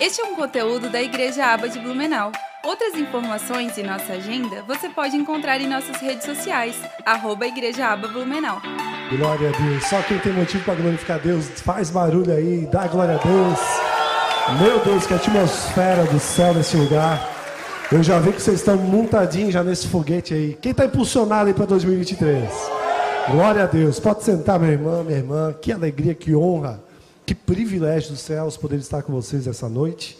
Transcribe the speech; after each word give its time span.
Este 0.00 0.20
é 0.20 0.24
um 0.24 0.34
conteúdo 0.34 0.90
da 0.90 1.00
Igreja 1.00 1.46
Aba 1.46 1.68
de 1.68 1.78
Blumenau. 1.78 2.32
Outras 2.64 2.94
informações 2.94 3.78
e 3.78 3.82
nossa 3.82 4.14
agenda 4.14 4.62
você 4.66 4.88
pode 4.88 5.16
encontrar 5.16 5.60
em 5.60 5.68
nossas 5.68 5.96
redes 5.98 6.24
sociais, 6.24 6.76
arroba 7.06 7.46
Igreja 7.46 7.86
Aba 7.86 8.08
Blumenau. 8.08 8.60
Glória 9.16 9.50
a 9.50 9.52
Deus. 9.52 9.84
Só 9.86 10.02
quem 10.02 10.18
tem 10.18 10.32
motivo 10.32 10.64
para 10.64 10.74
glorificar 10.74 11.20
Deus, 11.20 11.46
faz 11.60 11.90
barulho 11.90 12.32
aí, 12.32 12.66
dá 12.72 12.88
glória 12.88 13.14
a 13.14 13.18
Deus. 13.18 13.60
Meu 14.60 14.80
Deus, 14.80 15.06
que 15.06 15.14
atmosfera 15.14 16.04
do 16.04 16.18
céu 16.18 16.52
nesse 16.54 16.76
lugar. 16.76 17.30
Eu 17.92 18.02
já 18.02 18.18
vi 18.18 18.32
que 18.32 18.42
vocês 18.42 18.58
estão 18.58 18.76
montadinhos 18.76 19.54
já 19.54 19.62
nesse 19.62 19.86
foguete 19.86 20.34
aí. 20.34 20.58
Quem 20.60 20.72
está 20.72 20.86
impulsionado 20.86 21.46
aí 21.46 21.54
para 21.54 21.66
2023? 21.66 22.50
Glória 23.30 23.62
a 23.62 23.66
Deus. 23.66 24.00
Pode 24.00 24.24
sentar, 24.24 24.58
minha 24.58 24.72
irmã, 24.72 25.04
minha 25.04 25.18
irmã. 25.18 25.54
Que 25.60 25.70
alegria, 25.72 26.14
que 26.14 26.34
honra, 26.34 26.82
que 27.26 27.34
privilégio 27.34 28.10
dos 28.10 28.20
céus 28.20 28.56
poder 28.56 28.78
estar 28.78 29.02
com 29.02 29.12
vocês 29.12 29.46
essa 29.46 29.68
noite 29.68 30.18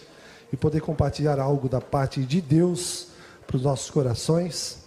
e 0.53 0.57
poder 0.57 0.81
compartilhar 0.81 1.39
algo 1.39 1.69
da 1.69 1.81
parte 1.81 2.23
de 2.23 2.41
Deus 2.41 3.09
para 3.47 3.57
os 3.57 3.63
nossos 3.63 3.91
corações. 3.91 4.85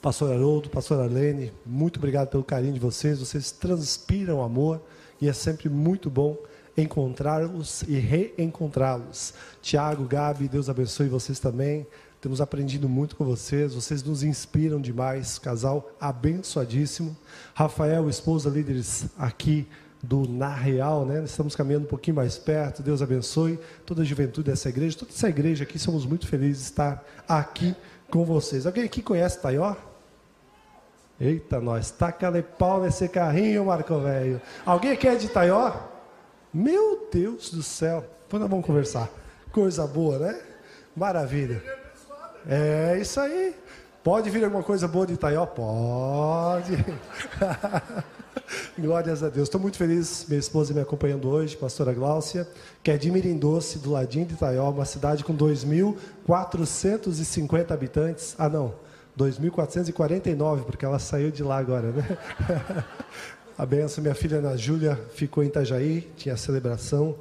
Pastor 0.00 0.32
Haroldo, 0.32 0.68
Pastor 0.68 1.00
Arlene, 1.00 1.52
muito 1.64 1.98
obrigado 1.98 2.28
pelo 2.28 2.42
carinho 2.42 2.72
de 2.72 2.80
vocês. 2.80 3.20
Vocês 3.20 3.52
transpiram 3.52 4.42
amor 4.42 4.80
e 5.20 5.28
é 5.28 5.32
sempre 5.32 5.68
muito 5.68 6.10
bom 6.10 6.36
encontrá-los 6.76 7.82
e 7.82 7.94
reencontrá-los. 7.98 9.34
Tiago, 9.60 10.04
Gabi, 10.04 10.48
Deus 10.48 10.68
abençoe 10.68 11.08
vocês 11.08 11.38
também. 11.38 11.86
Temos 12.20 12.40
aprendido 12.40 12.88
muito 12.88 13.14
com 13.14 13.24
vocês, 13.24 13.74
vocês 13.74 14.02
nos 14.02 14.22
inspiram 14.22 14.80
demais. 14.80 15.38
Casal 15.38 15.92
abençoadíssimo. 16.00 17.16
Rafael, 17.54 18.08
esposa, 18.08 18.48
líderes 18.48 19.06
aqui 19.16 19.68
do 20.02 20.28
Na 20.28 20.52
Real, 20.52 21.06
né? 21.06 21.22
Estamos 21.24 21.54
caminhando 21.54 21.84
um 21.84 21.88
pouquinho 21.88 22.16
mais 22.16 22.36
perto. 22.36 22.82
Deus 22.82 23.00
abençoe 23.00 23.58
toda 23.86 24.02
a 24.02 24.04
juventude 24.04 24.50
dessa 24.50 24.68
igreja, 24.68 24.98
toda 24.98 25.12
essa 25.12 25.28
igreja 25.28 25.62
aqui. 25.62 25.78
Somos 25.78 26.04
muito 26.04 26.26
felizes 26.26 26.64
de 26.64 26.70
estar 26.70 27.04
aqui 27.28 27.76
com 28.10 28.24
vocês. 28.24 28.66
Alguém 28.66 28.84
aqui 28.84 29.00
conhece 29.00 29.40
Taió? 29.40 29.76
Eita, 31.20 31.60
nós, 31.60 31.92
taca-lhe 31.92 32.42
pau 32.42 32.82
nesse 32.82 33.08
carrinho, 33.08 33.66
Marco 33.66 33.96
Velho. 34.00 34.40
Alguém 34.66 34.90
aqui 34.90 35.06
é 35.06 35.14
de 35.14 35.28
Taió? 35.28 35.72
Meu 36.52 37.08
Deus 37.12 37.50
do 37.50 37.62
céu. 37.62 38.04
Nós 38.32 38.48
vamos 38.48 38.66
conversar. 38.66 39.08
Coisa 39.52 39.86
boa, 39.86 40.18
né? 40.18 40.40
Maravilha. 40.96 41.62
É 42.48 42.98
isso 43.00 43.20
aí. 43.20 43.54
Pode 44.02 44.30
vir 44.30 44.44
alguma 44.44 44.64
coisa 44.64 44.88
boa 44.88 45.06
de 45.06 45.12
Itaió? 45.12 45.46
Pode. 45.46 46.72
Glórias 48.78 49.22
a 49.22 49.28
Deus. 49.28 49.48
Estou 49.48 49.60
muito 49.60 49.76
feliz, 49.76 50.24
minha 50.28 50.40
esposa 50.40 50.72
me 50.74 50.80
acompanhando 50.80 51.28
hoje, 51.28 51.56
pastora 51.56 51.92
Gláucia, 51.92 52.48
que 52.82 52.90
é 52.90 52.96
de 52.96 53.08
Mirindoce, 53.10 53.78
do 53.78 53.90
ladinho 53.90 54.24
de 54.26 54.32
Itaió, 54.34 54.70
uma 54.70 54.84
cidade 54.84 55.22
com 55.24 55.36
2.450 55.36 57.70
habitantes. 57.70 58.34
Ah, 58.38 58.48
não, 58.48 58.74
2.449, 59.18 60.64
porque 60.64 60.84
ela 60.84 60.98
saiu 60.98 61.30
de 61.30 61.42
lá 61.42 61.56
agora, 61.58 61.92
né? 61.92 62.18
A 63.58 63.66
benção, 63.66 64.02
minha 64.02 64.14
filha 64.14 64.38
Ana 64.38 64.56
Júlia 64.56 64.98
ficou 65.14 65.44
em 65.44 65.48
Itajaí, 65.48 66.10
tinha 66.16 66.34
a 66.34 66.38
celebração 66.38 67.14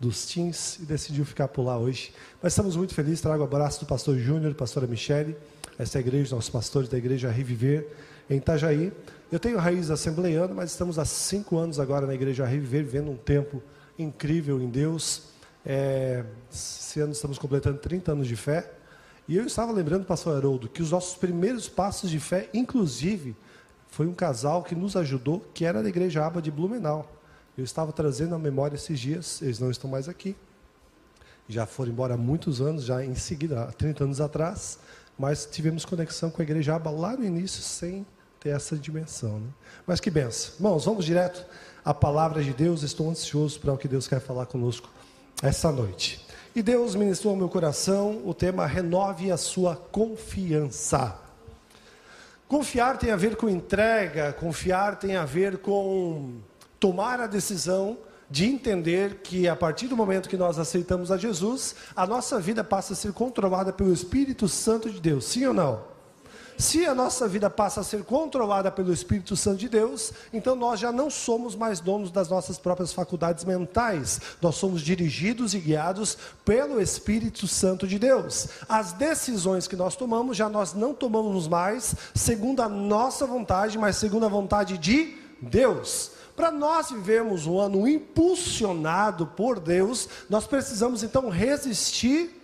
dos 0.00 0.26
teens 0.26 0.78
e 0.80 0.84
decidiu 0.84 1.24
ficar 1.24 1.46
por 1.48 1.62
lá 1.62 1.78
hoje. 1.78 2.12
Mas 2.42 2.52
estamos 2.52 2.76
muito 2.76 2.92
felizes, 2.92 3.20
trago 3.20 3.42
o 3.42 3.46
abraço 3.46 3.80
do 3.80 3.86
pastor 3.86 4.18
Júnior, 4.18 4.52
pastora 4.54 4.86
Michele, 4.86 5.36
essa 5.78 5.98
é 5.98 6.00
igreja, 6.00 6.34
nossos 6.34 6.50
pastores 6.50 6.88
da 6.88 6.98
igreja 6.98 7.30
Reviver, 7.30 7.86
em 8.28 8.38
Itajaí. 8.38 8.92
Eu 9.30 9.40
tenho 9.40 9.58
raiz 9.58 9.90
assembleiana, 9.90 10.54
mas 10.54 10.70
estamos 10.70 11.00
há 11.00 11.04
cinco 11.04 11.58
anos 11.58 11.80
agora 11.80 12.06
na 12.06 12.14
igreja 12.14 12.46
Reviver, 12.46 12.84
vivendo 12.84 13.10
um 13.10 13.16
tempo 13.16 13.60
incrível 13.98 14.60
em 14.62 14.70
Deus. 14.70 15.24
É, 15.64 16.24
esse 16.48 17.00
ano 17.00 17.10
estamos 17.10 17.36
completando 17.36 17.78
30 17.78 18.12
anos 18.12 18.28
de 18.28 18.36
fé. 18.36 18.72
E 19.26 19.36
eu 19.36 19.44
estava 19.44 19.72
lembrando, 19.72 20.04
pastor 20.04 20.36
Haroldo, 20.36 20.68
que 20.68 20.80
os 20.80 20.92
nossos 20.92 21.16
primeiros 21.16 21.68
passos 21.68 22.08
de 22.08 22.20
fé, 22.20 22.48
inclusive, 22.54 23.34
foi 23.88 24.06
um 24.06 24.14
casal 24.14 24.62
que 24.62 24.76
nos 24.76 24.96
ajudou, 24.96 25.44
que 25.52 25.64
era 25.64 25.82
da 25.82 25.88
igreja 25.88 26.24
Aba 26.24 26.40
de 26.40 26.52
Blumenau. 26.52 27.12
Eu 27.58 27.64
estava 27.64 27.92
trazendo 27.92 28.36
à 28.36 28.38
memória 28.38 28.76
esses 28.76 29.00
dias, 29.00 29.42
eles 29.42 29.58
não 29.58 29.72
estão 29.72 29.90
mais 29.90 30.08
aqui. 30.08 30.36
Já 31.48 31.66
foram 31.66 31.90
embora 31.90 32.14
há 32.14 32.16
muitos 32.16 32.60
anos, 32.60 32.84
já 32.84 33.04
em 33.04 33.16
seguida, 33.16 33.64
há 33.64 33.72
30 33.72 34.04
anos 34.04 34.20
atrás, 34.20 34.78
mas 35.18 35.46
tivemos 35.46 35.84
conexão 35.84 36.30
com 36.30 36.40
a 36.40 36.44
igreja 36.44 36.76
Aba 36.76 36.90
lá 36.90 37.16
no 37.16 37.24
início, 37.24 37.60
sem 37.60 38.06
ter 38.46 38.54
essa 38.54 38.76
dimensão. 38.76 39.40
Né? 39.40 39.48
Mas 39.86 39.98
que 39.98 40.10
benção. 40.10 40.54
Irmãos, 40.56 40.84
vamos 40.84 41.04
direto 41.04 41.44
à 41.84 41.92
palavra 41.92 42.42
de 42.42 42.52
Deus. 42.52 42.82
Estou 42.82 43.10
ansioso 43.10 43.58
para 43.58 43.72
o 43.72 43.78
que 43.78 43.88
Deus 43.88 44.06
quer 44.06 44.20
falar 44.20 44.46
conosco 44.46 44.88
essa 45.42 45.72
noite. 45.72 46.24
E 46.54 46.62
Deus 46.62 46.94
ministrou 46.94 47.32
ao 47.32 47.36
meu 47.36 47.48
coração 47.48 48.22
o 48.24 48.32
tema 48.32 48.64
Renove 48.64 49.32
a 49.32 49.36
sua 49.36 49.76
confiança. 49.76 51.18
Confiar 52.48 52.96
tem 52.98 53.10
a 53.10 53.16
ver 53.16 53.36
com 53.36 53.48
entrega, 53.48 54.32
confiar 54.32 54.96
tem 54.96 55.16
a 55.16 55.24
ver 55.24 55.58
com 55.58 56.36
tomar 56.78 57.20
a 57.20 57.26
decisão 57.26 57.98
de 58.30 58.46
entender 58.46 59.16
que 59.22 59.48
a 59.48 59.56
partir 59.56 59.88
do 59.88 59.96
momento 59.96 60.28
que 60.28 60.36
nós 60.36 60.58
aceitamos 60.58 61.10
a 61.10 61.16
Jesus, 61.16 61.74
a 61.94 62.06
nossa 62.06 62.40
vida 62.40 62.62
passa 62.62 62.92
a 62.92 62.96
ser 62.96 63.12
controlada 63.12 63.72
pelo 63.72 63.92
Espírito 63.92 64.48
Santo 64.48 64.88
de 64.88 65.00
Deus. 65.00 65.24
Sim 65.26 65.46
ou 65.46 65.54
não? 65.54 65.95
Se 66.58 66.86
a 66.86 66.94
nossa 66.94 67.28
vida 67.28 67.50
passa 67.50 67.80
a 67.80 67.84
ser 67.84 68.02
controlada 68.04 68.70
pelo 68.70 68.92
Espírito 68.92 69.36
Santo 69.36 69.58
de 69.58 69.68
Deus, 69.68 70.12
então 70.32 70.56
nós 70.56 70.80
já 70.80 70.90
não 70.90 71.10
somos 71.10 71.54
mais 71.54 71.80
donos 71.80 72.10
das 72.10 72.28
nossas 72.30 72.58
próprias 72.58 72.92
faculdades 72.92 73.44
mentais. 73.44 74.20
Nós 74.40 74.56
somos 74.56 74.80
dirigidos 74.80 75.52
e 75.52 75.58
guiados 75.58 76.16
pelo 76.44 76.80
Espírito 76.80 77.46
Santo 77.46 77.86
de 77.86 77.98
Deus. 77.98 78.48
As 78.68 78.92
decisões 78.92 79.68
que 79.68 79.76
nós 79.76 79.96
tomamos, 79.96 80.36
já 80.36 80.48
nós 80.48 80.72
não 80.72 80.94
tomamos 80.94 81.46
mais 81.46 81.94
segundo 82.14 82.62
a 82.62 82.68
nossa 82.68 83.26
vontade, 83.26 83.76
mas 83.76 83.96
segundo 83.96 84.24
a 84.24 84.30
vontade 84.30 84.78
de 84.78 85.14
Deus. 85.40 86.12
Para 86.34 86.50
nós 86.50 86.90
vivermos 86.90 87.46
um 87.46 87.58
ano 87.58 87.88
impulsionado 87.88 89.26
por 89.26 89.58
Deus, 89.58 90.08
nós 90.28 90.46
precisamos 90.46 91.02
então 91.02 91.30
resistir 91.30 92.35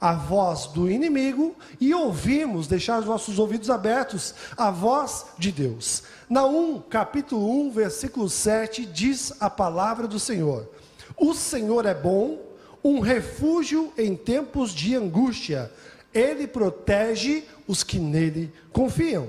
a 0.00 0.14
voz 0.14 0.66
do 0.66 0.90
inimigo 0.90 1.54
e 1.78 1.92
ouvimos, 1.92 2.66
deixar 2.66 3.00
os 3.00 3.06
nossos 3.06 3.38
ouvidos 3.38 3.68
abertos 3.68 4.34
à 4.56 4.70
voz 4.70 5.26
de 5.36 5.52
Deus. 5.52 6.02
Naum, 6.28 6.80
capítulo 6.80 7.50
1, 7.66 7.70
versículo 7.72 8.30
7, 8.30 8.86
diz 8.86 9.32
a 9.40 9.50
palavra 9.50 10.08
do 10.08 10.18
Senhor: 10.18 10.68
O 11.16 11.34
Senhor 11.34 11.84
é 11.84 11.94
bom, 11.94 12.40
um 12.82 13.00
refúgio 13.00 13.92
em 13.98 14.16
tempos 14.16 14.72
de 14.72 14.96
angústia. 14.96 15.70
Ele 16.12 16.48
protege 16.48 17.44
os 17.68 17.84
que 17.84 17.98
nele 17.98 18.52
confiam. 18.72 19.28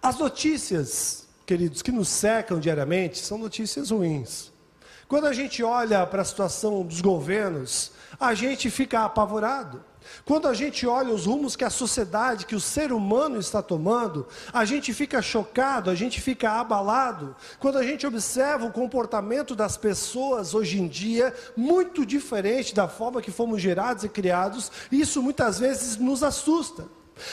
As 0.00 0.18
notícias, 0.18 1.26
queridos, 1.44 1.82
que 1.82 1.92
nos 1.92 2.08
secam 2.08 2.60
diariamente 2.60 3.18
são 3.18 3.36
notícias 3.36 3.90
ruins. 3.90 4.52
Quando 5.08 5.26
a 5.26 5.32
gente 5.32 5.62
olha 5.62 6.06
para 6.06 6.22
a 6.22 6.24
situação 6.24 6.82
dos 6.82 7.00
governos, 7.00 7.92
a 8.18 8.34
gente 8.34 8.70
fica 8.70 9.04
apavorado. 9.04 9.84
Quando 10.24 10.48
a 10.48 10.54
gente 10.54 10.86
olha 10.86 11.12
os 11.12 11.26
rumos 11.26 11.56
que 11.56 11.64
a 11.64 11.70
sociedade, 11.70 12.46
que 12.46 12.54
o 12.54 12.60
ser 12.60 12.92
humano 12.92 13.38
está 13.38 13.62
tomando, 13.62 14.26
a 14.52 14.64
gente 14.64 14.92
fica 14.92 15.20
chocado, 15.22 15.90
a 15.90 15.94
gente 15.94 16.20
fica 16.20 16.50
abalado. 16.52 17.34
Quando 17.58 17.78
a 17.78 17.82
gente 17.82 18.06
observa 18.06 18.66
o 18.66 18.72
comportamento 18.72 19.54
das 19.54 19.76
pessoas 19.76 20.54
hoje 20.54 20.80
em 20.80 20.86
dia, 20.86 21.34
muito 21.56 22.04
diferente 22.04 22.74
da 22.74 22.88
forma 22.88 23.22
que 23.22 23.30
fomos 23.30 23.60
gerados 23.60 24.04
e 24.04 24.08
criados, 24.08 24.70
isso 24.90 25.22
muitas 25.22 25.58
vezes 25.58 25.96
nos 25.96 26.22
assusta. 26.22 26.84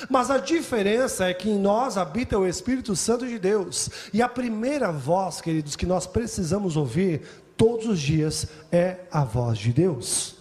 Mas 0.09 0.29
a 0.29 0.37
diferença 0.37 1.25
é 1.25 1.33
que 1.33 1.49
em 1.49 1.59
nós 1.59 1.97
habita 1.97 2.37
o 2.37 2.47
Espírito 2.47 2.95
Santo 2.95 3.27
de 3.27 3.39
Deus. 3.39 3.89
E 4.13 4.21
a 4.21 4.29
primeira 4.29 4.91
voz, 4.91 5.41
queridos, 5.41 5.75
que 5.75 5.87
nós 5.87 6.05
precisamos 6.05 6.77
ouvir 6.77 7.23
todos 7.57 7.87
os 7.87 7.99
dias 7.99 8.47
é 8.71 8.97
a 9.11 9.23
voz 9.23 9.57
de 9.57 9.73
Deus. 9.73 10.40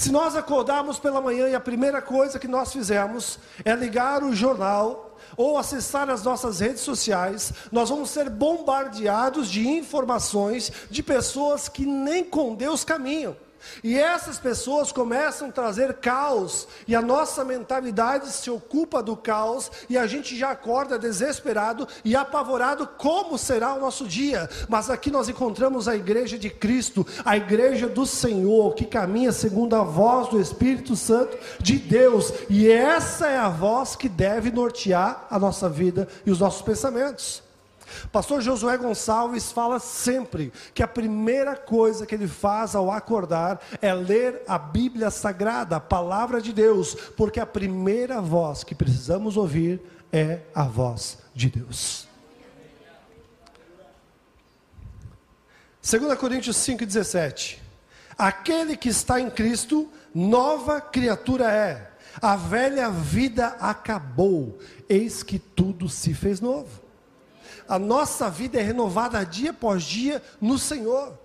Se 0.00 0.10
nós 0.10 0.34
acordarmos 0.34 0.98
pela 0.98 1.20
manhã 1.20 1.46
e 1.46 1.54
a 1.54 1.60
primeira 1.60 2.00
coisa 2.00 2.38
que 2.38 2.48
nós 2.48 2.72
fizermos 2.72 3.38
é 3.62 3.74
ligar 3.74 4.24
o 4.24 4.34
jornal 4.34 5.18
ou 5.36 5.58
acessar 5.58 6.08
as 6.08 6.22
nossas 6.22 6.60
redes 6.60 6.80
sociais, 6.80 7.52
nós 7.70 7.90
vamos 7.90 8.08
ser 8.08 8.30
bombardeados 8.30 9.50
de 9.50 9.68
informações 9.68 10.72
de 10.90 11.02
pessoas 11.02 11.68
que 11.68 11.84
nem 11.84 12.24
com 12.24 12.54
Deus 12.54 12.82
caminham. 12.82 13.36
E 13.82 13.98
essas 13.98 14.38
pessoas 14.38 14.92
começam 14.92 15.48
a 15.48 15.52
trazer 15.52 15.94
caos, 15.94 16.66
e 16.86 16.94
a 16.94 17.02
nossa 17.02 17.44
mentalidade 17.44 18.30
se 18.30 18.50
ocupa 18.50 19.02
do 19.02 19.16
caos, 19.16 19.70
e 19.88 19.96
a 19.96 20.06
gente 20.06 20.36
já 20.36 20.50
acorda 20.50 20.98
desesperado 20.98 21.86
e 22.04 22.16
apavorado 22.16 22.86
como 22.86 23.38
será 23.38 23.74
o 23.74 23.80
nosso 23.80 24.06
dia. 24.06 24.48
Mas 24.68 24.90
aqui 24.90 25.10
nós 25.10 25.28
encontramos 25.28 25.88
a 25.88 25.96
igreja 25.96 26.38
de 26.38 26.50
Cristo, 26.50 27.06
a 27.24 27.36
igreja 27.36 27.88
do 27.88 28.06
Senhor, 28.06 28.74
que 28.74 28.84
caminha 28.84 29.32
segundo 29.32 29.74
a 29.74 29.82
voz 29.82 30.28
do 30.28 30.40
Espírito 30.40 30.96
Santo 30.96 31.38
de 31.60 31.76
Deus, 31.76 32.32
e 32.48 32.70
essa 32.70 33.28
é 33.28 33.36
a 33.36 33.48
voz 33.48 33.96
que 33.96 34.08
deve 34.08 34.50
nortear 34.50 35.26
a 35.30 35.38
nossa 35.38 35.68
vida 35.68 36.08
e 36.24 36.30
os 36.30 36.40
nossos 36.40 36.62
pensamentos. 36.62 37.49
Pastor 38.12 38.40
Josué 38.40 38.76
Gonçalves 38.76 39.52
fala 39.52 39.78
sempre 39.78 40.52
que 40.74 40.82
a 40.82 40.88
primeira 40.88 41.56
coisa 41.56 42.06
que 42.06 42.14
ele 42.14 42.28
faz 42.28 42.74
ao 42.74 42.90
acordar 42.90 43.60
é 43.80 43.92
ler 43.92 44.42
a 44.46 44.58
Bíblia 44.58 45.10
Sagrada, 45.10 45.76
a 45.76 45.80
palavra 45.80 46.40
de 46.40 46.52
Deus, 46.52 46.94
porque 47.16 47.40
a 47.40 47.46
primeira 47.46 48.20
voz 48.20 48.64
que 48.64 48.74
precisamos 48.74 49.36
ouvir 49.36 49.80
é 50.12 50.40
a 50.54 50.64
voz 50.64 51.18
de 51.34 51.48
Deus. 51.48 52.08
2 55.82 56.18
Coríntios 56.18 56.56
5,17: 56.56 57.58
Aquele 58.16 58.76
que 58.76 58.88
está 58.88 59.20
em 59.20 59.30
Cristo, 59.30 59.90
nova 60.14 60.80
criatura 60.80 61.50
é, 61.50 61.90
a 62.20 62.36
velha 62.36 62.90
vida 62.90 63.56
acabou, 63.60 64.58
eis 64.88 65.22
que 65.22 65.38
tudo 65.38 65.88
se 65.88 66.12
fez 66.12 66.40
novo 66.40 66.89
a 67.68 67.78
nossa 67.78 68.28
vida 68.30 68.58
é 68.58 68.62
renovada 68.62 69.24
dia 69.24 69.50
após 69.50 69.82
dia 69.82 70.22
no 70.40 70.58
Senhor. 70.58 71.18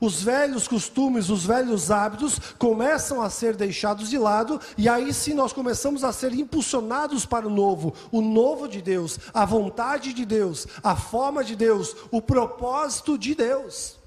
Os 0.00 0.22
velhos 0.22 0.68
costumes, 0.68 1.30
os 1.30 1.44
velhos 1.44 1.90
hábitos 1.90 2.38
começam 2.58 3.20
a 3.20 3.30
ser 3.30 3.56
deixados 3.56 4.10
de 4.10 4.18
lado, 4.18 4.60
e 4.76 4.88
aí 4.88 5.12
sim 5.12 5.34
nós 5.34 5.52
começamos 5.52 6.04
a 6.04 6.12
ser 6.12 6.32
impulsionados 6.32 7.26
para 7.26 7.46
o 7.46 7.50
novo, 7.50 7.94
o 8.10 8.20
novo 8.20 8.68
de 8.68 8.80
Deus, 8.80 9.18
a 9.32 9.44
vontade 9.44 10.12
de 10.12 10.24
Deus, 10.24 10.66
a 10.82 10.96
forma 10.96 11.42
de 11.42 11.56
Deus, 11.56 11.96
o 12.10 12.20
propósito 12.20 13.18
de 13.18 13.34
Deus. 13.34 13.98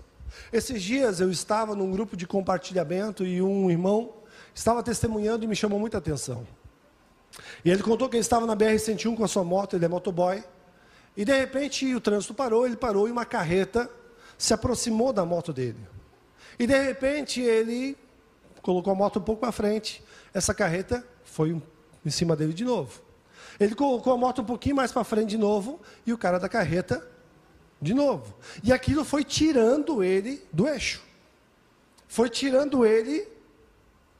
Esses 0.51 0.81
dias 0.81 1.19
eu 1.19 1.29
estava 1.31 1.75
num 1.75 1.91
grupo 1.91 2.15
de 2.15 2.27
compartilhamento 2.27 3.25
e 3.25 3.41
um 3.41 3.69
irmão 3.69 4.13
estava 4.53 4.83
testemunhando 4.83 5.43
e 5.43 5.47
me 5.47 5.55
chamou 5.55 5.79
muita 5.79 5.97
atenção. 5.97 6.45
E 7.65 7.71
ele 7.71 7.81
contou 7.81 8.07
que 8.07 8.15
ele 8.15 8.21
estava 8.21 8.45
na 8.45 8.55
BR-101 8.55 9.15
com 9.15 9.23
a 9.23 9.27
sua 9.27 9.43
moto, 9.43 9.75
ele 9.75 9.85
é 9.85 9.87
motoboy, 9.87 10.43
e 11.15 11.23
de 11.23 11.37
repente 11.37 11.93
o 11.93 12.01
trânsito 12.01 12.33
parou, 12.33 12.65
ele 12.65 12.75
parou 12.75 13.07
e 13.07 13.11
uma 13.11 13.25
carreta 13.25 13.89
se 14.37 14.53
aproximou 14.53 15.13
da 15.13 15.23
moto 15.23 15.53
dele. 15.53 15.77
E 16.57 16.65
de 16.65 16.79
repente 16.79 17.41
ele 17.41 17.97
colocou 18.61 18.91
a 18.93 18.95
moto 18.95 19.19
um 19.19 19.21
pouco 19.21 19.41
para 19.41 19.51
frente. 19.51 20.03
Essa 20.33 20.53
carreta 20.53 21.05
foi 21.23 21.61
em 22.05 22.09
cima 22.09 22.35
dele 22.35 22.53
de 22.53 22.65
novo. 22.65 23.01
Ele 23.59 23.75
colocou 23.75 24.13
a 24.13 24.17
moto 24.17 24.41
um 24.41 24.45
pouquinho 24.45 24.75
mais 24.75 24.91
para 24.91 25.03
frente 25.03 25.29
de 25.29 25.37
novo 25.37 25.79
e 26.05 26.11
o 26.11 26.17
cara 26.17 26.39
da 26.39 26.49
carreta 26.49 27.07
de 27.81 27.93
novo. 27.93 28.33
E 28.63 28.73
aquilo 28.73 29.05
foi 29.05 29.23
tirando 29.23 30.03
ele 30.03 30.43
do 30.51 30.67
eixo. 30.67 31.03
Foi 32.07 32.29
tirando 32.29 32.85
ele 32.85 33.27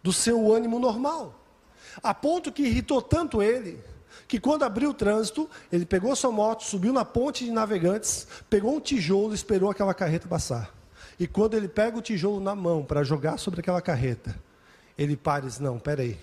do 0.04 0.13
seu 0.13 0.54
ânimo 0.54 0.78
normal. 0.78 1.39
A 2.01 2.13
ponto 2.13 2.51
que 2.51 2.63
irritou 2.63 3.01
tanto 3.01 3.42
ele 3.42 3.84
que 4.34 4.40
quando 4.40 4.64
abriu 4.64 4.90
o 4.90 4.94
trânsito, 4.96 5.48
ele 5.72 5.86
pegou 5.86 6.16
sua 6.16 6.32
moto, 6.32 6.64
subiu 6.64 6.92
na 6.92 7.06
ponte 7.06 7.46
de 7.46 7.52
navegantes, 7.52 8.28
pegou 8.50 8.76
um 8.76 8.80
tijolo 8.80 9.32
e 9.32 9.36
esperou 9.36 9.70
aquela 9.70 9.94
carreta 9.94 10.28
passar. 10.28 10.74
E 11.20 11.28
quando 11.28 11.54
ele 11.54 11.68
pega 11.68 12.00
o 12.00 12.02
tijolo 12.02 12.40
na 12.40 12.56
mão 12.56 12.84
para 12.84 13.04
jogar 13.04 13.38
sobre 13.38 13.60
aquela 13.60 13.80
carreta, 13.80 14.36
ele 14.98 15.16
para 15.16 15.46
e 15.46 15.50
diz: 15.50 15.60
Não, 15.60 15.78
peraí. 15.78 16.18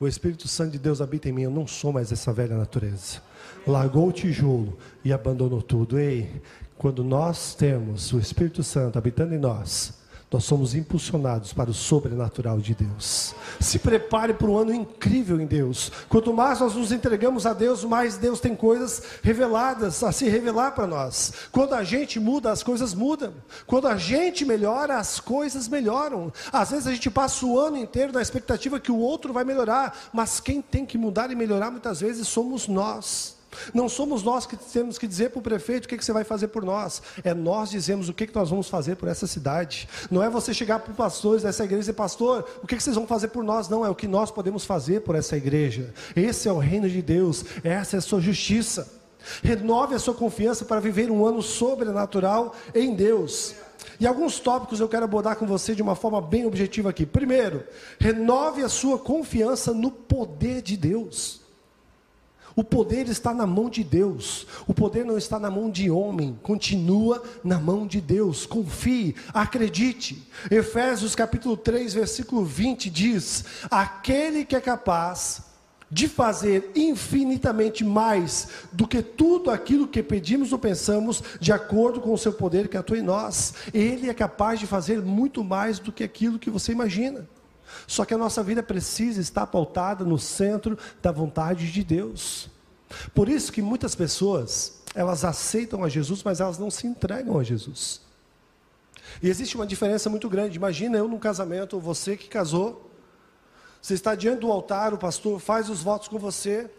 O 0.00 0.08
Espírito 0.08 0.48
Santo 0.48 0.72
de 0.72 0.80
Deus 0.80 1.00
habita 1.00 1.28
em 1.28 1.32
mim, 1.32 1.42
eu 1.42 1.50
não 1.52 1.64
sou 1.64 1.92
mais 1.92 2.10
essa 2.10 2.32
velha 2.32 2.56
natureza. 2.56 3.22
Largou 3.64 4.08
o 4.08 4.12
tijolo 4.12 4.76
e 5.04 5.12
abandonou 5.12 5.62
tudo. 5.62 5.96
Ei, 5.96 6.42
quando 6.76 7.04
nós 7.04 7.54
temos 7.54 8.12
o 8.12 8.18
Espírito 8.18 8.64
Santo 8.64 8.98
habitando 8.98 9.32
em 9.32 9.38
nós, 9.38 9.94
nós 10.30 10.44
somos 10.44 10.74
impulsionados 10.74 11.54
para 11.54 11.70
o 11.70 11.74
sobrenatural 11.74 12.58
de 12.58 12.74
Deus. 12.74 13.34
Se 13.58 13.78
prepare 13.78 14.34
para 14.34 14.46
um 14.46 14.58
ano 14.58 14.74
incrível 14.74 15.40
em 15.40 15.46
Deus. 15.46 15.90
Quanto 16.06 16.34
mais 16.34 16.60
nós 16.60 16.74
nos 16.74 16.92
entregamos 16.92 17.46
a 17.46 17.54
Deus, 17.54 17.82
mais 17.82 18.18
Deus 18.18 18.38
tem 18.38 18.54
coisas 18.54 19.02
reveladas 19.22 20.02
a 20.02 20.12
se 20.12 20.28
revelar 20.28 20.72
para 20.72 20.86
nós. 20.86 21.32
Quando 21.50 21.74
a 21.74 21.82
gente 21.82 22.20
muda, 22.20 22.52
as 22.52 22.62
coisas 22.62 22.92
mudam. 22.92 23.32
Quando 23.66 23.88
a 23.88 23.96
gente 23.96 24.44
melhora, 24.44 24.98
as 24.98 25.18
coisas 25.18 25.66
melhoram. 25.66 26.30
Às 26.52 26.72
vezes 26.72 26.86
a 26.86 26.92
gente 26.92 27.10
passa 27.10 27.46
o 27.46 27.58
ano 27.58 27.78
inteiro 27.78 28.12
na 28.12 28.20
expectativa 28.20 28.78
que 28.78 28.92
o 28.92 28.98
outro 28.98 29.32
vai 29.32 29.44
melhorar, 29.44 29.96
mas 30.12 30.40
quem 30.40 30.60
tem 30.60 30.84
que 30.84 30.98
mudar 30.98 31.30
e 31.30 31.34
melhorar 31.34 31.70
muitas 31.70 32.00
vezes 32.00 32.28
somos 32.28 32.68
nós. 32.68 33.37
Não 33.72 33.88
somos 33.88 34.22
nós 34.22 34.46
que 34.46 34.56
temos 34.56 34.98
que 34.98 35.06
dizer 35.06 35.30
para 35.30 35.38
o 35.38 35.42
prefeito 35.42 35.86
o 35.86 35.88
que, 35.88 35.96
que, 35.96 36.04
você 36.04 36.12
vai 36.12 36.24
fazer 36.24 36.48
por 36.48 36.64
nós. 36.64 37.02
É 37.24 37.32
nós 37.34 37.70
dizemos 37.70 38.08
o 38.08 38.14
que, 38.14 38.26
que 38.26 38.34
nós 38.34 38.50
vamos 38.50 38.68
fazer 38.68 38.96
por 38.96 39.08
essa 39.08 39.26
cidade. 39.26 39.88
Não 40.10 40.22
é 40.22 40.28
você 40.28 40.52
chegar 40.52 40.78
para 40.80 40.90
os 40.90 40.96
pastores 40.96 41.42
dessa 41.42 41.64
igreja 41.64 41.78
e 41.78 41.82
dizer, 41.82 41.92
pastor, 41.94 42.46
o 42.62 42.66
que, 42.66 42.76
que 42.76 42.82
vocês 42.82 42.96
vão 42.96 43.06
fazer 43.06 43.28
por 43.28 43.42
nós? 43.42 43.68
Não, 43.68 43.84
é 43.84 43.90
o 43.90 43.94
que 43.94 44.06
nós 44.06 44.30
podemos 44.30 44.64
fazer 44.64 45.00
por 45.00 45.14
essa 45.14 45.36
igreja. 45.36 45.92
Esse 46.14 46.48
é 46.48 46.52
o 46.52 46.58
reino 46.58 46.88
de 46.88 47.02
Deus, 47.02 47.44
essa 47.64 47.96
é 47.96 47.98
a 47.98 48.02
sua 48.02 48.20
justiça. 48.20 48.98
Renove 49.42 49.94
a 49.94 49.98
sua 49.98 50.14
confiança 50.14 50.64
para 50.64 50.80
viver 50.80 51.10
um 51.10 51.26
ano 51.26 51.42
sobrenatural 51.42 52.54
em 52.74 52.94
Deus. 52.94 53.54
E 54.00 54.06
alguns 54.06 54.38
tópicos 54.38 54.80
eu 54.80 54.88
quero 54.88 55.04
abordar 55.04 55.36
com 55.36 55.46
você 55.46 55.74
de 55.74 55.82
uma 55.82 55.96
forma 55.96 56.20
bem 56.20 56.46
objetiva 56.46 56.90
aqui. 56.90 57.04
Primeiro, 57.04 57.64
renove 57.98 58.62
a 58.62 58.68
sua 58.68 58.98
confiança 58.98 59.72
no 59.72 59.90
poder 59.90 60.62
de 60.62 60.76
Deus. 60.76 61.40
O 62.58 62.64
poder 62.64 63.08
está 63.08 63.32
na 63.32 63.46
mão 63.46 63.70
de 63.70 63.84
Deus. 63.84 64.44
O 64.66 64.74
poder 64.74 65.04
não 65.04 65.16
está 65.16 65.38
na 65.38 65.48
mão 65.48 65.70
de 65.70 65.88
homem. 65.88 66.36
Continua 66.42 67.22
na 67.44 67.56
mão 67.56 67.86
de 67.86 68.00
Deus. 68.00 68.46
Confie, 68.46 69.14
acredite. 69.32 70.26
Efésios 70.50 71.14
capítulo 71.14 71.56
3, 71.56 71.94
versículo 71.94 72.44
20 72.44 72.90
diz: 72.90 73.44
Aquele 73.70 74.44
que 74.44 74.56
é 74.56 74.60
capaz 74.60 75.42
de 75.88 76.08
fazer 76.08 76.72
infinitamente 76.74 77.84
mais 77.84 78.48
do 78.72 78.88
que 78.88 79.02
tudo 79.02 79.52
aquilo 79.52 79.86
que 79.86 80.02
pedimos 80.02 80.52
ou 80.52 80.58
pensamos, 80.58 81.22
de 81.38 81.52
acordo 81.52 82.00
com 82.00 82.12
o 82.12 82.18
seu 82.18 82.32
poder 82.32 82.66
que 82.66 82.76
atua 82.76 82.98
em 82.98 83.02
nós. 83.02 83.54
Ele 83.72 84.10
é 84.10 84.14
capaz 84.14 84.58
de 84.58 84.66
fazer 84.66 85.00
muito 85.00 85.44
mais 85.44 85.78
do 85.78 85.92
que 85.92 86.02
aquilo 86.02 86.40
que 86.40 86.50
você 86.50 86.72
imagina. 86.72 87.24
Só 87.86 88.04
que 88.04 88.14
a 88.14 88.18
nossa 88.18 88.42
vida 88.42 88.62
precisa 88.62 89.20
estar 89.20 89.46
pautada 89.46 90.04
no 90.04 90.18
centro 90.18 90.78
da 91.02 91.12
vontade 91.12 91.70
de 91.70 91.84
Deus. 91.84 92.48
Por 93.14 93.28
isso 93.28 93.52
que 93.52 93.60
muitas 93.60 93.94
pessoas, 93.94 94.80
elas 94.94 95.24
aceitam 95.24 95.84
a 95.84 95.88
Jesus, 95.88 96.22
mas 96.22 96.40
elas 96.40 96.58
não 96.58 96.70
se 96.70 96.86
entregam 96.86 97.38
a 97.38 97.44
Jesus. 97.44 98.00
E 99.22 99.28
existe 99.28 99.56
uma 99.56 99.66
diferença 99.66 100.08
muito 100.10 100.28
grande. 100.28 100.56
Imagina 100.56 100.98
eu 100.98 101.08
num 101.08 101.18
casamento, 101.18 101.78
você 101.78 102.16
que 102.16 102.28
casou, 102.28 102.90
você 103.80 103.94
está 103.94 104.14
diante 104.14 104.40
do 104.40 104.52
altar, 104.52 104.92
o 104.92 104.98
pastor 104.98 105.38
faz 105.40 105.68
os 105.68 105.82
votos 105.82 106.08
com 106.08 106.18
você, 106.18 106.70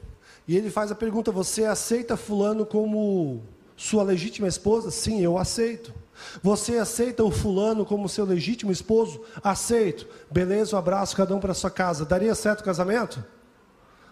e 0.47 0.57
ele 0.57 0.69
faz 0.69 0.91
a 0.91 0.95
pergunta: 0.95 1.31
Você 1.31 1.65
aceita 1.65 2.18
Fulano 2.18 2.65
como 2.65 3.44
sua 3.75 4.03
legítima 4.03 4.47
esposa? 4.47 4.91
Sim, 4.91 5.21
eu 5.21 5.38
aceito. 5.38 5.94
Você 6.42 6.77
aceita 6.77 7.24
o 7.24 7.31
fulano 7.31 7.86
como 7.86 8.10
seu 8.10 8.25
legítimo 8.25 8.71
esposo? 8.71 9.21
Aceito. 9.44 10.07
Beleza, 10.30 10.75
um 10.75 10.79
abraço, 10.79 11.15
cada 11.15 11.36
um 11.36 11.39
para 11.39 11.53
sua 11.53 11.72
casa. 11.72 12.05
Daria 12.05 12.36
certo 12.36 12.62
o 12.62 12.63
casamento? 12.63 13.24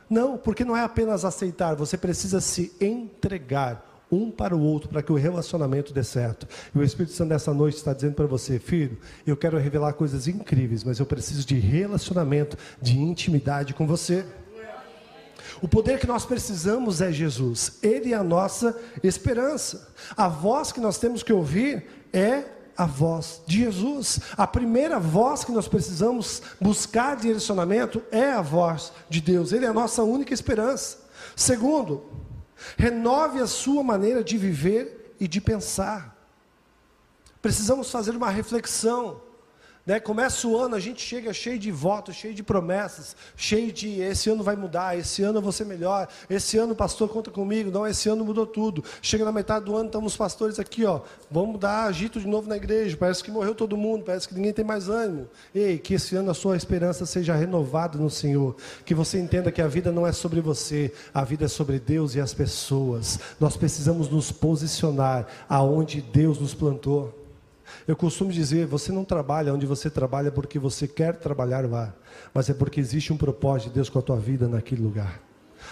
Não, 0.09 0.37
porque 0.37 0.63
não 0.63 0.75
é 0.75 0.83
apenas 0.83 1.25
aceitar, 1.25 1.75
você 1.75 1.97
precisa 1.97 2.39
se 2.39 2.73
entregar 2.79 3.85
um 4.09 4.31
para 4.31 4.55
o 4.55 4.61
outro 4.61 4.89
para 4.89 5.03
que 5.03 5.11
o 5.11 5.15
relacionamento 5.15 5.93
dê 5.93 6.03
certo. 6.03 6.47
E 6.73 6.79
o 6.79 6.83
Espírito 6.83 7.13
Santo 7.13 7.29
nessa 7.29 7.53
noite 7.53 7.75
está 7.75 7.93
dizendo 7.93 8.13
para 8.13 8.25
você, 8.25 8.57
filho, 8.57 8.97
eu 9.25 9.35
quero 9.35 9.57
revelar 9.57 9.93
coisas 9.93 10.27
incríveis, 10.27 10.83
mas 10.83 10.99
eu 10.99 11.05
preciso 11.05 11.45
de 11.45 11.59
relacionamento, 11.59 12.57
de 12.81 12.97
intimidade 12.97 13.73
com 13.73 13.85
você. 13.85 14.25
O 15.61 15.67
poder 15.67 15.99
que 15.99 16.07
nós 16.07 16.25
precisamos 16.25 17.01
é 17.01 17.11
Jesus. 17.11 17.79
Ele 17.81 18.13
é 18.13 18.15
a 18.15 18.23
nossa 18.23 18.79
esperança. 19.03 19.89
A 20.15 20.27
voz 20.27 20.71
que 20.71 20.79
nós 20.79 20.97
temos 20.99 21.23
que 21.23 21.33
ouvir 21.33 21.85
é 22.13 22.45
a 22.77 22.85
voz 22.85 23.41
de 23.47 23.59
Jesus. 23.59 24.19
A 24.37 24.45
primeira 24.45 24.99
voz 24.99 25.43
que 25.43 25.51
nós 25.51 25.67
precisamos 25.67 26.41
buscar 26.61 27.15
direcionamento 27.15 28.03
é 28.11 28.31
a 28.31 28.41
voz 28.41 28.93
de 29.09 29.19
Deus. 29.19 29.51
Ele 29.51 29.65
é 29.65 29.69
a 29.69 29.73
nossa 29.73 30.03
única 30.03 30.33
esperança. 30.33 30.99
Segundo, 31.35 32.05
renove 32.77 33.39
a 33.39 33.47
sua 33.47 33.83
maneira 33.83 34.23
de 34.23 34.37
viver 34.37 35.15
e 35.19 35.27
de 35.27 35.41
pensar. 35.41 36.15
Precisamos 37.41 37.89
fazer 37.89 38.15
uma 38.15 38.29
reflexão 38.29 39.21
né? 39.87 40.01
Começa 40.01 40.45
o 40.45 40.57
ano, 40.57 40.75
a 40.75 40.79
gente 40.81 41.01
chega 41.01 41.31
cheio 41.31 41.57
de 41.57 41.71
votos, 41.71 42.13
cheio 42.13 42.33
de 42.33 42.43
promessas, 42.43 43.15
cheio 43.37 43.71
de 43.71 44.01
esse 44.01 44.29
ano 44.29 44.43
vai 44.43 44.57
mudar, 44.57 44.97
esse 44.97 45.23
ano 45.23 45.37
eu 45.37 45.41
vou 45.41 45.53
ser 45.53 45.65
melhor, 45.65 46.09
esse 46.29 46.57
ano 46.57 46.73
o 46.73 46.75
pastor 46.75 47.07
conta 47.07 47.31
comigo, 47.31 47.71
não, 47.71 47.87
esse 47.87 48.09
ano 48.09 48.25
mudou 48.25 48.45
tudo. 48.45 48.83
Chega 49.01 49.23
na 49.23 49.31
metade 49.31 49.63
do 49.63 49.77
ano, 49.77 49.85
estamos 49.85 50.11
os 50.11 50.17
pastores 50.17 50.59
aqui, 50.59 50.83
ó, 50.83 50.99
vamos 51.31 51.57
dar 51.57 51.85
agito 51.85 52.19
de 52.19 52.27
novo 52.27 52.49
na 52.49 52.57
igreja, 52.57 52.97
parece 52.97 53.23
que 53.23 53.31
morreu 53.31 53.55
todo 53.55 53.77
mundo, 53.77 54.03
parece 54.03 54.27
que 54.27 54.35
ninguém 54.35 54.51
tem 54.51 54.65
mais 54.65 54.89
ânimo. 54.89 55.29
Ei, 55.55 55.77
que 55.77 55.93
esse 55.93 56.17
ano 56.17 56.31
a 56.31 56.33
sua 56.33 56.57
esperança 56.57 57.05
seja 57.05 57.33
renovada 57.33 57.97
no 57.97 58.09
Senhor, 58.09 58.57
que 58.83 58.93
você 58.93 59.17
entenda 59.17 59.53
que 59.53 59.61
a 59.61 59.67
vida 59.69 59.89
não 59.89 60.05
é 60.05 60.11
sobre 60.11 60.41
você, 60.41 60.93
a 61.13 61.23
vida 61.23 61.45
é 61.45 61.47
sobre 61.47 61.79
Deus 61.79 62.13
e 62.13 62.19
as 62.19 62.33
pessoas. 62.33 63.17
Nós 63.39 63.55
precisamos 63.55 64.09
nos 64.09 64.33
posicionar 64.33 65.25
aonde 65.47 66.01
Deus 66.01 66.39
nos 66.39 66.53
plantou. 66.53 67.16
Eu 67.87 67.95
costumo 67.95 68.31
dizer: 68.31 68.65
você 68.65 68.91
não 68.91 69.05
trabalha 69.05 69.53
onde 69.53 69.65
você 69.65 69.89
trabalha 69.89 70.31
porque 70.31 70.59
você 70.59 70.87
quer 70.87 71.15
trabalhar 71.15 71.67
lá, 71.69 71.93
mas 72.33 72.49
é 72.49 72.53
porque 72.53 72.79
existe 72.79 73.13
um 73.13 73.17
propósito 73.17 73.69
de 73.69 73.75
Deus 73.75 73.89
com 73.89 73.99
a 73.99 74.01
tua 74.01 74.17
vida 74.17 74.47
naquele 74.47 74.81
lugar. 74.81 75.21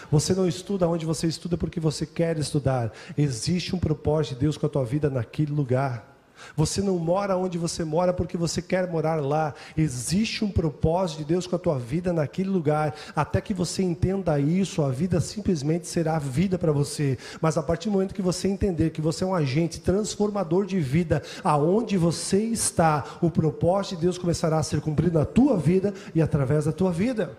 Você 0.10 0.34
não 0.34 0.48
estuda 0.48 0.88
onde 0.88 1.05
você 1.05 1.27
estuda 1.27 1.57
porque 1.57 1.79
você 1.79 2.05
quer 2.05 2.38
estudar. 2.38 2.91
Existe 3.17 3.75
um 3.75 3.79
propósito 3.79 4.36
de 4.36 4.41
Deus 4.41 4.57
com 4.57 4.65
a 4.65 4.69
tua 4.69 4.86
vida 4.86 5.10
naquele 5.10 5.51
lugar. 5.51 6.14
Você 6.56 6.82
não 6.82 6.98
mora 6.98 7.38
onde 7.38 7.58
você 7.58 7.84
mora 7.84 8.13
porque 8.13 8.38
você 8.38 8.62
quer 8.62 8.89
morar 8.89 9.15
lá. 9.15 9.54
Existe 9.77 10.44
um 10.44 10.51
propósito 10.51 11.20
de 11.20 11.25
Deus 11.25 11.48
com 11.48 11.56
a 11.56 11.60
tua 11.60 11.77
vida 11.80 12.13
naquele 12.13 12.50
lugar. 12.50 12.96
Até 13.15 13.42
que 13.42 13.54
você 13.54 13.84
entenda 13.84 14.39
isso, 14.39 14.82
a 14.82 14.89
vida 14.89 15.20
simplesmente 15.20 15.88
será 15.88 16.20
vida 16.20 16.58
para 16.58 16.72
você. 16.72 17.18
Mas 17.42 17.58
a 17.58 17.63
partir 17.63 17.89
do 17.89 17.94
momento 17.94 18.13
que 18.13 18.22
você 18.22 18.48
entender 18.48 18.92
que 18.92 19.01
você 19.01 19.24
é 19.24 19.27
um 19.27 19.36
agente 19.36 19.80
transformador 19.80 20.65
de 20.65 20.80
vida, 20.80 21.22
aonde 21.44 21.98
você 21.98 22.39
está, 22.39 23.04
o 23.22 23.30
propósito 23.30 23.96
de 23.96 24.01
Deus 24.04 24.18
começará 24.18 24.58
a 24.58 24.63
ser 24.63 24.82
cumprido 24.82 25.20
na 25.20 25.25
tua 25.25 25.58
vida 25.58 25.94
e 26.13 26.22
através 26.22 26.65
da 26.65 26.72
tua 26.72 26.92
vida. 26.92 27.36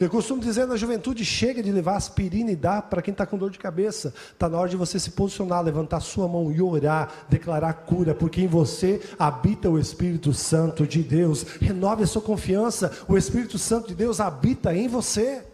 Eu 0.00 0.08
costumo 0.08 0.40
dizer 0.40 0.66
na 0.66 0.76
juventude: 0.76 1.24
chega 1.24 1.62
de 1.62 1.72
levar 1.72 1.96
aspirina 1.96 2.50
e 2.50 2.56
dar 2.56 2.82
para 2.82 3.02
quem 3.02 3.12
está 3.12 3.26
com 3.26 3.36
dor 3.36 3.50
de 3.50 3.58
cabeça. 3.58 4.14
Está 4.32 4.48
na 4.48 4.58
hora 4.58 4.68
de 4.68 4.76
você 4.76 4.98
se 4.98 5.10
posicionar, 5.10 5.62
levantar 5.62 6.00
sua 6.00 6.28
mão 6.28 6.52
e 6.52 6.62
orar, 6.62 7.26
declarar 7.28 7.72
cura, 7.72 8.14
porque 8.14 8.40
em 8.40 8.46
você 8.46 9.00
habita 9.18 9.68
o 9.68 9.78
Espírito 9.78 10.32
Santo 10.32 10.86
de 10.86 11.02
Deus. 11.02 11.42
Renove 11.60 12.04
a 12.04 12.06
sua 12.06 12.22
confiança, 12.22 12.92
o 13.08 13.16
Espírito 13.16 13.58
Santo 13.58 13.88
de 13.88 13.94
Deus 13.94 14.20
habita 14.20 14.74
em 14.74 14.86
você. 14.86 15.44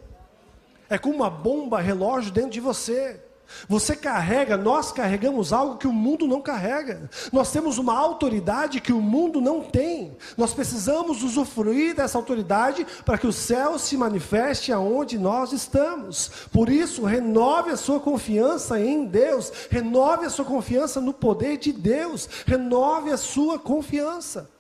É 0.91 0.99
como 0.99 1.17
uma 1.17 1.31
bomba 1.31 1.81
relógio 1.81 2.31
dentro 2.31 2.51
de 2.51 2.61
você. 2.61 3.21
Você 3.69 3.95
carrega, 3.95 4.57
nós 4.57 4.91
carregamos 4.91 5.53
algo 5.53 5.77
que 5.77 5.87
o 5.87 5.93
mundo 5.93 6.27
não 6.27 6.41
carrega. 6.41 7.09
Nós 7.33 7.53
temos 7.53 7.79
uma 7.79 7.97
autoridade 7.97 8.81
que 8.81 8.93
o 8.93 9.01
mundo 9.01 9.41
não 9.41 9.63
tem. 9.63 10.17
Nós 10.37 10.53
precisamos 10.53 11.23
usufruir 11.23 11.95
dessa 11.95 12.19
autoridade 12.19 12.87
para 13.05 13.19
que 13.19 13.27
o 13.27 13.33
céu 13.33 13.79
se 13.79 13.97
manifeste 13.97 14.73
aonde 14.73 15.19
nós 15.19 15.53
estamos. 15.53 16.31
Por 16.53 16.69
isso, 16.69 17.05
renove 17.05 17.71
a 17.71 17.77
sua 17.77 18.01
confiança 18.01 18.81
em 18.81 19.05
Deus, 19.07 19.53
renove 19.71 20.27
a 20.27 20.31
sua 20.31 20.45
confiança 20.45 21.01
no 21.01 21.13
poder 21.13 21.59
de 21.59 21.73
Deus, 21.73 22.29
renove 22.47 23.11
a 23.11 23.17
sua 23.17 23.59
confiança. 23.59 24.51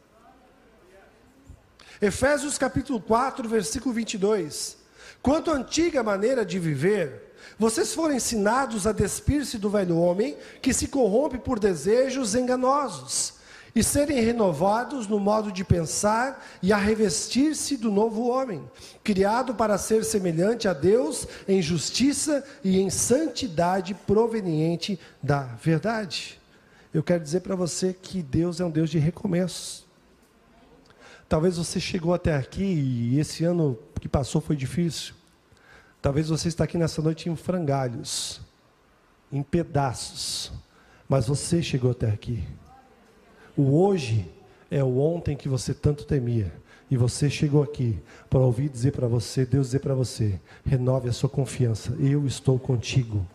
Efésios 2.01 2.59
capítulo 2.59 3.01
4, 3.01 3.49
versículo 3.49 3.95
22. 3.95 4.77
Quanto 5.23 5.51
à 5.51 5.55
antiga 5.55 6.03
maneira 6.03 6.45
de 6.45 6.59
viver, 6.59 7.24
vocês 7.59 7.95
foram 7.95 8.15
ensinados 8.15 8.87
a 8.87 8.93
despir-se 8.93 9.59
do 9.59 9.71
velho 9.71 9.99
homem, 9.99 10.37
que 10.61 10.73
se 10.73 10.89
corrompe 10.89 11.39
por 11.39 11.59
desejos 11.59 12.35
enganosos, 12.35 13.35
e 13.75 13.83
serem 13.83 14.21
renovados 14.21 15.09
no 15.09 15.19
modo 15.19 15.51
de 15.51 15.65
pensar 15.65 16.45
e 16.63 16.73
a 16.73 16.77
revestir-se 16.77 17.77
do 17.77 17.91
novo 17.91 18.29
homem, 18.29 18.63
criado 19.03 19.55
para 19.55 19.77
ser 19.79 20.05
semelhante 20.05 20.69
a 20.69 20.73
Deus 20.73 21.27
em 21.49 21.61
justiça 21.61 22.45
e 22.63 22.79
em 22.79 22.89
santidade 22.89 23.95
proveniente 23.95 24.99
da 25.23 25.41
verdade. 25.41 26.41
Eu 26.93 27.03
quero 27.03 27.23
dizer 27.23 27.41
para 27.41 27.57
você 27.57 27.93
que 27.93 28.23
Deus 28.23 28.61
é 28.61 28.65
um 28.65 28.71
Deus 28.71 28.89
de 28.89 28.99
recomeços. 28.99 29.85
Talvez 31.29 31.57
você 31.57 31.81
chegou 31.81 32.15
até 32.15 32.37
aqui 32.37 32.63
e 32.63 33.19
esse 33.19 33.45
ano 33.45 33.77
que 34.01 34.09
passou 34.09 34.41
foi 34.41 34.55
difícil. 34.55 35.15
Talvez 36.05 36.29
você 36.29 36.49
está 36.49 36.65
aqui 36.65 36.77
nessa 36.77 37.01
noite 37.01 37.31
em 37.31 37.35
frangalhos, 37.35 38.39
em 39.33 39.43
pedaços, 39.43 40.53
mas 41.09 41.27
você 41.27 41.63
chegou 41.63 41.93
até 41.93 42.11
aqui. 42.11 42.45
O 43.57 43.83
hoje 43.83 44.31
é 44.71 44.85
o 44.85 44.99
ontem 44.99 45.35
que 45.35 45.49
você 45.49 45.73
tanto 45.73 46.05
temia. 46.05 46.53
E 46.91 46.97
você 46.99 47.31
chegou 47.31 47.63
aqui 47.63 47.99
para 48.29 48.41
ouvir 48.41 48.69
dizer 48.69 48.93
para 48.93 49.09
você, 49.09 49.47
Deus 49.47 49.69
dizer 49.69 49.79
para 49.79 49.95
você, 49.95 50.39
renove 50.63 51.09
a 51.09 51.13
sua 51.13 51.31
confiança, 51.31 51.97
eu 51.99 52.27
estou 52.27 52.59
contigo. 52.59 53.27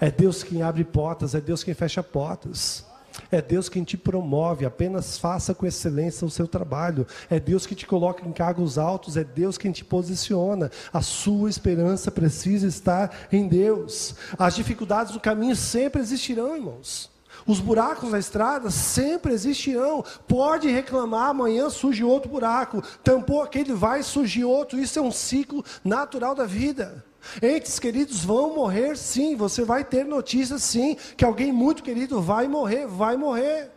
É 0.00 0.10
Deus 0.10 0.42
quem 0.42 0.62
abre 0.62 0.84
portas, 0.84 1.34
é 1.34 1.40
Deus 1.42 1.62
quem 1.62 1.74
fecha 1.74 2.02
portas. 2.02 2.86
É 3.30 3.40
Deus 3.40 3.68
quem 3.68 3.84
te 3.84 3.96
promove, 3.96 4.64
apenas 4.64 5.18
faça 5.18 5.54
com 5.54 5.66
excelência 5.66 6.26
o 6.26 6.30
seu 6.30 6.46
trabalho. 6.46 7.06
É 7.30 7.38
Deus 7.38 7.66
que 7.66 7.74
te 7.74 7.86
coloca 7.86 8.26
em 8.26 8.32
cargos 8.32 8.78
altos, 8.78 9.16
é 9.16 9.24
Deus 9.24 9.58
quem 9.58 9.72
te 9.72 9.84
posiciona. 9.84 10.70
A 10.92 11.00
sua 11.00 11.48
esperança 11.48 12.10
precisa 12.10 12.66
estar 12.66 13.14
em 13.32 13.46
Deus. 13.46 14.14
As 14.38 14.54
dificuldades 14.54 15.12
do 15.12 15.20
caminho 15.20 15.56
sempre 15.56 16.00
existirão, 16.00 16.56
irmãos. 16.56 17.12
Os 17.46 17.60
buracos 17.60 18.10
na 18.10 18.18
estrada 18.18 18.70
sempre 18.70 19.32
existirão. 19.32 20.04
Pode 20.26 20.68
reclamar, 20.68 21.30
amanhã 21.30 21.68
surge 21.68 22.02
outro 22.02 22.30
buraco. 22.30 22.82
Tampou 23.02 23.42
aquele, 23.42 23.72
vai 23.72 24.02
surgir 24.02 24.44
outro. 24.44 24.78
Isso 24.78 24.98
é 24.98 25.02
um 25.02 25.12
ciclo 25.12 25.64
natural 25.84 26.34
da 26.34 26.46
vida. 26.46 27.04
Entes 27.42 27.78
queridos 27.78 28.24
vão 28.24 28.54
morrer 28.54 28.96
sim, 28.96 29.36
você 29.36 29.64
vai 29.64 29.84
ter 29.84 30.04
notícia 30.04 30.58
sim, 30.58 30.96
que 31.16 31.24
alguém 31.24 31.52
muito 31.52 31.82
querido 31.82 32.20
vai 32.20 32.48
morrer, 32.48 32.86
vai 32.86 33.16
morrer. 33.16 33.70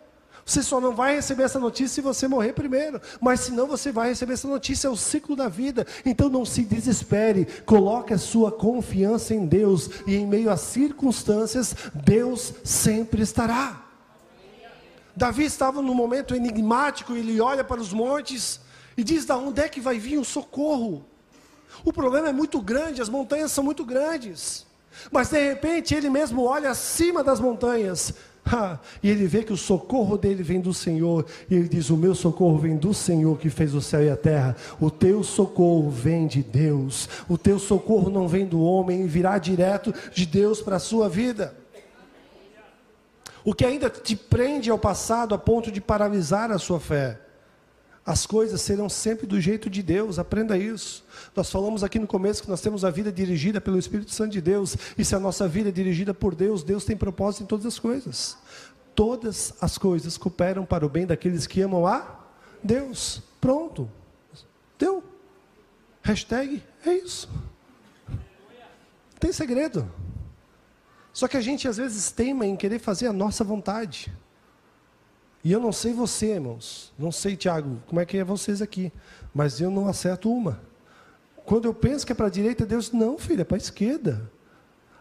Você 0.48 0.64
só 0.64 0.80
não 0.80 0.96
vai 0.96 1.16
receber 1.16 1.44
essa 1.44 1.60
notícia 1.60 1.96
se 1.96 2.02
você 2.02 2.26
morrer 2.26 2.54
primeiro, 2.54 3.02
mas 3.20 3.42
senão 3.42 3.68
você 3.68 3.92
vai 3.92 4.08
receber 4.08 4.32
essa 4.32 4.48
notícia, 4.48 4.88
é 4.88 4.90
o 4.90 4.96
ciclo 4.96 5.36
da 5.36 5.50
vida. 5.50 5.86
Então 6.06 6.30
não 6.30 6.46
se 6.46 6.64
desespere, 6.64 7.46
coloque 7.66 8.14
a 8.14 8.18
sua 8.18 8.50
confiança 8.50 9.36
em 9.36 9.46
Deus 9.46 9.90
e 10.08 10.16
em 10.16 10.26
meio 10.26 10.50
às 10.50 10.62
circunstâncias, 10.62 11.76
Deus 11.94 12.54
sempre 12.64 13.22
estará. 13.22 13.84
Davi 15.14 15.44
estava 15.44 15.82
num 15.82 15.94
momento 15.94 16.34
enigmático, 16.34 17.14
ele 17.14 17.42
olha 17.42 17.64
para 17.64 17.82
os 17.82 17.92
montes 17.92 18.62
e 18.96 19.04
diz: 19.04 19.26
"Da 19.26 19.36
onde 19.36 19.62
é 19.62 19.68
que 19.68 19.82
vai 19.82 20.00
vir 20.00 20.18
o 20.18 20.24
socorro?" 20.24 21.04
O 21.84 21.94
problema 21.94 22.30
é 22.30 22.34
muito 22.34 22.62
grande, 22.62 23.02
as 23.02 23.10
montanhas 23.10 23.52
são 23.52 23.64
muito 23.64 23.86
grandes. 23.86 24.66
Mas 25.12 25.30
de 25.30 25.40
repente 25.40 25.94
ele 25.94 26.10
mesmo 26.10 26.44
olha 26.44 26.72
acima 26.72 27.24
das 27.24 27.40
montanhas. 27.40 28.14
e 29.04 29.10
ele 29.10 29.28
vê 29.28 29.44
que 29.44 29.54
o 29.54 29.58
socorro 29.58 30.18
dele 30.18 30.44
vem 30.44 30.60
do 30.60 30.74
Senhor. 30.74 31.26
E 31.50 31.56
ele 31.56 31.68
diz: 31.68 31.90
O 31.90 31.98
meu 31.98 32.16
socorro 32.16 32.58
vem 32.58 32.78
do 32.78 32.94
Senhor 32.94 33.38
que 33.38 33.50
fez 33.50 33.74
o 33.74 33.82
céu 33.82 34.04
e 34.04 34.10
a 34.10 34.18
terra. 34.18 34.56
O 34.80 34.90
teu 34.90 35.24
socorro 35.24 35.90
vem 35.90 36.28
de 36.28 36.42
Deus. 36.42 37.08
O 37.28 37.38
teu 37.38 37.60
socorro 37.60 38.10
não 38.10 38.28
vem 38.28 38.46
do 38.46 38.62
homem, 38.62 39.06
virá 39.08 39.38
direto 39.38 39.94
de 40.14 40.26
Deus 40.26 40.62
para 40.62 40.78
a 40.78 40.80
sua 40.80 41.08
vida. 41.08 41.56
O 43.44 43.54
que 43.54 43.66
ainda 43.66 43.90
te 43.90 44.16
prende 44.16 44.70
ao 44.70 44.78
passado 44.78 45.34
a 45.34 45.38
ponto 45.38 45.72
de 45.72 45.80
paralisar 45.80 46.52
a 46.52 46.58
sua 46.58 46.80
fé 46.80 47.27
as 48.08 48.26
coisas 48.26 48.62
serão 48.62 48.88
sempre 48.88 49.28
do 49.28 49.40
jeito 49.42 49.70
de 49.70 49.84
Deus, 49.84 50.18
aprenda 50.18 50.58
isso. 50.58 51.04
Nós 51.36 51.52
falamos 51.52 51.84
aqui 51.84 52.00
no 52.00 52.08
começo 52.08 52.42
que 52.42 52.50
nós 52.50 52.62
temos 52.62 52.86
a 52.86 52.90
vida 52.90 53.12
dirigida 53.12 53.60
pelo 53.60 53.78
Espírito 53.78 54.12
Santo 54.12 54.32
de 54.32 54.40
Deus, 54.40 54.78
e 54.98 55.04
se 55.04 55.14
a 55.14 55.20
nossa 55.20 55.46
vida 55.46 55.68
é 55.68 55.72
dirigida 55.74 56.14
por 56.14 56.34
Deus, 56.34 56.64
Deus 56.64 56.86
tem 56.86 56.96
propósito 56.96 57.44
em 57.44 57.46
todas 57.46 57.66
as 57.66 57.78
coisas. 57.78 58.38
Todas 58.96 59.54
as 59.60 59.78
coisas 59.78 60.18
cooperam 60.18 60.66
para 60.66 60.86
o 60.86 60.90
bem 60.90 61.06
daqueles 61.06 61.46
que 61.46 61.62
amam 61.62 61.86
a 61.86 62.18
Deus. 62.64 63.22
Pronto. 63.42 63.92
Deu. 64.80 65.04
Hashtag 66.02 66.64
é 66.86 66.94
isso. 66.94 67.30
Tem 69.20 69.34
segredo. 69.34 69.86
Só 71.12 71.28
que 71.28 71.36
a 71.36 71.42
gente 71.42 71.68
às 71.68 71.76
vezes 71.76 72.10
teima 72.10 72.46
em 72.46 72.56
querer 72.56 72.80
fazer 72.80 73.08
a 73.08 73.14
nossa 73.14 73.44
vontade. 73.44 74.16
E 75.44 75.52
eu 75.52 75.60
não 75.60 75.72
sei 75.72 75.94
você, 75.94 76.34
irmãos. 76.34 76.94
Não 76.98 77.12
sei, 77.12 77.36
Tiago, 77.36 77.82
como 77.88 78.00
é 78.00 78.06
que 78.06 78.18
é 78.18 78.24
vocês 78.24 78.62
aqui. 78.62 78.92
Mas 79.34 79.62
eu 79.62 79.70
não 79.70 79.88
acerto 79.88 80.32
uma. 80.32 80.62
Quando 81.46 81.66
eu 81.66 81.74
penso 81.74 82.06
que 82.06 82.12
é 82.12 82.16
para 82.16 82.28
a 82.28 82.30
direita, 82.30 82.66
Deus, 82.66 82.92
não, 82.92 83.18
filho, 83.18 83.42
é 83.42 83.46
para 83.46 83.56
a 83.56 83.58
esquerda. 83.58 84.30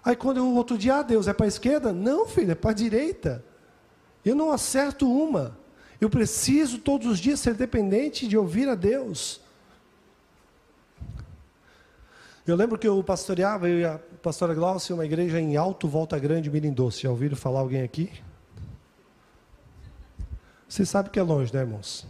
Aí 0.05 0.15
quando 0.15 0.37
eu 0.37 0.55
outro 0.55 0.79
dia, 0.79 0.97
ah, 0.97 1.03
Deus, 1.03 1.27
é 1.27 1.33
para 1.33 1.47
a 1.47 1.49
esquerda? 1.49 1.93
Não, 1.93 2.27
filho, 2.27 2.53
é 2.53 2.55
para 2.55 2.71
a 2.71 2.75
direita. 2.75 3.45
Eu 4.25 4.37
não 4.37 4.53
acerto 4.53 5.11
uma. 5.11 5.59
Eu 6.01 6.09
preciso 6.09 6.79
todos 6.79 7.07
os 7.09 7.19
dias 7.19 7.41
ser 7.41 7.55
dependente 7.55 8.29
de 8.29 8.37
ouvir 8.37 8.69
a 8.69 8.75
Deus. 8.77 9.41
Eu 12.47 12.55
lembro 12.55 12.79
que 12.79 12.87
eu 12.87 13.03
pastoreava, 13.03 13.69
eu 13.69 13.81
e 13.81 13.85
a 13.85 13.99
pastora 14.23 14.55
Glaucia, 14.55 14.95
uma 14.95 15.05
igreja 15.05 15.41
em 15.41 15.57
Alto 15.57 15.89
Volta 15.89 16.17
Grande, 16.17 16.49
Mirim 16.49 16.73
Doce. 16.73 17.03
Já 17.03 17.11
ouviram 17.11 17.37
falar 17.37 17.59
alguém 17.59 17.83
aqui? 17.83 18.13
Você 20.69 20.85
sabe 20.85 21.11
que 21.11 21.19
é 21.19 21.23
longe, 21.23 21.53
né, 21.55 21.61
irmãos? 21.61 22.07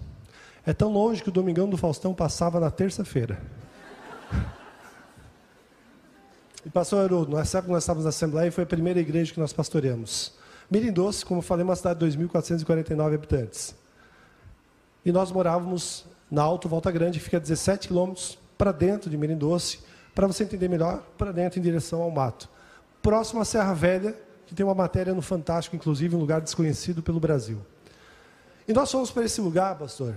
É 0.65 0.73
tão 0.73 0.91
longe 0.91 1.23
que 1.23 1.29
o 1.29 1.33
Domingão 1.33 1.69
do 1.69 1.77
Faustão 1.77 2.15
passava 2.15 2.59
na 2.59 2.71
terça-feira. 2.71 3.41
E 6.65 6.71
pastor 6.71 7.05
Haroldo, 7.05 7.37
nessa 7.37 7.59
época 7.59 7.73
nós 7.73 7.85
estávamos 7.85 8.05
na 8.05 8.09
Assembleia 8.09 8.49
e 8.49 8.51
foi 8.51 8.65
a 8.65 8.67
primeira 8.67 8.99
igreja 8.99 9.33
que 9.33 9.39
nós 9.39 9.53
pastoreamos. 9.53 10.33
Mirim 10.69 10.91
Doce, 10.91 11.25
como 11.25 11.41
falei, 11.41 11.63
uma 11.63 11.77
cidade 11.77 12.01
de 12.01 12.19
2.449 12.19 13.15
habitantes. 13.15 13.77
E 15.05 15.13
nós 15.13 15.31
morávamos 15.31 16.05
na 16.29 16.43
Alto 16.43 16.69
Volta 16.69 16.91
Grande, 16.91 17.21
que 17.21 17.25
fica 17.25 17.39
17 17.39 17.87
quilômetros 17.87 18.37
para 18.59 18.73
dentro 18.73 19.09
de 19.09 19.17
Mirim 19.17 19.37
Doce, 19.37 19.79
para 20.13 20.27
você 20.27 20.43
entender 20.43 20.69
melhor, 20.69 21.07
para 21.17 21.31
dentro 21.31 21.61
em 21.61 21.63
direção 21.63 22.03
ao 22.03 22.11
mato. 22.11 22.49
Próximo 23.01 23.41
à 23.41 23.45
Serra 23.45 23.73
Velha, 23.73 24.17
que 24.45 24.55
tem 24.55 24.67
uma 24.67 24.75
matéria 24.75 25.15
no 25.15 25.23
Fantástico, 25.23 25.77
inclusive, 25.77 26.17
um 26.17 26.19
lugar 26.19 26.41
desconhecido 26.41 27.01
pelo 27.01 27.21
Brasil. 27.21 27.61
E 28.69 28.73
nós 28.73 28.91
fomos 28.91 29.11
para 29.11 29.25
esse 29.25 29.41
lugar, 29.41 29.77
pastor. 29.79 30.15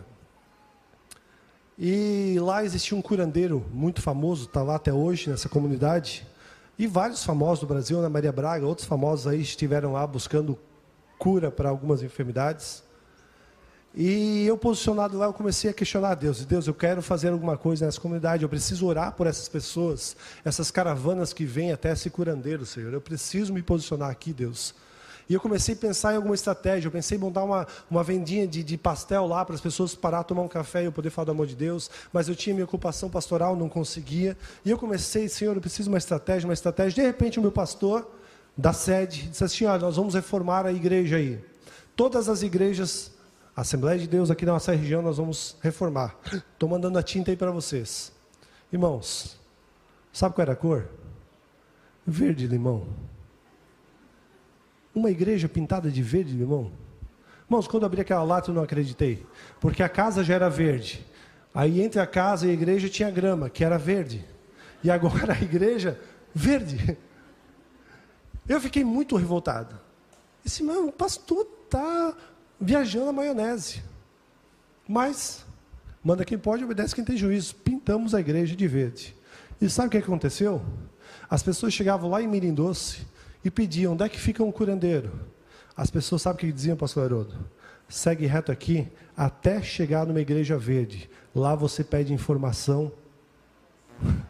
E 1.77 2.37
lá 2.41 2.63
existia 2.63 2.97
um 2.97 3.01
curandeiro 3.01 3.65
muito 3.71 4.01
famoso, 4.01 4.45
está 4.45 4.61
lá 4.61 4.75
até 4.75 4.91
hoje 4.91 5.29
nessa 5.29 5.47
comunidade. 5.47 6.27
E 6.77 6.87
vários 6.87 7.23
famosos 7.23 7.59
do 7.59 7.67
Brasil, 7.67 7.99
Ana 7.99 8.09
Maria 8.09 8.31
Braga, 8.31 8.65
outros 8.65 8.87
famosos 8.87 9.27
aí 9.27 9.41
estiveram 9.41 9.93
lá 9.93 10.05
buscando 10.05 10.57
cura 11.17 11.51
para 11.51 11.69
algumas 11.69 12.01
enfermidades. 12.01 12.83
E 13.93 14.45
eu 14.45 14.57
posicionado 14.57 15.17
lá, 15.17 15.25
eu 15.25 15.33
comecei 15.33 15.69
a 15.69 15.73
questionar 15.73 16.11
a 16.11 16.15
Deus. 16.15 16.45
Deus, 16.45 16.67
eu 16.67 16.73
quero 16.73 17.01
fazer 17.01 17.29
alguma 17.29 17.57
coisa 17.57 17.85
nessa 17.85 17.99
comunidade. 17.99 18.43
Eu 18.43 18.49
preciso 18.49 18.85
orar 18.85 19.13
por 19.13 19.27
essas 19.27 19.47
pessoas, 19.47 20.15
essas 20.43 20.71
caravanas 20.71 21.33
que 21.33 21.45
vêm 21.45 21.71
até 21.71 21.91
esse 21.91 22.09
curandeiro, 22.09 22.65
Senhor. 22.65 22.93
Eu 22.93 23.01
preciso 23.01 23.53
me 23.53 23.61
posicionar 23.61 24.09
aqui, 24.09 24.31
Deus. 24.31 24.73
E 25.29 25.33
eu 25.33 25.39
comecei 25.39 25.75
a 25.75 25.77
pensar 25.77 26.13
em 26.13 26.15
alguma 26.15 26.33
estratégia. 26.33 26.87
Eu 26.87 26.91
pensei 26.91 27.17
em 27.17 27.21
montar 27.21 27.43
uma, 27.43 27.67
uma 27.89 28.03
vendinha 28.03 28.47
de, 28.47 28.63
de 28.63 28.77
pastel 28.77 29.27
lá 29.27 29.45
para 29.45 29.53
as 29.53 29.61
pessoas 29.61 29.93
parar, 29.93 30.23
tomar 30.23 30.41
um 30.41 30.47
café 30.47 30.81
e 30.81 30.85
eu 30.85 30.91
poder 30.91 31.11
falar 31.11 31.25
do 31.25 31.31
amor 31.31 31.45
de 31.45 31.55
Deus. 31.55 31.89
Mas 32.11 32.27
eu 32.27 32.35
tinha 32.35 32.53
minha 32.53 32.65
ocupação 32.65 33.09
pastoral, 33.09 33.55
não 33.55 33.69
conseguia. 33.69 34.35
E 34.65 34.71
eu 34.71 34.77
comecei, 34.77 35.29
Senhor, 35.29 35.55
eu 35.55 35.61
preciso 35.61 35.83
de 35.83 35.89
uma 35.89 35.99
estratégia, 35.99 36.47
uma 36.47 36.53
estratégia. 36.53 37.03
De 37.03 37.07
repente, 37.07 37.37
o 37.37 37.41
meu 37.41 37.51
pastor 37.51 38.09
da 38.57 38.73
sede 38.73 39.29
disse 39.29 39.43
assim: 39.43 39.65
Olha, 39.65 39.79
nós 39.79 39.97
vamos 39.97 40.15
reformar 40.15 40.65
a 40.65 40.73
igreja 40.73 41.17
aí. 41.17 41.39
Todas 41.95 42.27
as 42.27 42.41
igrejas 42.41 43.11
a 43.59 43.61
Assembleia 43.61 43.99
de 43.99 44.07
Deus 44.07 44.31
aqui 44.31 44.45
na 44.45 44.53
nossa 44.53 44.71
região 44.71 45.01
nós 45.01 45.17
vamos 45.17 45.57
reformar. 45.61 46.15
Estou 46.53 46.69
mandando 46.69 46.97
a 46.97 47.03
tinta 47.03 47.29
aí 47.29 47.35
para 47.35 47.51
vocês. 47.51 48.09
Irmãos, 48.71 49.37
sabe 50.13 50.33
qual 50.33 50.43
era 50.43 50.53
a 50.53 50.55
cor? 50.55 50.87
Verde 52.07 52.47
limão. 52.47 52.87
Uma 54.93 55.11
igreja 55.11 55.47
pintada 55.47 55.89
de 55.89 56.01
verde 56.01 56.33
limão. 56.33 56.71
Irmãos, 57.45 57.67
quando 57.67 57.85
abri 57.85 58.01
aquela 58.01 58.23
lata 58.23 58.51
eu 58.51 58.55
não 58.55 58.63
acreditei. 58.63 59.25
Porque 59.59 59.81
a 59.81 59.89
casa 59.89 60.23
já 60.23 60.35
era 60.35 60.49
verde. 60.49 61.05
Aí 61.53 61.81
entre 61.81 61.99
a 61.99 62.05
casa 62.05 62.47
e 62.47 62.51
a 62.51 62.53
igreja 62.53 62.87
tinha 62.89 63.09
grama, 63.09 63.49
que 63.49 63.63
era 63.63 63.77
verde. 63.77 64.23
E 64.83 64.91
agora 64.91 65.33
a 65.39 65.41
igreja, 65.41 65.99
verde. 66.33 66.97
Eu 68.47 68.61
fiquei 68.61 68.83
muito 68.83 69.15
revoltado. 69.15 69.79
Esse 70.45 70.63
irmão, 70.63 70.87
o 70.87 70.91
pastor 70.91 71.47
está 71.65 72.15
viajando 72.59 73.07
na 73.07 73.13
maionese. 73.13 73.81
Mas, 74.87 75.45
manda 76.03 76.25
quem 76.25 76.37
pode, 76.37 76.63
obedece 76.63 76.95
quem 76.95 77.03
tem 77.03 77.17
juízo. 77.17 77.55
Pintamos 77.55 78.15
a 78.15 78.19
igreja 78.19 78.55
de 78.55 78.67
verde. 78.67 79.15
E 79.61 79.69
sabe 79.69 79.87
o 79.87 79.91
que 79.91 79.97
aconteceu? 79.97 80.61
As 81.29 81.43
pessoas 81.43 81.73
chegavam 81.73 82.09
lá 82.09 82.21
em 82.21 82.27
Mirim 82.27 82.53
Doce 82.53 83.05
e 83.43 83.49
pediam: 83.51 83.93
onde 83.93 84.03
é 84.03 84.09
que 84.09 84.19
fica 84.19 84.43
um 84.43 84.51
curandeiro? 84.51 85.11
As 85.75 85.89
pessoas 85.89 86.21
sabem 86.21 86.35
o 86.35 86.39
que 86.39 86.51
diziam, 86.51 86.75
pastor 86.75 87.05
Haroldo? 87.05 87.35
Segue 87.87 88.25
reto 88.25 88.51
aqui 88.51 88.87
até 89.15 89.61
chegar 89.61 90.05
numa 90.05 90.19
igreja 90.19 90.57
verde. 90.57 91.09
Lá 91.33 91.55
você 91.55 91.83
pede 91.83 92.13
informação. 92.13 92.91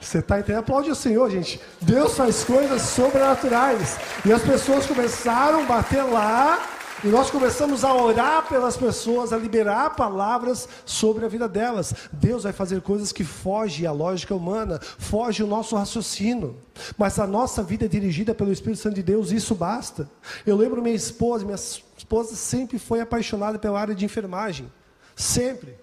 Você 0.00 0.18
está 0.18 0.38
entendendo? 0.38 0.58
Aplaude 0.58 0.90
o 0.90 0.94
Senhor, 0.94 1.30
gente. 1.30 1.58
Deus 1.80 2.14
faz 2.14 2.44
coisas 2.44 2.82
sobrenaturais. 2.82 3.98
E 4.26 4.32
as 4.34 4.42
pessoas 4.42 4.84
começaram 4.84 5.62
a 5.62 5.66
bater 5.66 6.02
lá. 6.02 6.73
E 7.04 7.08
nós 7.08 7.30
começamos 7.30 7.84
a 7.84 7.94
orar 7.94 8.48
pelas 8.48 8.76
pessoas, 8.78 9.32
a 9.32 9.36
liberar 9.36 9.94
palavras 9.94 10.66
sobre 10.86 11.26
a 11.26 11.28
vida 11.28 11.46
delas. 11.46 11.94
Deus 12.12 12.44
vai 12.44 12.52
fazer 12.52 12.80
coisas 12.80 13.12
que 13.12 13.22
fogem 13.22 13.86
à 13.86 13.92
lógica 13.92 14.34
humana, 14.34 14.80
foge 14.80 15.42
o 15.42 15.46
nosso 15.46 15.76
raciocínio. 15.76 16.56
Mas 16.96 17.18
a 17.18 17.26
nossa 17.26 17.62
vida 17.62 17.84
é 17.84 17.88
dirigida 17.88 18.34
pelo 18.34 18.50
Espírito 18.50 18.80
Santo 18.80 18.94
de 18.94 19.02
Deus, 19.02 19.30
e 19.30 19.36
isso 19.36 19.54
basta. 19.54 20.08
Eu 20.46 20.56
lembro 20.56 20.80
minha 20.80 20.94
esposa, 20.94 21.44
minha 21.44 21.54
esposa 21.54 22.34
sempre 22.34 22.78
foi 22.78 23.00
apaixonada 23.00 23.58
pela 23.58 23.78
área 23.78 23.94
de 23.94 24.04
enfermagem. 24.04 24.72
Sempre. 25.14 25.76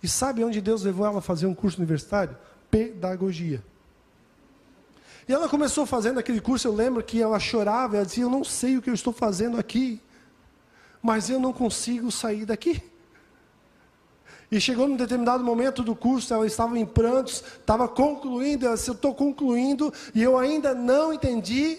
E 0.00 0.06
sabe 0.06 0.44
onde 0.44 0.60
Deus 0.60 0.84
levou 0.84 1.04
ela 1.04 1.18
a 1.18 1.22
fazer 1.22 1.46
um 1.46 1.54
curso 1.54 1.78
universitário? 1.78 2.36
pedagogia. 2.72 3.62
E 5.28 5.32
ela 5.32 5.46
começou 5.46 5.84
fazendo 5.84 6.18
aquele 6.18 6.40
curso, 6.40 6.66
eu 6.66 6.74
lembro 6.74 7.02
que 7.02 7.20
ela 7.20 7.38
chorava, 7.38 7.96
ela 7.96 8.06
dizia: 8.06 8.24
Eu 8.24 8.30
não 8.30 8.42
sei 8.42 8.78
o 8.78 8.82
que 8.82 8.88
eu 8.88 8.94
estou 8.94 9.12
fazendo 9.12 9.58
aqui, 9.58 10.00
mas 11.02 11.28
eu 11.28 11.40
não 11.40 11.52
consigo 11.52 12.10
sair 12.12 12.46
daqui. 12.46 12.80
E 14.50 14.60
chegou 14.60 14.86
num 14.86 14.96
determinado 14.96 15.42
momento 15.42 15.82
do 15.82 15.96
curso, 15.96 16.32
ela 16.32 16.46
estava 16.46 16.78
em 16.78 16.84
prantos, 16.84 17.42
estava 17.58 17.88
concluindo, 17.88 18.66
ela 18.66 18.76
disse: 18.76 18.90
Eu 18.90 18.94
estou 18.94 19.14
concluindo 19.14 19.92
e 20.14 20.22
eu 20.22 20.38
ainda 20.38 20.74
não 20.74 21.12
entendi 21.12 21.78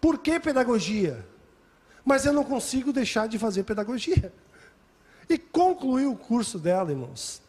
por 0.00 0.18
que 0.18 0.38
pedagogia, 0.38 1.24
mas 2.04 2.26
eu 2.26 2.32
não 2.32 2.44
consigo 2.44 2.92
deixar 2.92 3.26
de 3.26 3.38
fazer 3.38 3.64
pedagogia. 3.64 4.32
E 5.28 5.38
concluiu 5.38 6.12
o 6.12 6.16
curso 6.16 6.58
dela, 6.58 6.90
irmãos. 6.90 7.40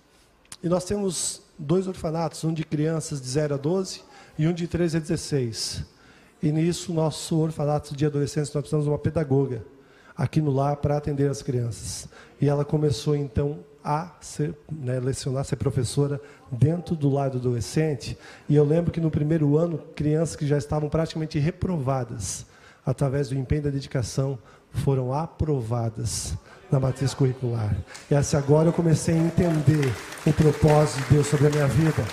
E 0.64 0.70
nós 0.70 0.86
temos 0.86 1.42
dois 1.58 1.88
orfanatos, 1.88 2.44
um 2.44 2.54
de 2.54 2.64
crianças 2.64 3.20
de 3.20 3.28
0 3.28 3.56
a 3.56 3.58
12 3.58 4.04
e 4.38 4.48
um 4.48 4.54
de 4.54 4.68
13 4.68 4.98
a 4.98 5.00
16. 5.00 5.84
E 6.42 6.52
nisso, 6.52 6.94
nosso 6.94 7.38
orfanato 7.38 7.96
de 7.96 8.06
adolescentes, 8.06 8.54
nós 8.54 8.62
precisamos 8.62 8.86
de 8.86 8.92
uma 8.92 9.00
pedagoga 9.00 9.66
aqui 10.16 10.42
no 10.42 10.52
lar 10.52 10.78
para 10.78 10.98
atender 10.98 11.30
as 11.30 11.42
crianças. 11.42 12.08
E 12.40 12.48
ela 12.48 12.66
começou 12.66 13.16
então 13.16 13.60
a 13.84 14.12
ser, 14.22 14.56
né, 14.72 15.00
lecionar, 15.00 15.44
ser 15.44 15.56
professora 15.56 16.22
dentro 16.52 16.96
do 16.96 17.10
lar 17.10 17.30
do 17.30 17.38
adolescente. 17.38 18.18
E 18.48 18.56
eu 18.56 18.64
lembro 18.64 18.92
que 18.92 19.02
no 19.02 19.10
primeiro 19.10 19.58
ano, 19.58 19.80
crianças 19.96 20.36
que 20.36 20.46
já 20.46 20.58
estavam 20.58 20.90
praticamente 20.90 21.40
reprovadas, 21.40 22.46
através 22.86 23.30
do 23.30 23.36
empenho 23.36 23.64
da 23.64 23.70
dedicação, 23.70 24.38
foram 24.72 25.14
aprovadas 25.14 26.36
na 26.72 26.80
matriz 26.80 27.14
curricular. 27.14 27.76
E 28.10 28.16
essa 28.16 28.38
agora 28.38 28.70
eu 28.70 28.74
comecei 28.74 29.16
a 29.16 29.18
entender 29.18 29.94
o 30.26 30.32
propósito 30.32 31.04
de 31.04 31.16
Deus 31.16 31.28
sobre 31.28 31.48
a 31.48 31.50
minha 31.50 31.68
vida. 31.68 32.04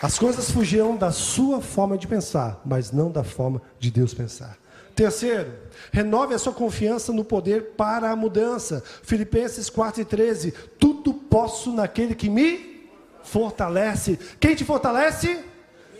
As 0.00 0.18
coisas 0.18 0.50
fugiam 0.50 0.96
da 0.96 1.10
sua 1.10 1.60
forma 1.60 1.98
de 1.98 2.06
pensar, 2.06 2.60
mas 2.64 2.92
não 2.92 3.10
da 3.10 3.24
forma 3.24 3.60
de 3.78 3.90
Deus 3.90 4.14
pensar. 4.14 4.56
Terceiro, 4.96 5.52
renove 5.92 6.34
a 6.34 6.38
sua 6.38 6.54
confiança 6.54 7.12
no 7.12 7.22
poder 7.22 7.74
para 7.76 8.10
a 8.10 8.16
mudança. 8.16 8.82
Filipenses 9.02 9.68
4 9.68 10.00
e 10.00 10.04
13. 10.06 10.52
Tudo 10.78 11.12
posso 11.12 11.70
naquele 11.70 12.14
que 12.14 12.30
me 12.30 12.88
fortalece. 13.22 14.18
Quem 14.40 14.54
te 14.54 14.64
fortalece? 14.64 15.44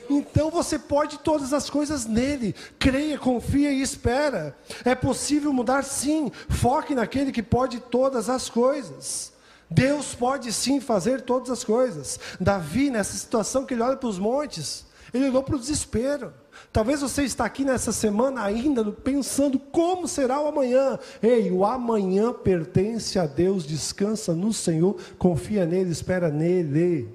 Então 0.08 0.50
você 0.50 0.78
pode 0.78 1.18
todas 1.18 1.52
as 1.52 1.68
coisas 1.68 2.06
nele. 2.06 2.54
Creia, 2.78 3.18
confia 3.18 3.70
e 3.70 3.82
espera. 3.82 4.56
É 4.82 4.94
possível 4.94 5.52
mudar 5.52 5.84
sim. 5.84 6.32
Foque 6.48 6.94
naquele 6.94 7.32
que 7.32 7.42
pode 7.42 7.80
todas 7.80 8.30
as 8.30 8.48
coisas. 8.48 9.30
Deus 9.68 10.14
pode 10.14 10.54
sim 10.54 10.80
fazer 10.80 11.20
todas 11.20 11.50
as 11.50 11.62
coisas. 11.62 12.18
Davi, 12.40 12.88
nessa 12.88 13.14
situação 13.14 13.66
que 13.66 13.74
ele 13.74 13.82
olha 13.82 13.96
para 13.98 14.08
os 14.08 14.18
montes, 14.18 14.85
ele 15.16 15.28
olhou 15.28 15.42
para 15.42 15.56
o 15.56 15.58
desespero. 15.58 16.32
Talvez 16.72 17.00
você 17.00 17.22
está 17.24 17.44
aqui 17.44 17.64
nessa 17.64 17.92
semana 17.92 18.42
ainda 18.42 18.84
pensando 18.84 19.58
como 19.58 20.06
será 20.06 20.40
o 20.40 20.48
amanhã. 20.48 20.98
Ei, 21.22 21.50
o 21.50 21.64
amanhã 21.64 22.32
pertence 22.32 23.18
a 23.18 23.26
Deus, 23.26 23.66
descansa 23.66 24.34
no 24.34 24.52
Senhor, 24.52 24.96
confia 25.18 25.66
nele, 25.66 25.90
espera 25.90 26.30
nele. 26.30 27.08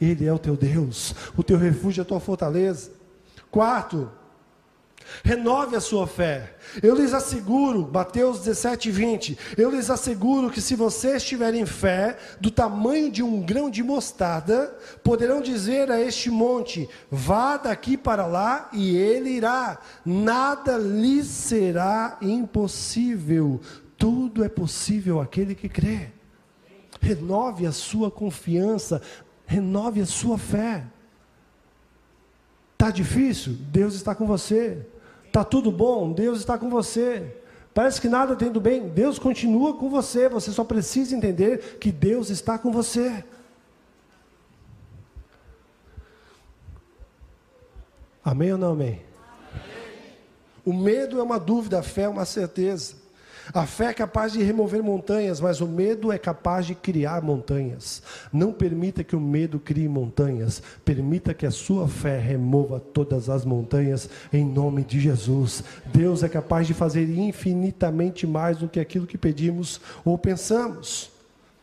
Ele 0.00 0.26
é 0.26 0.32
o 0.32 0.38
teu 0.38 0.56
Deus, 0.56 1.14
o 1.36 1.42
teu 1.42 1.56
refúgio, 1.56 2.02
a 2.02 2.06
tua 2.06 2.20
fortaleza. 2.20 2.90
Quarto, 3.50 4.10
renove 5.22 5.76
a 5.76 5.80
sua 5.80 6.06
fé. 6.06 6.54
Eu 6.82 6.94
lhes 6.94 7.12
asseguro, 7.12 7.90
Mateus 7.92 8.40
17, 8.40 8.90
20, 8.90 9.38
eu 9.56 9.70
lhes 9.70 9.90
asseguro 9.90 10.50
que 10.50 10.60
se 10.60 10.74
vocês 10.74 11.22
tiverem 11.22 11.66
fé 11.66 12.16
do 12.40 12.50
tamanho 12.50 13.10
de 13.10 13.22
um 13.22 13.40
grão 13.40 13.70
de 13.70 13.82
mostarda, 13.82 14.76
poderão 15.02 15.40
dizer 15.40 15.90
a 15.90 16.00
este 16.00 16.30
monte: 16.30 16.88
vá 17.10 17.56
daqui 17.56 17.96
para 17.96 18.26
lá, 18.26 18.68
e 18.72 18.96
ele 18.96 19.30
irá. 19.30 19.78
Nada 20.04 20.76
lhes 20.76 21.26
será 21.26 22.18
impossível. 22.20 23.60
Tudo 23.96 24.44
é 24.44 24.48
possível 24.48 25.20
aquele 25.20 25.54
que 25.54 25.68
crê. 25.68 26.08
Renove 27.00 27.66
a 27.66 27.72
sua 27.72 28.10
confiança 28.10 29.00
Renove 29.46 30.00
a 30.00 30.06
sua 30.06 30.38
fé. 30.38 30.84
Está 32.72 32.90
difícil? 32.90 33.56
Deus 33.70 33.94
está 33.94 34.14
com 34.14 34.26
você. 34.26 34.86
Está 35.34 35.42
tudo 35.42 35.72
bom? 35.72 36.12
Deus 36.12 36.38
está 36.38 36.56
com 36.56 36.70
você. 36.70 37.36
Parece 37.74 38.00
que 38.00 38.08
nada 38.08 38.36
tem 38.36 38.52
do 38.52 38.60
bem? 38.60 38.88
Deus 38.88 39.18
continua 39.18 39.76
com 39.76 39.90
você. 39.90 40.28
Você 40.28 40.52
só 40.52 40.62
precisa 40.62 41.16
entender 41.16 41.76
que 41.80 41.90
Deus 41.90 42.30
está 42.30 42.56
com 42.56 42.70
você. 42.70 43.24
Amém 48.24 48.52
ou 48.52 48.58
não 48.58 48.74
amém? 48.74 48.88
amém? 48.92 49.02
O 50.64 50.72
medo 50.72 51.18
é 51.18 51.22
uma 51.24 51.40
dúvida, 51.40 51.80
a 51.80 51.82
fé 51.82 52.02
é 52.02 52.08
uma 52.08 52.24
certeza. 52.24 52.94
A 53.52 53.66
fé 53.66 53.86
é 53.86 53.92
capaz 53.92 54.32
de 54.32 54.42
remover 54.42 54.82
montanhas, 54.82 55.40
mas 55.40 55.60
o 55.60 55.66
medo 55.66 56.10
é 56.10 56.18
capaz 56.18 56.66
de 56.66 56.74
criar 56.74 57.22
montanhas. 57.22 58.02
Não 58.32 58.52
permita 58.52 59.04
que 59.04 59.14
o 59.14 59.20
medo 59.20 59.58
crie 59.58 59.88
montanhas. 59.88 60.62
Permita 60.84 61.34
que 61.34 61.44
a 61.44 61.50
sua 61.50 61.86
fé 61.86 62.18
remova 62.18 62.80
todas 62.80 63.28
as 63.28 63.44
montanhas 63.44 64.08
em 64.32 64.44
nome 64.44 64.82
de 64.84 64.98
Jesus. 64.98 65.62
Deus 65.86 66.22
é 66.22 66.28
capaz 66.28 66.66
de 66.66 66.74
fazer 66.74 67.08
infinitamente 67.08 68.26
mais 68.26 68.58
do 68.58 68.68
que 68.68 68.80
aquilo 68.80 69.06
que 69.06 69.18
pedimos 69.18 69.80
ou 70.04 70.16
pensamos. 70.16 71.10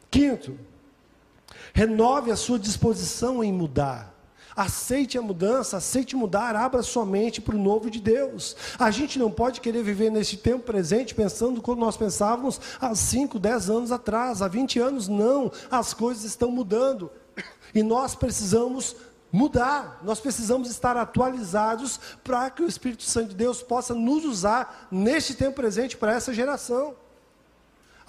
Quinto, 0.10 0.54
Renove 1.74 2.32
a 2.32 2.36
sua 2.36 2.60
disposição 2.60 3.44
em 3.44 3.52
mudar. 3.52 4.11
Aceite 4.55 5.17
a 5.17 5.21
mudança, 5.21 5.77
aceite 5.77 6.15
mudar, 6.15 6.55
abra 6.55 6.83
sua 6.83 7.05
mente 7.05 7.41
para 7.41 7.55
o 7.55 7.59
novo 7.59 7.89
de 7.89 7.99
Deus. 7.99 8.55
A 8.77 8.91
gente 8.91 9.17
não 9.17 9.31
pode 9.31 9.61
querer 9.61 9.83
viver 9.83 10.11
nesse 10.11 10.37
tempo 10.37 10.63
presente 10.63 11.15
pensando 11.15 11.61
como 11.61 11.79
nós 11.79 11.97
pensávamos 11.97 12.59
há 12.79 12.93
5, 12.93 13.39
10 13.39 13.69
anos 13.69 13.91
atrás, 13.91 14.41
há 14.41 14.47
20 14.47 14.79
anos, 14.79 15.07
não. 15.07 15.51
As 15.69 15.93
coisas 15.93 16.23
estão 16.23 16.51
mudando. 16.51 17.11
E 17.73 17.81
nós 17.81 18.15
precisamos 18.15 18.97
mudar, 19.31 20.01
nós 20.03 20.19
precisamos 20.19 20.69
estar 20.69 20.97
atualizados 20.97 21.99
para 22.21 22.49
que 22.49 22.61
o 22.61 22.67
Espírito 22.67 23.03
Santo 23.03 23.29
de 23.29 23.35
Deus 23.35 23.63
possa 23.63 23.93
nos 23.93 24.25
usar 24.25 24.89
neste 24.91 25.35
tempo 25.35 25.55
presente 25.55 25.95
para 25.95 26.13
essa 26.13 26.33
geração. 26.33 26.95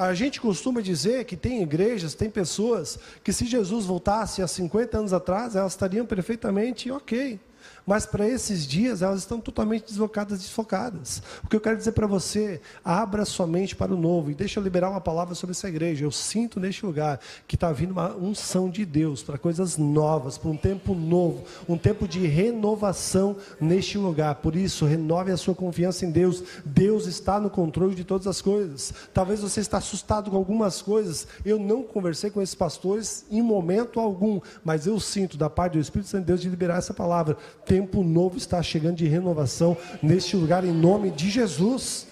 A 0.09 0.15
gente 0.15 0.41
costuma 0.41 0.83
dizer 0.83 1.25
que 1.25 1.37
tem 1.37 1.63
igrejas, 1.63 2.15
tem 2.15 2.29
pessoas 2.29 2.99
que 3.23 3.33
se 3.33 3.47
Jesus 3.47 3.87
voltasse 3.87 4.43
há 4.43 4.49
50 4.49 4.99
anos 4.99 5.13
atrás, 5.13 5.55
elas 5.55 5.73
estariam 5.73 6.05
perfeitamente 6.05 6.91
ok. 6.91 7.39
Mas 7.87 8.07
para 8.07 8.29
esses 8.29 8.67
dias 8.67 9.03
elas 9.03 9.21
estão 9.21 9.41
totalmente 9.41 9.87
deslocadas, 9.87 10.39
desfocadas. 10.39 11.23
O 11.45 11.49
que 11.49 11.57
eu 11.57 11.61
quero 11.61 11.77
dizer 11.77 11.93
para 11.93 12.07
você, 12.07 12.61
abra 12.85 13.25
sua 13.25 13.47
mente 13.47 13.75
para 13.75 13.93
o 13.93 13.97
novo 13.97 14.31
e 14.31 14.35
deixa 14.35 14.61
eu 14.61 14.65
liberar 14.65 14.91
uma 14.91 15.01
palavra 15.01 15.35
sobre 15.35 15.53
essa 15.53 15.69
igreja. 15.69 16.05
Eu 16.05 16.11
sinto 16.11 16.61
neste 16.61 16.87
lugar 16.87 17.21
que 17.47 17.57
está 17.57 17.73
vindo 17.73 17.93
uma 17.93 18.15
unção 18.15 18.71
de 18.71 18.85
Deus 18.85 19.23
para 19.23 19.37
coisas 19.37 19.77
novas, 19.77 20.39
para 20.39 20.51
um 20.51 20.57
tempo 20.57 20.95
novo, 20.95 21.45
um 21.69 21.77
tempo 21.77 22.07
de 22.07 22.27
renovação 22.27 23.37
neste 23.61 23.99
lugar. 23.99 24.37
Por 24.37 24.55
isso, 24.55 24.87
renove 24.87 25.33
a 25.33 25.37
sua 25.37 25.55
confiança 25.55 26.07
em 26.07 26.11
Deus. 26.11 26.43
Deus 26.65 27.07
está 27.07 27.41
no 27.41 27.51
controle 27.51 27.95
de 27.95 28.05
todas 28.05 28.27
as 28.27 28.41
coisas. 28.41 28.93
Talvez 29.13 29.41
você 29.41 29.61
está 29.61 29.79
assustado 29.79 30.31
com 30.31 30.37
algumas 30.37 30.81
coisas. 30.81 31.27
Eu 31.45 31.59
não 31.59 31.83
conversei 31.83 32.31
com 32.31 32.41
esses 32.41 32.55
pastores 32.55 33.25
em 33.31 33.43
momento 33.43 33.99
algum, 33.99 34.41
mas 34.65 34.87
eu 34.87 34.99
sinto 35.01 35.37
da 35.37 35.51
parte 35.51 35.75
do 35.75 35.79
Espírito 35.81 36.09
Santo 36.09 36.23
de 36.23 36.27
Deus 36.27 36.41
de 36.41 36.49
liberar 36.49 36.79
essa 36.79 36.95
palavra 36.95 37.37
tempo 37.73 38.03
novo 38.05 38.37
está 38.37 38.63
chegando 38.63 38.97
de 38.97 39.07
renovação 39.07 39.75
neste 40.03 40.37
lugar, 40.37 40.63
em 40.63 40.71
nome 40.71 41.11
de 41.11 41.31
Jesus. 41.31 42.07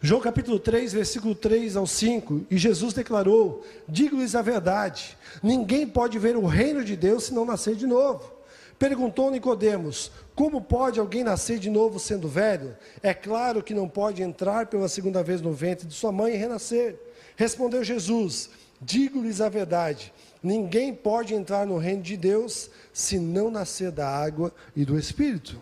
João 0.00 0.20
capítulo 0.20 0.56
3, 0.60 0.92
versículo 0.92 1.34
3 1.34 1.74
ao 1.74 1.84
5, 1.84 2.46
e 2.48 2.56
Jesus 2.56 2.94
declarou: 2.94 3.64
Digo-lhes 3.88 4.36
a 4.36 4.40
verdade, 4.40 5.18
ninguém 5.42 5.84
pode 5.84 6.16
ver 6.16 6.36
o 6.36 6.46
reino 6.46 6.84
de 6.84 6.94
Deus 6.94 7.24
se 7.24 7.34
não 7.34 7.44
nascer 7.44 7.74
de 7.74 7.88
novo. 7.88 8.32
Perguntou 8.78 9.32
Nicodemos: 9.32 10.12
Como 10.36 10.60
pode 10.60 11.00
alguém 11.00 11.24
nascer 11.24 11.58
de 11.58 11.68
novo 11.68 11.98
sendo 11.98 12.28
velho? 12.28 12.76
É 13.02 13.12
claro 13.12 13.64
que 13.64 13.74
não 13.74 13.88
pode 13.88 14.22
entrar 14.22 14.66
pela 14.66 14.88
segunda 14.88 15.24
vez 15.24 15.40
no 15.40 15.52
ventre 15.52 15.88
de 15.88 15.94
sua 15.94 16.12
mãe 16.12 16.34
e 16.34 16.36
renascer. 16.36 16.96
Respondeu 17.34 17.82
Jesus: 17.82 18.48
Digo-lhes 18.80 19.40
a 19.40 19.48
verdade, 19.48 20.12
ninguém 20.42 20.94
pode 20.94 21.34
entrar 21.34 21.66
no 21.66 21.78
reino 21.78 22.02
de 22.02 22.16
Deus 22.16 22.70
se 22.92 23.18
não 23.18 23.50
nascer 23.50 23.90
da 23.90 24.08
água 24.08 24.52
e 24.74 24.84
do 24.84 24.98
Espírito. 24.98 25.58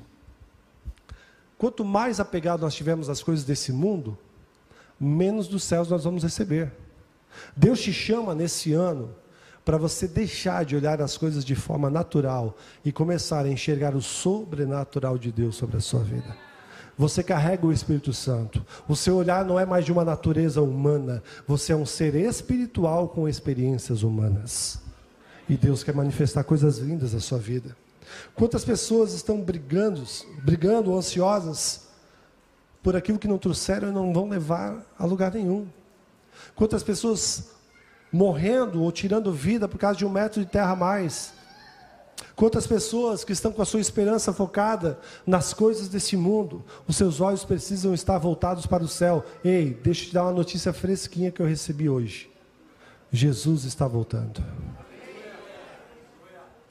Quanto 1.56 1.84
mais 1.84 2.20
apegado 2.20 2.60
nós 2.60 2.74
tivermos 2.74 3.08
às 3.08 3.22
coisas 3.22 3.44
desse 3.44 3.72
mundo, 3.72 4.16
menos 4.98 5.48
dos 5.48 5.64
céus 5.64 5.88
nós 5.88 6.04
vamos 6.04 6.22
receber. 6.22 6.72
Deus 7.56 7.80
te 7.80 7.92
chama 7.92 8.34
nesse 8.34 8.72
ano 8.72 9.14
para 9.64 9.76
você 9.76 10.08
deixar 10.08 10.64
de 10.64 10.76
olhar 10.76 11.02
as 11.02 11.18
coisas 11.18 11.44
de 11.44 11.54
forma 11.54 11.90
natural 11.90 12.56
e 12.84 12.90
começar 12.90 13.44
a 13.44 13.50
enxergar 13.50 13.94
o 13.94 14.00
sobrenatural 14.00 15.18
de 15.18 15.30
Deus 15.30 15.56
sobre 15.56 15.76
a 15.76 15.80
sua 15.80 16.00
vida. 16.00 16.47
Você 16.98 17.22
carrega 17.22 17.64
o 17.64 17.72
Espírito 17.72 18.12
Santo. 18.12 18.66
O 18.88 18.96
seu 18.96 19.14
olhar 19.14 19.44
não 19.44 19.58
é 19.58 19.64
mais 19.64 19.84
de 19.84 19.92
uma 19.92 20.04
natureza 20.04 20.60
humana. 20.60 21.22
Você 21.46 21.72
é 21.72 21.76
um 21.76 21.86
ser 21.86 22.16
espiritual 22.16 23.08
com 23.08 23.28
experiências 23.28 24.02
humanas. 24.02 24.80
E 25.48 25.56
Deus 25.56 25.84
quer 25.84 25.94
manifestar 25.94 26.42
coisas 26.42 26.78
lindas 26.78 27.14
na 27.14 27.20
sua 27.20 27.38
vida. 27.38 27.76
Quantas 28.34 28.64
pessoas 28.64 29.12
estão 29.12 29.40
brigando, 29.40 30.02
brigando, 30.42 30.96
ansiosas 30.96 31.86
por 32.82 32.96
aquilo 32.96 33.18
que 33.18 33.28
não 33.28 33.38
trouxeram 33.38 33.90
e 33.90 33.92
não 33.92 34.12
vão 34.12 34.28
levar 34.28 34.84
a 34.98 35.04
lugar 35.06 35.32
nenhum? 35.32 35.68
Quantas 36.56 36.82
pessoas 36.82 37.50
morrendo 38.10 38.82
ou 38.82 38.90
tirando 38.90 39.32
vida 39.32 39.68
por 39.68 39.78
causa 39.78 39.98
de 39.98 40.04
um 40.04 40.10
metro 40.10 40.40
de 40.40 40.50
terra 40.50 40.72
a 40.72 40.76
mais? 40.76 41.37
Quantas 42.38 42.68
pessoas 42.68 43.24
que 43.24 43.32
estão 43.32 43.50
com 43.50 43.60
a 43.60 43.64
sua 43.64 43.80
esperança 43.80 44.32
focada 44.32 45.00
nas 45.26 45.52
coisas 45.52 45.88
desse 45.88 46.16
mundo, 46.16 46.64
os 46.86 46.94
seus 46.94 47.20
olhos 47.20 47.44
precisam 47.44 47.92
estar 47.92 48.16
voltados 48.16 48.64
para 48.64 48.84
o 48.84 48.86
céu. 48.86 49.24
Ei, 49.44 49.76
deixa 49.82 50.04
eu 50.04 50.08
te 50.10 50.14
dar 50.14 50.22
uma 50.22 50.32
notícia 50.34 50.72
fresquinha 50.72 51.32
que 51.32 51.42
eu 51.42 51.46
recebi 51.46 51.88
hoje. 51.88 52.30
Jesus 53.10 53.64
está 53.64 53.88
voltando. 53.88 54.40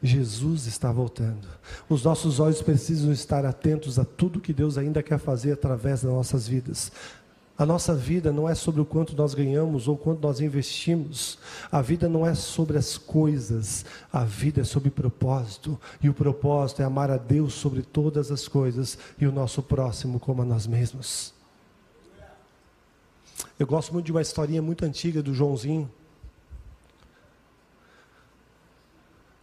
Jesus 0.02 0.68
está 0.68 0.90
voltando. 0.90 1.46
Os 1.90 2.02
nossos 2.02 2.40
olhos 2.40 2.62
precisam 2.62 3.12
estar 3.12 3.46
atentos 3.46 4.00
a 4.00 4.06
tudo 4.06 4.40
que 4.40 4.54
Deus 4.54 4.78
ainda 4.78 5.04
quer 5.04 5.20
fazer 5.20 5.52
através 5.52 6.02
das 6.02 6.14
nossas 6.14 6.48
vidas. 6.48 6.94
A 7.58 7.66
nossa 7.66 7.96
vida 7.96 8.32
não 8.32 8.48
é 8.48 8.54
sobre 8.54 8.80
o 8.80 8.86
quanto 8.86 9.16
nós 9.16 9.34
ganhamos 9.34 9.88
ou 9.88 9.98
quanto 9.98 10.22
nós 10.22 10.40
investimos. 10.40 11.40
A 11.72 11.82
vida 11.82 12.08
não 12.08 12.26
é 12.26 12.36
sobre 12.36 12.78
as 12.78 13.00
coisas. 13.00 13.84
A 14.14 14.24
vida 14.24 14.62
é 14.62 14.64
sobre 14.64 14.92
propósito. 14.92 15.80
E 16.00 16.08
o 16.08 16.14
propósito 16.14 16.84
é 16.84 16.86
amar 16.86 17.10
a 17.10 17.18
Deus 17.18 17.56
sobre 17.56 17.82
todas 17.82 18.32
as 18.32 18.48
coisas 18.48 18.96
e 19.18 19.26
o 19.26 19.32
nosso 19.32 19.64
próximo 19.64 20.20
como 20.20 20.44
a 20.44 20.46
nós 20.46 20.68
mesmos. 20.68 21.34
Eu 23.58 23.66
gosto 23.66 23.92
muito 23.92 24.06
de 24.06 24.12
uma 24.12 24.22
historinha 24.22 24.62
muito 24.62 24.86
antiga 24.86 25.24
do 25.24 25.34
Joãozinho. 25.34 25.90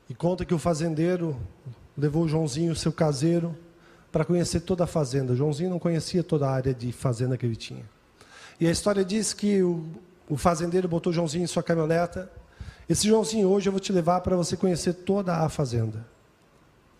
E 0.09 0.15
conta 0.15 0.45
que 0.45 0.55
o 0.55 0.59
fazendeiro 0.59 1.37
levou 1.99 2.25
o 2.25 2.29
Joãozinho, 2.29 2.77
seu 2.77 2.93
caseiro, 2.93 3.57
para 4.13 4.25
conhecer 4.25 4.61
toda 4.61 4.85
a 4.85 4.87
fazenda. 4.87 5.33
O 5.33 5.37
Joãozinho 5.37 5.71
não 5.71 5.81
conhecia 5.81 6.23
toda 6.23 6.47
a 6.47 6.53
área 6.53 6.73
de 6.73 6.93
fazenda 6.93 7.37
que 7.37 7.45
ele 7.45 7.57
tinha. 7.57 7.94
E 8.61 8.67
a 8.67 8.71
história 8.71 9.05
diz 9.05 9.33
que 9.33 9.63
o, 9.63 9.85
o 10.29 10.37
fazendeiro 10.37 10.89
botou 10.89 11.11
o 11.11 11.15
Joãozinho 11.15 11.45
em 11.45 11.47
sua 11.47 11.63
caminhoneta. 11.63 12.31
Esse 12.89 13.09
Joãozinho 13.09 13.49
hoje 13.49 13.69
eu 13.69 13.73
vou 13.73 13.81
te 13.81 13.93
levar 13.93 14.21
para 14.21 14.37
você 14.37 14.57
conhecer 14.57 14.93
toda 14.93 15.37
a 15.37 15.49
fazenda. 15.49 16.07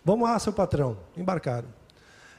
Vamos 0.03 0.27
lá, 0.27 0.37
seu 0.37 0.53
patrão. 0.53 0.97
Embarcaram. 1.15 1.67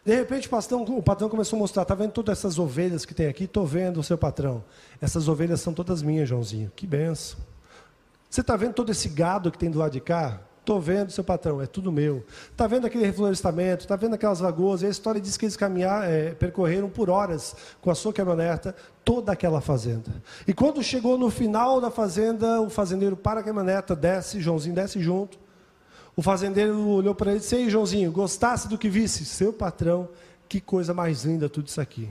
De 0.04 0.14
repente 0.14 0.46
o 0.46 0.50
patrão, 0.50 0.82
o 0.84 1.02
patrão 1.02 1.28
começou 1.28 1.56
a 1.56 1.60
mostrar, 1.60 1.82
está 1.82 1.94
vendo 1.94 2.12
todas 2.12 2.38
essas 2.38 2.58
ovelhas 2.60 3.04
que 3.04 3.12
tem 3.12 3.26
aqui? 3.26 3.44
Estou 3.44 3.66
vendo, 3.66 4.02
seu 4.04 4.16
patrão. 4.16 4.62
Essas 5.00 5.26
ovelhas 5.26 5.60
são 5.60 5.74
todas 5.74 6.00
minhas, 6.00 6.28
Joãozinho. 6.28 6.70
Que 6.76 6.86
benção. 6.86 7.40
Você 8.30 8.40
está 8.40 8.56
vendo 8.56 8.74
todo 8.74 8.92
esse 8.92 9.08
gado 9.08 9.50
que 9.50 9.58
tem 9.58 9.70
do 9.70 9.78
lado 9.78 9.92
de 9.92 10.00
cá? 10.00 10.40
Estou 10.66 10.80
vendo, 10.80 11.12
seu 11.12 11.22
patrão, 11.22 11.62
é 11.62 11.66
tudo 11.66 11.92
meu. 11.92 12.24
Está 12.50 12.66
vendo 12.66 12.88
aquele 12.88 13.06
reflorestamento, 13.06 13.84
está 13.84 13.94
vendo 13.94 14.16
aquelas 14.16 14.40
lagoas, 14.40 14.82
e 14.82 14.86
a 14.86 14.88
história 14.88 15.20
diz 15.20 15.36
que 15.36 15.44
eles 15.44 15.56
caminhar, 15.56 16.10
é, 16.10 16.34
percorreram 16.34 16.90
por 16.90 17.08
horas 17.08 17.54
com 17.80 17.88
a 17.88 17.94
sua 17.94 18.12
caminhoneta 18.12 18.74
toda 19.04 19.30
aquela 19.30 19.60
fazenda. 19.60 20.20
E 20.44 20.52
quando 20.52 20.82
chegou 20.82 21.16
no 21.16 21.30
final 21.30 21.80
da 21.80 21.88
fazenda, 21.88 22.60
o 22.60 22.68
fazendeiro 22.68 23.16
para 23.16 23.38
a 23.38 23.42
caminhoneta, 23.44 23.94
desce, 23.94 24.40
Joãozinho 24.40 24.74
desce 24.74 25.00
junto. 25.00 25.38
O 26.16 26.20
fazendeiro 26.20 26.76
olhou 26.88 27.14
para 27.14 27.30
ele 27.30 27.38
e 27.38 27.40
disse, 27.42 27.54
Ei, 27.54 27.70
Joãozinho, 27.70 28.10
gostasse 28.10 28.66
do 28.66 28.76
que 28.76 28.88
visse? 28.88 29.24
Seu 29.24 29.52
patrão, 29.52 30.08
que 30.48 30.60
coisa 30.60 30.92
mais 30.92 31.22
linda 31.22 31.48
tudo 31.48 31.68
isso 31.68 31.80
aqui. 31.80 32.08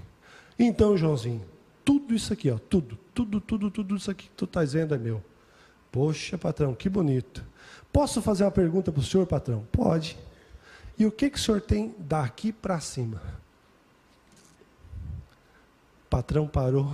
Então, 0.58 0.96
Joãozinho, 0.96 1.41
tudo 1.84 2.13
isso 2.15 2.32
aqui, 2.32 2.50
ó, 2.50 2.58
tudo, 2.58 2.98
tudo, 3.13 3.41
tudo, 3.41 3.70
tudo 3.70 3.98
isso 3.98 4.10
aqui 4.10 4.30
que 4.30 4.36
tu 4.38 4.46
estás 4.46 4.72
vendo 4.72 4.96
é 4.96 4.98
meu. 4.98 5.22
Poxa, 5.91 6.38
patrão, 6.38 6.74
que 6.74 6.88
bonito. 6.88 7.44
Posso 7.95 8.21
fazer 8.21 8.43
uma 8.43 8.51
pergunta 8.51 8.91
para 8.91 8.99
o 8.99 9.03
senhor, 9.03 9.25
patrão? 9.25 9.65
Pode. 9.71 10.17
E 10.99 11.05
o 11.05 11.12
que, 11.13 11.29
que 11.29 11.38
o 11.38 11.41
senhor 11.41 11.62
tem 11.62 11.95
daqui 11.97 12.51
para 12.51 12.77
cima? 12.81 13.21
O 16.05 16.10
patrão 16.10 16.45
parou, 16.45 16.93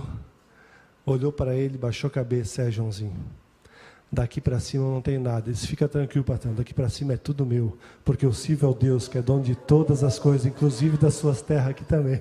olhou 1.04 1.32
para 1.32 1.56
ele, 1.56 1.76
baixou 1.76 2.06
a 2.06 2.10
cabeça, 2.12 2.62
é 2.62 2.70
Joãozinho. 2.70 3.16
Daqui 4.14 4.42
para 4.42 4.60
cima 4.60 4.84
não 4.84 5.00
tem 5.00 5.18
nada. 5.18 5.48
Ele 5.48 5.56
fica 5.56 5.88
tranquilo, 5.88 6.22
patrão. 6.22 6.52
Daqui 6.52 6.74
para 6.74 6.90
cima 6.90 7.14
é 7.14 7.16
tudo 7.16 7.46
meu. 7.46 7.78
Porque 8.04 8.26
eu 8.26 8.32
sirvo 8.34 8.66
ao 8.66 8.74
Deus 8.74 9.08
que 9.08 9.16
é 9.16 9.22
dono 9.22 9.42
de 9.42 9.54
todas 9.54 10.04
as 10.04 10.18
coisas, 10.18 10.44
inclusive 10.44 10.98
das 10.98 11.14
suas 11.14 11.40
terras 11.40 11.68
aqui 11.68 11.82
também. 11.82 12.20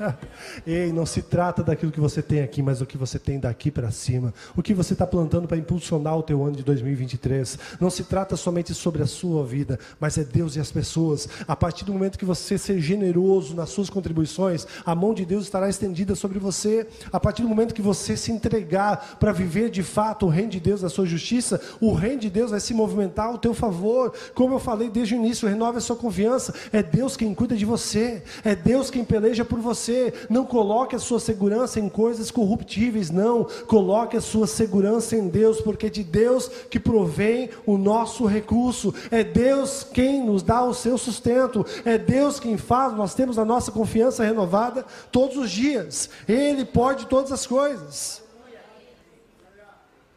Ei, 0.66 0.92
não 0.92 1.06
se 1.06 1.22
trata 1.22 1.62
daquilo 1.62 1.92
que 1.92 2.00
você 2.00 2.20
tem 2.20 2.42
aqui, 2.42 2.60
mas 2.60 2.80
o 2.80 2.86
que 2.86 2.98
você 2.98 3.20
tem 3.20 3.38
daqui 3.38 3.70
para 3.70 3.92
cima. 3.92 4.34
O 4.56 4.62
que 4.64 4.74
você 4.74 4.94
está 4.94 5.06
plantando 5.06 5.46
para 5.46 5.56
impulsionar 5.56 6.18
o 6.18 6.24
teu 6.24 6.42
ano 6.42 6.56
de 6.56 6.64
2023. 6.64 7.56
Não 7.80 7.88
se 7.88 8.02
trata 8.02 8.36
somente 8.36 8.74
sobre 8.74 9.00
a 9.00 9.06
sua 9.06 9.46
vida, 9.46 9.78
mas 10.00 10.18
é 10.18 10.24
Deus 10.24 10.56
e 10.56 10.60
as 10.60 10.72
pessoas. 10.72 11.28
A 11.46 11.54
partir 11.54 11.84
do 11.84 11.92
momento 11.92 12.18
que 12.18 12.24
você 12.24 12.58
ser 12.58 12.80
generoso 12.80 13.54
nas 13.54 13.70
suas 13.70 13.88
contribuições, 13.88 14.66
a 14.84 14.92
mão 14.92 15.14
de 15.14 15.24
Deus 15.24 15.44
estará 15.44 15.68
estendida 15.68 16.16
sobre 16.16 16.40
você. 16.40 16.84
A 17.12 17.20
partir 17.20 17.42
do 17.42 17.48
momento 17.48 17.74
que 17.74 17.82
você 17.82 18.16
se 18.16 18.32
entregar 18.32 19.18
para 19.20 19.30
viver 19.30 19.70
de 19.70 19.84
fato 19.84 20.26
o 20.26 20.28
reino 20.28 20.50
de 20.50 20.58
Deus 20.58 20.82
na 20.82 20.88
sua 20.88 21.11
justiça, 21.12 21.60
o 21.80 21.92
reino 21.92 22.20
de 22.20 22.30
Deus 22.30 22.50
vai 22.50 22.60
se 22.60 22.74
movimentar 22.74 23.26
ao 23.26 23.38
teu 23.38 23.54
favor. 23.54 24.12
Como 24.34 24.54
eu 24.54 24.58
falei 24.58 24.88
desde 24.88 25.14
o 25.14 25.16
início, 25.16 25.48
renove 25.48 25.78
a 25.78 25.80
sua 25.80 25.96
confiança. 25.96 26.54
É 26.72 26.82
Deus 26.82 27.16
quem 27.16 27.34
cuida 27.34 27.56
de 27.56 27.64
você, 27.64 28.22
é 28.44 28.54
Deus 28.54 28.90
quem 28.90 29.04
peleja 29.04 29.44
por 29.44 29.60
você. 29.60 30.12
Não 30.28 30.44
coloque 30.44 30.96
a 30.96 30.98
sua 30.98 31.20
segurança 31.20 31.78
em 31.78 31.88
coisas 31.88 32.30
corruptíveis, 32.30 33.10
não. 33.10 33.46
Coloque 33.66 34.16
a 34.16 34.20
sua 34.20 34.46
segurança 34.46 35.16
em 35.16 35.28
Deus, 35.28 35.60
porque 35.60 35.86
é 35.86 35.90
de 35.90 36.02
Deus 36.02 36.48
que 36.70 36.80
provém 36.80 37.50
o 37.66 37.76
nosso 37.76 38.26
recurso. 38.26 38.94
É 39.10 39.22
Deus 39.22 39.84
quem 39.92 40.24
nos 40.24 40.42
dá 40.42 40.64
o 40.64 40.74
seu 40.74 40.96
sustento. 40.96 41.64
É 41.84 41.98
Deus 41.98 42.40
quem 42.40 42.56
faz, 42.56 42.94
nós 42.94 43.14
temos 43.14 43.38
a 43.38 43.44
nossa 43.44 43.70
confiança 43.70 44.24
renovada 44.24 44.84
todos 45.10 45.36
os 45.36 45.50
dias. 45.50 46.08
Ele 46.28 46.64
pode 46.64 47.06
todas 47.06 47.32
as 47.32 47.46
coisas. 47.46 48.21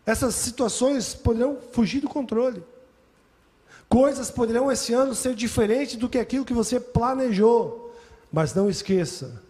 Essas 0.06 0.36
situações 0.36 1.16
poderão 1.16 1.58
fugir 1.72 2.00
do 2.00 2.08
controle. 2.08 2.64
Coisas 3.90 4.30
poderão 4.30 4.72
esse 4.72 4.94
ano 4.94 5.16
ser 5.16 5.36
diferentes 5.36 5.96
do 5.96 6.10
que 6.10 6.20
aquilo 6.20 6.46
que 6.46 6.54
você 6.54 6.80
planejou. 6.80 7.94
Mas 8.32 8.54
não 8.54 8.70
esqueça, 8.70 9.42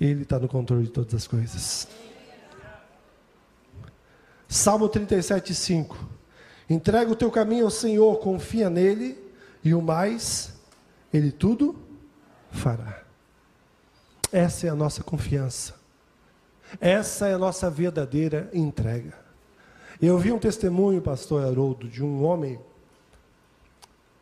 Ele 0.00 0.22
está 0.22 0.38
no 0.38 0.48
controle 0.48 0.84
de 0.84 0.90
todas 0.90 1.14
as 1.14 1.26
coisas. 1.26 1.86
Salmo 4.48 4.88
37, 4.88 5.54
5. 5.54 6.08
Entrega 6.70 7.10
o 7.10 7.16
teu 7.16 7.30
caminho 7.30 7.66
ao 7.66 7.70
Senhor, 7.70 8.18
confia 8.18 8.70
nele, 8.70 9.18
e 9.62 9.74
o 9.74 9.82
mais, 9.82 10.54
Ele 11.12 11.30
tudo 11.30 11.78
fará. 12.50 13.02
Essa 14.32 14.66
é 14.66 14.70
a 14.70 14.74
nossa 14.74 15.02
confiança. 15.02 15.74
Essa 16.80 17.28
é 17.28 17.34
a 17.34 17.38
nossa 17.38 17.70
verdadeira 17.70 18.50
entrega. 18.52 19.27
Eu 20.00 20.16
vi 20.16 20.30
um 20.30 20.38
testemunho, 20.38 21.02
pastor 21.02 21.44
Haroldo, 21.44 21.88
de 21.88 22.04
um 22.04 22.24
homem 22.24 22.60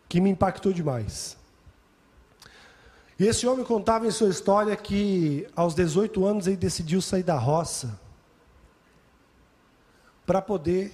que 0.09 0.21
me 0.23 0.31
impactou 0.31 0.73
demais. 0.73 1.37
E 3.19 3.27
esse 3.27 3.47
homem 3.47 3.65
contava 3.65 4.07
em 4.07 4.11
sua 4.11 4.31
história 4.31 4.75
que 4.75 5.47
aos 5.55 5.75
18 5.75 6.25
anos 6.25 6.47
ele 6.47 6.57
decidiu 6.57 7.03
sair 7.03 7.23
da 7.23 7.37
roça 7.37 8.01
para 10.25 10.41
poder 10.41 10.93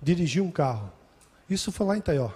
dirigir 0.00 0.42
um 0.42 0.52
carro. 0.52 0.92
Isso 1.50 1.72
foi 1.72 1.86
lá 1.86 1.96
em 1.96 2.00
Taió. 2.00 2.30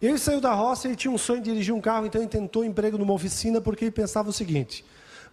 Ele 0.00 0.16
saiu 0.16 0.40
da 0.40 0.54
roça 0.54 0.88
e 0.88 0.96
tinha 0.96 1.12
um 1.12 1.18
sonho 1.18 1.42
de 1.42 1.50
dirigir 1.50 1.74
um 1.74 1.80
carro, 1.80 2.06
então 2.06 2.20
ele 2.20 2.30
tentou 2.30 2.64
emprego 2.64 2.96
numa 2.96 3.12
oficina 3.12 3.60
porque 3.60 3.84
ele 3.84 3.90
pensava 3.90 4.30
o 4.30 4.32
seguinte: 4.32 4.84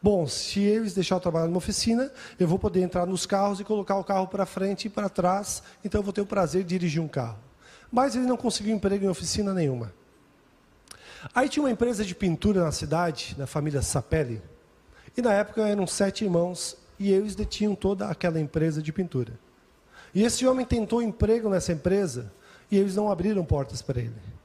bom, 0.02 0.28
se 0.28 0.60
eles 0.62 0.94
deixarem 0.94 1.20
eu 1.20 1.22
trabalhar 1.24 1.46
numa 1.48 1.58
oficina, 1.58 2.12
eu 2.40 2.48
vou 2.48 2.60
poder 2.60 2.82
entrar 2.82 3.06
nos 3.06 3.26
carros 3.26 3.60
e 3.60 3.64
colocar 3.64 3.98
o 3.98 4.04
carro 4.04 4.28
para 4.28 4.46
frente 4.46 4.86
e 4.86 4.90
para 4.90 5.10
trás, 5.10 5.64
então 5.84 6.00
eu 6.00 6.04
vou 6.04 6.14
ter 6.14 6.22
o 6.22 6.26
prazer 6.26 6.64
de 6.64 6.70
dirigir 6.70 7.02
um 7.02 7.08
carro. 7.08 7.38
Mas 7.92 8.16
ele 8.16 8.26
não 8.26 8.38
conseguiu 8.38 8.76
emprego 8.76 9.06
em 9.06 9.08
oficina 9.08 9.54
nenhuma. 9.54 9.94
Aí 11.34 11.50
tinha 11.50 11.64
uma 11.64 11.72
empresa 11.72 12.06
de 12.06 12.14
pintura 12.14 12.64
na 12.64 12.72
cidade, 12.72 13.36
na 13.38 13.48
família 13.48 13.82
Sapelli, 13.82 14.42
e 15.16 15.22
na 15.22 15.34
época 15.34 15.68
eram 15.68 15.88
sete 15.88 16.24
irmãos 16.24 16.78
e 17.00 17.12
eles 17.12 17.36
detinham 17.36 17.76
toda 17.76 18.08
aquela 18.08 18.40
empresa 18.40 18.82
de 18.82 18.94
pintura. 18.94 19.34
E 20.14 20.24
esse 20.24 20.46
homem 20.46 20.66
tentou 20.66 21.02
emprego 21.02 21.50
nessa 21.50 21.74
empresa 21.74 22.32
e 22.70 22.78
eles 22.78 22.96
não 22.96 23.12
abriram 23.12 23.44
portas 23.44 23.82
para 23.82 24.00
ele 24.00 24.37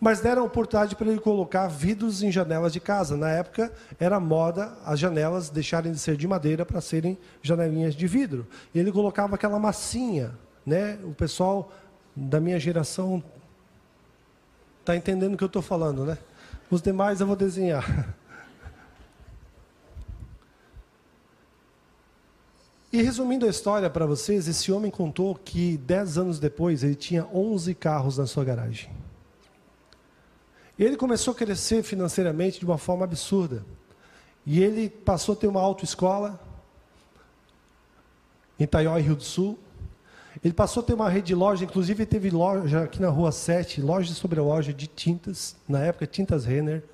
mas 0.00 0.20
deram 0.20 0.44
oportunidade 0.44 0.94
para 0.94 1.08
ele 1.08 1.20
colocar 1.20 1.68
vidros 1.68 2.22
em 2.22 2.30
janelas 2.30 2.72
de 2.72 2.80
casa. 2.80 3.16
Na 3.16 3.30
época, 3.30 3.72
era 3.98 4.20
moda 4.20 4.76
as 4.84 4.98
janelas 4.98 5.48
deixarem 5.50 5.92
de 5.92 5.98
ser 5.98 6.16
de 6.16 6.28
madeira 6.28 6.64
para 6.64 6.80
serem 6.80 7.18
janelinhas 7.42 7.94
de 7.94 8.06
vidro. 8.06 8.46
E 8.74 8.78
ele 8.78 8.92
colocava 8.92 9.34
aquela 9.34 9.58
massinha. 9.58 10.32
Né? 10.64 10.98
O 11.04 11.12
pessoal 11.12 11.72
da 12.14 12.40
minha 12.40 12.58
geração 12.58 13.22
está 14.80 14.96
entendendo 14.96 15.34
o 15.34 15.36
que 15.36 15.44
eu 15.44 15.48
estou 15.48 15.62
falando, 15.62 16.04
né? 16.04 16.18
Os 16.70 16.82
demais 16.82 17.20
eu 17.20 17.26
vou 17.26 17.36
desenhar. 17.36 18.14
E 22.92 23.02
resumindo 23.02 23.44
a 23.44 23.50
história 23.50 23.90
para 23.90 24.06
vocês, 24.06 24.48
esse 24.48 24.72
homem 24.72 24.90
contou 24.90 25.34
que 25.34 25.76
dez 25.76 26.16
anos 26.16 26.38
depois 26.38 26.82
ele 26.82 26.94
tinha 26.94 27.26
11 27.26 27.74
carros 27.74 28.16
na 28.16 28.26
sua 28.26 28.42
garagem. 28.42 28.88
Ele 30.78 30.96
começou 30.96 31.32
a 31.32 31.34
crescer 31.34 31.82
financeiramente 31.82 32.58
de 32.58 32.66
uma 32.66 32.76
forma 32.76 33.04
absurda. 33.04 33.64
E 34.44 34.62
ele 34.62 34.88
passou 34.88 35.32
a 35.32 35.36
ter 35.36 35.46
uma 35.46 35.60
autoescola 35.60 36.38
em 38.58 38.64
Itaió, 38.64 38.96
Rio 38.96 39.16
do 39.16 39.22
Sul. 39.22 39.58
Ele 40.44 40.52
passou 40.52 40.82
a 40.82 40.86
ter 40.86 40.94
uma 40.94 41.08
rede 41.08 41.28
de 41.28 41.34
loja, 41.34 41.64
inclusive 41.64 42.04
teve 42.04 42.30
loja 42.30 42.84
aqui 42.84 43.00
na 43.00 43.08
Rua 43.08 43.32
7, 43.32 43.80
loja 43.80 44.12
sobre 44.12 44.38
loja 44.38 44.72
de 44.72 44.86
tintas, 44.86 45.56
na 45.66 45.80
época 45.80 46.06
tintas 46.06 46.44
Renner. 46.44 46.84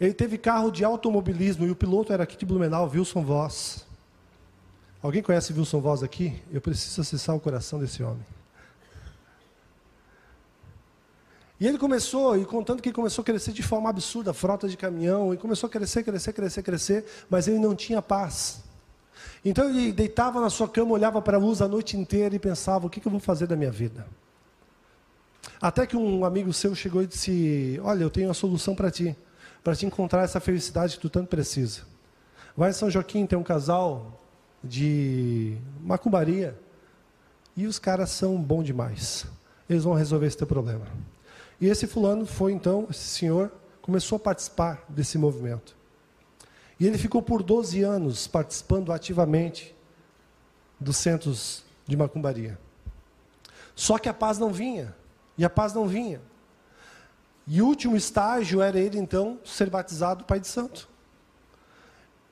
Ele 0.00 0.12
teve 0.12 0.36
carro 0.38 0.70
de 0.70 0.84
automobilismo 0.84 1.66
e 1.66 1.70
o 1.70 1.76
piloto 1.76 2.12
era 2.12 2.24
aqui 2.24 2.36
de 2.36 2.44
Blumenau, 2.44 2.88
Wilson 2.88 3.22
Voss. 3.22 3.86
Alguém 5.00 5.22
conhece 5.22 5.52
Wilson 5.52 5.80
Voss 5.80 6.02
aqui? 6.02 6.40
Eu 6.52 6.60
preciso 6.60 7.00
acessar 7.00 7.34
o 7.34 7.40
coração 7.40 7.78
desse 7.78 8.02
homem. 8.02 8.24
E 11.60 11.66
ele 11.66 11.76
começou, 11.76 12.38
e 12.38 12.44
contando 12.44 12.80
que 12.80 12.92
começou 12.92 13.22
a 13.22 13.24
crescer 13.24 13.52
de 13.52 13.62
forma 13.62 13.90
absurda, 13.90 14.32
frota 14.32 14.68
de 14.68 14.76
caminhão, 14.76 15.34
e 15.34 15.36
começou 15.36 15.66
a 15.66 15.70
crescer, 15.70 16.04
crescer, 16.04 16.32
crescer, 16.32 16.62
crescer, 16.62 17.04
mas 17.28 17.48
ele 17.48 17.58
não 17.58 17.74
tinha 17.74 18.00
paz. 18.00 18.62
Então 19.44 19.68
ele 19.68 19.92
deitava 19.92 20.40
na 20.40 20.50
sua 20.50 20.68
cama, 20.68 20.92
olhava 20.92 21.20
para 21.20 21.36
a 21.36 21.40
luz 21.40 21.60
a 21.60 21.66
noite 21.66 21.96
inteira 21.96 22.34
e 22.34 22.38
pensava: 22.38 22.86
o 22.86 22.90
que, 22.90 23.00
que 23.00 23.08
eu 23.08 23.12
vou 23.12 23.20
fazer 23.20 23.46
da 23.46 23.56
minha 23.56 23.70
vida? 23.70 24.06
Até 25.60 25.86
que 25.86 25.96
um 25.96 26.24
amigo 26.24 26.52
seu 26.52 26.74
chegou 26.74 27.02
e 27.02 27.06
disse: 27.06 27.80
Olha, 27.82 28.02
eu 28.02 28.10
tenho 28.10 28.28
uma 28.28 28.34
solução 28.34 28.74
para 28.74 28.90
ti, 28.90 29.16
para 29.64 29.74
te 29.74 29.84
encontrar 29.84 30.22
essa 30.22 30.38
felicidade 30.38 30.94
que 30.94 31.00
tu 31.00 31.10
tanto 31.10 31.28
precisa. 31.28 31.82
Vai 32.56 32.70
em 32.70 32.72
São 32.72 32.90
Joaquim, 32.90 33.26
tem 33.26 33.38
um 33.38 33.42
casal 33.42 34.20
de 34.62 35.56
macumbaria, 35.80 36.58
e 37.56 37.66
os 37.66 37.78
caras 37.78 38.10
são 38.10 38.40
bom 38.40 38.62
demais. 38.62 39.26
Eles 39.68 39.84
vão 39.84 39.94
resolver 39.94 40.26
esse 40.26 40.36
teu 40.36 40.46
problema. 40.46 40.86
E 41.60 41.66
esse 41.66 41.86
fulano 41.86 42.24
foi 42.24 42.52
então, 42.52 42.86
esse 42.90 43.08
senhor, 43.08 43.52
começou 43.82 44.16
a 44.16 44.20
participar 44.20 44.84
desse 44.88 45.18
movimento. 45.18 45.76
E 46.78 46.86
ele 46.86 46.98
ficou 46.98 47.20
por 47.20 47.42
12 47.42 47.82
anos 47.82 48.26
participando 48.26 48.92
ativamente 48.92 49.74
dos 50.78 50.96
centros 50.96 51.64
de 51.86 51.96
macumbaria. 51.96 52.58
Só 53.74 53.98
que 53.98 54.08
a 54.08 54.14
paz 54.14 54.38
não 54.38 54.52
vinha. 54.52 54.94
E 55.36 55.44
a 55.44 55.50
paz 55.50 55.72
não 55.72 55.88
vinha. 55.88 56.20
E 57.46 57.62
o 57.62 57.66
último 57.66 57.96
estágio 57.96 58.60
era 58.60 58.78
ele, 58.78 58.98
então, 58.98 59.40
ser 59.44 59.70
batizado 59.70 60.24
Pai 60.24 60.38
de 60.38 60.46
Santo. 60.46 60.88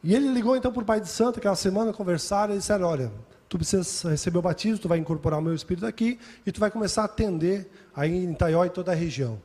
E 0.03 0.15
ele 0.15 0.29
ligou, 0.29 0.57
então, 0.57 0.73
para 0.73 0.83
o 0.83 0.87
Pai 0.87 1.01
de 1.01 1.09
Santo, 1.09 1.39
aquela 1.39 1.57
semana, 1.57 1.93
conversaram, 1.93 2.55
e 2.55 2.59
disseram, 2.59 2.87
olha, 2.87 3.11
tu 3.49 3.59
precisa 3.59 4.11
receber 4.11 4.39
o 4.39 4.43
batismo, 4.43 4.79
tu 4.79 4.89
vai 4.89 4.99
incorporar 4.99 5.39
o 5.39 5.43
meu 5.43 5.55
espírito 5.55 5.87
aqui, 5.87 6.19
e 6.45 6.53
tu 6.53 6.61
vai 6.61 6.71
começar 6.71 7.03
a 7.03 7.05
atender 7.07 7.71
aí 7.95 8.13
em 8.13 8.33
Itaió 8.33 8.65
e 8.65 8.71
toda 8.71 8.93
a 8.93 8.95
região. 8.95 9.41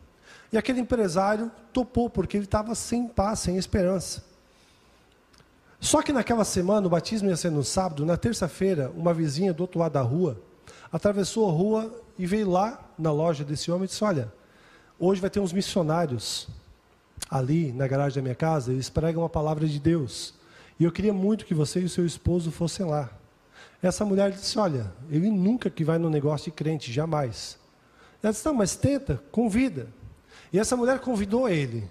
E 0.52 0.58
aquele 0.58 0.80
empresário 0.80 1.52
topou, 1.72 2.10
porque 2.10 2.38
ele 2.38 2.46
estava 2.46 2.76
sem 2.76 3.08
paz, 3.08 3.40
sem 3.40 3.58
esperança. 3.58 4.24
Só 5.80 6.02
que 6.02 6.14
naquela 6.14 6.44
semana, 6.44 6.86
o 6.86 6.90
batismo 6.90 7.30
ia 7.30 7.38
ser 7.38 7.50
no 7.50 7.64
sábado, 7.64 8.06
na 8.06 8.18
terça-feira, 8.18 8.92
uma 8.96 9.14
vizinha 9.14 9.54
do 9.54 9.62
outro 9.62 9.80
lado 9.80 9.94
da 9.94 10.02
rua 10.02 10.38
atravessou 10.92 11.48
a 11.48 11.52
rua 11.52 12.04
e 12.20 12.26
veio 12.26 12.50
lá 12.50 12.80
na 12.98 13.12
loja 13.12 13.44
desse 13.44 13.72
homem 13.72 13.86
e 13.86 13.88
disse: 13.88 14.04
Olha, 14.04 14.32
hoje 15.00 15.22
vai 15.22 15.30
ter 15.30 15.40
uns 15.40 15.54
missionários 15.54 16.48
ali 17.30 17.72
na 17.72 17.88
garagem 17.88 18.18
da 18.18 18.22
minha 18.22 18.36
casa, 18.36 18.72
eles 18.72 18.90
pregam 18.90 19.24
a 19.24 19.30
palavra 19.30 19.66
de 19.68 19.80
Deus. 19.80 20.34
E 20.80 20.84
eu 20.84 20.92
queria 20.92 21.14
muito 21.14 21.46
que 21.46 21.54
você 21.54 21.80
e 21.80 21.86
o 21.86 21.90
seu 21.90 22.06
esposo 22.06 22.52
fossem 22.52 22.86
lá. 22.86 23.10
Essa 23.82 24.06
mulher 24.06 24.32
disse: 24.32 24.58
Olha, 24.60 24.92
ele 25.10 25.30
nunca 25.30 25.70
que 25.70 25.84
vai 25.84 25.98
no 25.98 26.10
negócio 26.10 26.52
de 26.52 26.56
crente, 26.56 26.92
jamais. 26.92 27.58
Ela 28.22 28.32
disse: 28.32 28.46
Não, 28.46 28.54
mas 28.54 28.76
tenta, 28.76 29.22
convida. 29.32 29.88
E 30.54 30.60
essa 30.60 30.76
mulher 30.76 31.00
convidou 31.00 31.50
ele. 31.50 31.90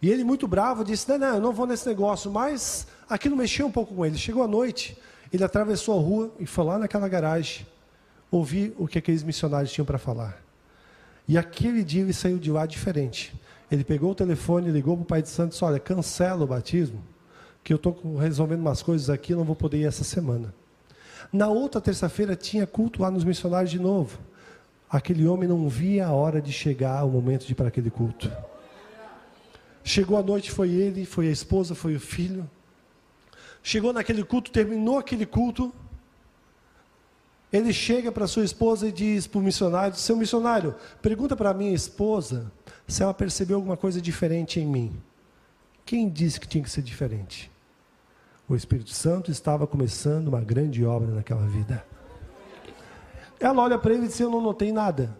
E 0.00 0.10
ele, 0.10 0.24
muito 0.24 0.46
bravo, 0.46 0.84
disse: 0.84 1.08
Não, 1.08 1.18
não, 1.18 1.34
eu 1.34 1.40
não 1.40 1.52
vou 1.52 1.66
nesse 1.66 1.88
negócio. 1.88 2.30
Mas 2.30 2.86
aquilo 3.08 3.36
mexeu 3.36 3.66
um 3.66 3.72
pouco 3.72 3.94
com 3.94 4.04
ele. 4.04 4.18
Chegou 4.18 4.42
a 4.42 4.48
noite, 4.48 4.98
ele 5.32 5.42
atravessou 5.42 5.98
a 5.98 6.02
rua 6.02 6.34
e 6.38 6.44
foi 6.44 6.64
lá 6.64 6.78
naquela 6.78 7.08
garagem 7.08 7.66
ouvir 8.30 8.74
o 8.78 8.86
que 8.86 8.98
aqueles 8.98 9.22
missionários 9.22 9.72
tinham 9.72 9.86
para 9.86 9.98
falar. 9.98 10.42
E 11.26 11.38
aquele 11.38 11.82
dia 11.84 12.02
ele 12.02 12.12
saiu 12.12 12.38
de 12.38 12.50
lá 12.50 12.66
diferente. 12.66 13.34
Ele 13.70 13.84
pegou 13.84 14.10
o 14.10 14.14
telefone, 14.14 14.70
ligou 14.70 14.96
para 14.96 15.02
o 15.02 15.06
pai 15.06 15.22
de 15.22 15.30
santo 15.30 15.50
e 15.50 15.52
disse: 15.52 15.64
Olha, 15.64 15.80
cancela 15.80 16.44
o 16.44 16.46
batismo, 16.46 17.02
que 17.64 17.72
eu 17.72 17.76
estou 17.76 18.16
resolvendo 18.16 18.60
umas 18.60 18.82
coisas 18.82 19.08
aqui, 19.08 19.34
não 19.34 19.44
vou 19.44 19.56
poder 19.56 19.78
ir 19.78 19.86
essa 19.86 20.04
semana. 20.04 20.52
Na 21.32 21.48
outra 21.48 21.80
terça-feira 21.80 22.36
tinha 22.36 22.66
culto 22.66 23.00
lá 23.00 23.10
nos 23.10 23.24
missionários 23.24 23.70
de 23.70 23.78
novo 23.78 24.18
aquele 24.92 25.26
homem 25.26 25.48
não 25.48 25.70
via 25.70 26.06
a 26.06 26.12
hora 26.12 26.42
de 26.42 26.52
chegar 26.52 27.02
o 27.04 27.08
momento 27.08 27.46
de 27.46 27.52
ir 27.52 27.54
para 27.54 27.68
aquele 27.68 27.90
culto. 27.90 28.30
Chegou 29.82 30.18
a 30.18 30.22
noite, 30.22 30.50
foi 30.50 30.68
ele, 30.70 31.06
foi 31.06 31.28
a 31.28 31.30
esposa, 31.30 31.74
foi 31.74 31.96
o 31.96 32.00
filho. 32.00 32.48
Chegou 33.62 33.92
naquele 33.92 34.22
culto, 34.22 34.50
terminou 34.50 34.98
aquele 34.98 35.24
culto. 35.24 35.72
Ele 37.50 37.72
chega 37.72 38.12
para 38.12 38.26
sua 38.26 38.44
esposa 38.44 38.88
e 38.88 38.92
diz 38.92 39.26
para 39.26 39.38
o 39.38 39.42
missionário: 39.42 39.96
Seu 39.96 40.16
missionário, 40.16 40.74
pergunta 41.00 41.34
para 41.34 41.54
minha 41.54 41.74
esposa 41.74 42.52
se 42.86 43.02
ela 43.02 43.14
percebeu 43.14 43.56
alguma 43.56 43.76
coisa 43.76 44.00
diferente 44.00 44.60
em 44.60 44.66
mim. 44.66 45.02
Quem 45.86 46.08
disse 46.08 46.38
que 46.38 46.46
tinha 46.46 46.62
que 46.62 46.70
ser 46.70 46.82
diferente? 46.82 47.50
O 48.52 48.54
Espírito 48.54 48.90
Santo 48.90 49.30
estava 49.30 49.66
começando 49.66 50.28
uma 50.28 50.42
grande 50.42 50.84
obra 50.84 51.10
naquela 51.10 51.46
vida. 51.46 51.82
Ela 53.40 53.62
olha 53.62 53.78
para 53.78 53.94
ele 53.94 54.04
e 54.04 54.08
diz: 54.08 54.20
Eu 54.20 54.28
não 54.28 54.42
notei 54.42 54.70
nada. 54.70 55.16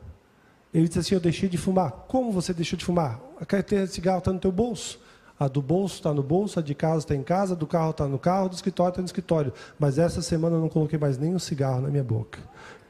Ele 0.73 0.87
diz 0.87 0.99
assim: 0.99 1.15
Eu 1.15 1.21
deixei 1.21 1.49
de 1.49 1.57
fumar. 1.57 1.93
Como 2.09 2.31
você 2.31 2.53
deixou 2.53 2.79
de 2.79 2.85
fumar? 2.85 3.19
A 3.41 3.47
carteira 3.47 3.87
de 3.87 3.93
cigarro 3.95 4.19
está 4.19 4.31
no 4.35 4.39
teu 4.39 4.53
bolso. 4.53 5.01
A 5.41 5.49
do 5.49 5.63
bolso 5.63 5.95
está 5.95 6.13
no 6.13 6.23
bolso, 6.23 6.59
a 6.59 6.63
de 6.63 6.75
casa 6.75 6.99
está 6.99 7.15
em 7.15 7.23
casa, 7.23 7.55
a 7.55 7.57
do 7.57 7.67
carro 7.67 7.93
está 7.93 8.07
no 8.07 8.19
carro, 8.19 8.45
a 8.45 8.49
do 8.49 8.55
escritório 8.55 8.91
está 8.91 9.01
no 9.01 9.07
escritório. 9.07 9.55
Mas 9.79 9.97
essa 9.97 10.21
semana 10.21 10.57
eu 10.57 10.61
não 10.61 10.69
coloquei 10.69 10.99
mais 10.99 11.17
nenhum 11.17 11.39
cigarro 11.39 11.81
na 11.81 11.89
minha 11.89 12.05
boca. 12.05 12.39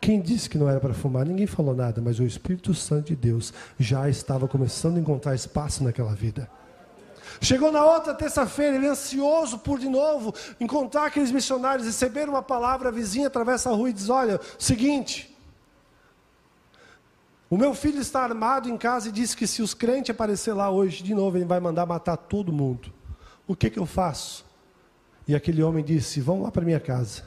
Quem 0.01 0.21
disse 0.21 0.51
que 0.51 0.59
não 0.59 0.69
era 0.69 0.81
para 0.81 0.93
fumar? 0.93 1.25
Ninguém 1.25 1.47
falou 1.47 1.73
nada, 1.73 2.01
mas 2.01 2.19
o 2.19 2.25
Espírito 2.25 2.75
Santo 2.75 3.07
de 3.07 3.15
Deus 3.17 3.55
já 3.79 4.09
estava 4.09 4.49
começando 4.49 4.97
a 4.97 5.01
encontrar 5.01 5.37
espaço 5.37 5.85
naquela 5.85 6.17
vida. 6.17 6.51
Chegou 7.41 7.73
na 7.73 7.85
outra 7.85 8.15
terça-feira, 8.15 8.77
ele 8.77 8.87
ansioso 8.87 9.59
por 9.59 9.79
de 9.79 9.89
novo 9.89 10.35
encontrar 10.61 11.07
aqueles 11.07 11.31
missionários, 11.31 11.87
receber 11.87 12.29
uma 12.29 12.43
palavra, 12.43 12.89
a 12.89 12.93
vizinha 12.93 13.27
atravessa 13.27 13.71
a 13.71 13.73
rua 13.73 13.91
e 13.91 13.93
diz: 13.93 14.09
Olha, 14.09 14.41
seguinte, 14.59 15.37
o 17.49 17.57
meu 17.57 17.75
filho 17.75 18.01
está 18.01 18.23
armado 18.23 18.69
em 18.69 18.79
casa 18.79 19.09
e 19.09 19.13
disse 19.13 19.37
que 19.37 19.47
se 19.47 19.61
os 19.61 19.75
crentes 19.75 20.11
aparecer 20.11 20.55
lá 20.55 20.71
hoje 20.71 21.03
de 21.03 21.15
novo, 21.15 21.37
ele 21.37 21.45
vai 21.45 21.61
mandar 21.61 21.85
matar 21.85 22.17
todo 22.17 22.53
mundo. 22.53 22.93
O 23.47 23.55
que, 23.55 23.69
que 23.69 23.79
eu 23.79 23.85
faço? 23.87 24.45
E 25.27 25.35
aquele 25.35 25.63
homem 25.63 25.85
disse: 25.85 26.21
Vão 26.21 26.43
lá 26.43 26.51
para 26.51 26.65
minha 26.65 26.81
casa. 26.81 27.25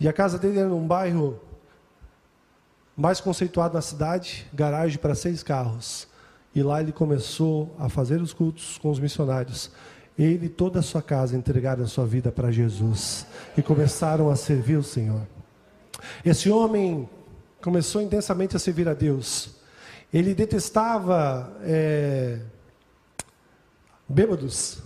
E 0.00 0.08
a 0.08 0.12
casa 0.12 0.38
dele 0.38 0.58
era 0.58 0.68
num 0.68 0.86
bairro 0.86 1.40
mais 2.96 3.20
conceituado 3.20 3.74
na 3.74 3.82
cidade, 3.82 4.46
garagem 4.52 4.98
para 4.98 5.14
seis 5.14 5.42
carros. 5.42 6.08
E 6.54 6.62
lá 6.62 6.80
ele 6.80 6.92
começou 6.92 7.74
a 7.78 7.88
fazer 7.88 8.20
os 8.22 8.32
cultos 8.32 8.78
com 8.78 8.90
os 8.90 9.00
missionários. 9.00 9.70
Ele 10.16 10.46
e 10.46 10.48
toda 10.48 10.78
a 10.78 10.82
sua 10.82 11.02
casa 11.02 11.36
entregaram 11.36 11.82
a 11.82 11.88
sua 11.88 12.06
vida 12.06 12.30
para 12.30 12.52
Jesus 12.52 13.26
e 13.56 13.62
começaram 13.62 14.30
a 14.30 14.36
servir 14.36 14.76
o 14.76 14.82
Senhor. 14.82 15.26
Esse 16.24 16.50
homem 16.50 17.08
começou 17.60 18.00
intensamente 18.00 18.54
a 18.54 18.58
servir 18.60 18.88
a 18.88 18.94
Deus. 18.94 19.56
Ele 20.12 20.32
detestava 20.32 21.52
é, 21.62 22.38
bêbados. 24.08 24.78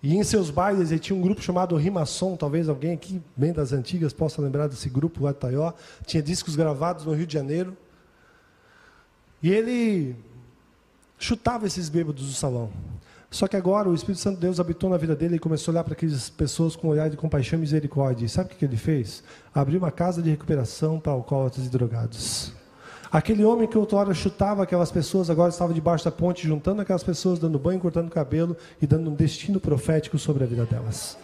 E 0.00 0.14
em 0.14 0.22
seus 0.22 0.50
bailes 0.50 0.92
ele 0.92 1.00
tinha 1.00 1.18
um 1.18 1.22
grupo 1.22 1.42
chamado 1.42 1.74
Rimasson, 1.74 2.36
talvez 2.36 2.68
alguém 2.68 2.92
aqui, 2.92 3.20
bem 3.34 3.52
das 3.52 3.72
antigas, 3.72 4.12
possa 4.12 4.40
lembrar 4.40 4.68
desse 4.68 4.88
grupo 4.88 5.26
de 5.26 5.34
Taió. 5.34 5.72
Tinha 6.04 6.22
discos 6.22 6.54
gravados 6.54 7.04
no 7.04 7.12
Rio 7.12 7.26
de 7.26 7.34
Janeiro. 7.34 7.76
E 9.42 9.50
ele 9.50 10.14
chutava 11.18 11.66
esses 11.66 11.88
bêbados 11.88 12.26
do 12.26 12.34
salão. 12.34 12.70
Só 13.30 13.48
que 13.48 13.56
agora 13.56 13.88
o 13.88 13.94
Espírito 13.94 14.20
Santo 14.20 14.36
de 14.36 14.42
Deus 14.42 14.60
habitou 14.60 14.88
na 14.88 14.96
vida 14.96 15.14
dele 15.14 15.36
e 15.36 15.38
começou 15.38 15.70
a 15.70 15.74
olhar 15.74 15.84
para 15.84 15.94
aquelas 15.94 16.30
pessoas 16.30 16.76
com 16.76 16.86
um 16.86 16.90
olhar 16.90 17.10
de 17.10 17.16
compaixão 17.16 17.58
e 17.58 17.60
misericórdia. 17.60 18.24
E 18.24 18.28
sabe 18.28 18.52
o 18.52 18.56
que 18.56 18.64
ele 18.64 18.76
fez? 18.76 19.22
Abriu 19.54 19.78
uma 19.78 19.90
casa 19.90 20.22
de 20.22 20.30
recuperação 20.30 21.00
para 21.00 21.12
alcoólatras 21.12 21.66
e 21.66 21.68
drogados. 21.68 22.52
Aquele 23.10 23.44
homem 23.44 23.68
que 23.68 23.78
outrora 23.78 24.12
chutava 24.14 24.62
aquelas 24.62 24.90
pessoas, 24.90 25.30
agora 25.30 25.50
estava 25.50 25.72
debaixo 25.72 26.04
da 26.04 26.10
ponte, 26.10 26.46
juntando 26.46 26.82
aquelas 26.82 27.02
pessoas, 27.02 27.38
dando 27.38 27.58
banho, 27.58 27.80
cortando 27.80 28.10
cabelo 28.10 28.56
e 28.80 28.86
dando 28.86 29.10
um 29.10 29.14
destino 29.14 29.60
profético 29.60 30.18
sobre 30.18 30.44
a 30.44 30.46
vida 30.46 30.64
delas. 30.64 31.16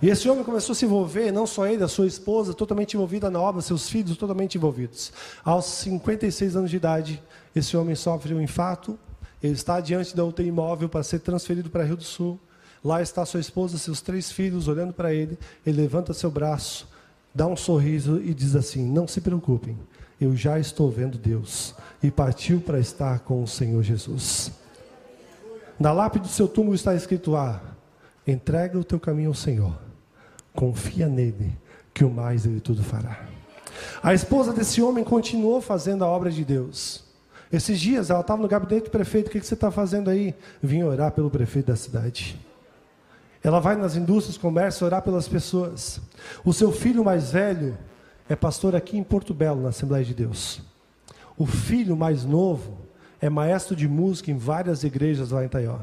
E 0.00 0.08
esse 0.08 0.28
homem 0.28 0.44
começou 0.44 0.72
a 0.72 0.76
se 0.76 0.84
envolver, 0.84 1.32
não 1.32 1.46
só 1.46 1.66
ele, 1.66 1.82
a 1.82 1.88
sua 1.88 2.06
esposa, 2.06 2.54
totalmente 2.54 2.94
envolvida 2.94 3.30
na 3.30 3.40
obra, 3.40 3.60
seus 3.60 3.88
filhos 3.88 4.16
totalmente 4.16 4.56
envolvidos. 4.56 5.12
Aos 5.44 5.64
56 5.64 6.54
anos 6.54 6.70
de 6.70 6.76
idade, 6.76 7.22
esse 7.54 7.76
homem 7.76 7.96
sofre 7.96 8.32
um 8.32 8.40
infarto, 8.40 8.98
ele 9.42 9.54
está 9.54 9.80
diante 9.80 10.16
da 10.16 10.24
UTI 10.24 10.46
imóvel 10.46 10.88
para 10.88 11.02
ser 11.02 11.20
transferido 11.20 11.70
para 11.70 11.84
Rio 11.84 11.96
do 11.96 12.04
Sul. 12.04 12.38
Lá 12.84 13.02
está 13.02 13.24
sua 13.24 13.40
esposa, 13.40 13.78
seus 13.78 14.00
três 14.00 14.30
filhos 14.30 14.68
olhando 14.68 14.92
para 14.92 15.12
ele. 15.12 15.38
Ele 15.64 15.80
levanta 15.80 16.12
seu 16.12 16.30
braço, 16.30 16.88
dá 17.34 17.46
um 17.46 17.56
sorriso 17.56 18.20
e 18.20 18.34
diz 18.34 18.54
assim: 18.56 18.84
Não 18.84 19.06
se 19.06 19.20
preocupem, 19.20 19.78
eu 20.20 20.34
já 20.36 20.58
estou 20.58 20.90
vendo 20.90 21.18
Deus. 21.18 21.74
E 22.02 22.10
partiu 22.10 22.60
para 22.60 22.78
estar 22.78 23.20
com 23.20 23.42
o 23.42 23.48
Senhor 23.48 23.82
Jesus. 23.82 24.52
Na 25.78 25.92
lápide 25.92 26.24
do 26.24 26.30
seu 26.30 26.48
túmulo 26.48 26.74
está 26.74 26.94
escrito: 26.94 27.36
Ah, 27.36 27.60
entrega 28.26 28.78
o 28.78 28.84
teu 28.84 28.98
caminho 28.98 29.30
ao 29.30 29.34
Senhor, 29.34 29.78
confia 30.58 31.06
nele, 31.06 31.56
que 31.94 32.04
o 32.04 32.10
mais 32.10 32.44
ele 32.44 32.58
tudo 32.58 32.82
fará. 32.82 33.28
A 34.02 34.12
esposa 34.12 34.52
desse 34.52 34.82
homem 34.82 35.04
continuou 35.04 35.60
fazendo 35.60 36.04
a 36.04 36.08
obra 36.08 36.32
de 36.32 36.44
Deus. 36.44 37.04
Esses 37.52 37.78
dias 37.78 38.10
ela 38.10 38.22
estava 38.22 38.42
no 38.42 38.48
gabinete 38.48 38.86
do 38.86 38.90
prefeito, 38.90 39.28
o 39.28 39.30
que, 39.30 39.38
que 39.38 39.46
você 39.46 39.54
está 39.54 39.70
fazendo 39.70 40.10
aí? 40.10 40.34
Vim 40.60 40.82
orar 40.82 41.12
pelo 41.12 41.30
prefeito 41.30 41.66
da 41.66 41.76
cidade. 41.76 42.36
Ela 43.40 43.60
vai 43.60 43.76
nas 43.76 43.94
indústrias, 43.94 44.36
comércio, 44.36 44.84
orar 44.84 45.00
pelas 45.00 45.28
pessoas. 45.28 46.00
O 46.44 46.52
seu 46.52 46.72
filho 46.72 47.04
mais 47.04 47.30
velho 47.30 47.78
é 48.28 48.34
pastor 48.34 48.74
aqui 48.74 48.98
em 48.98 49.04
Porto 49.04 49.32
Belo, 49.32 49.62
na 49.62 49.68
Assembleia 49.68 50.04
de 50.04 50.12
Deus. 50.12 50.60
O 51.36 51.46
filho 51.46 51.96
mais 51.96 52.24
novo 52.24 52.78
é 53.20 53.30
maestro 53.30 53.76
de 53.76 53.86
música 53.86 54.32
em 54.32 54.36
várias 54.36 54.82
igrejas 54.82 55.30
lá 55.30 55.44
em 55.44 55.48
Taió. 55.48 55.78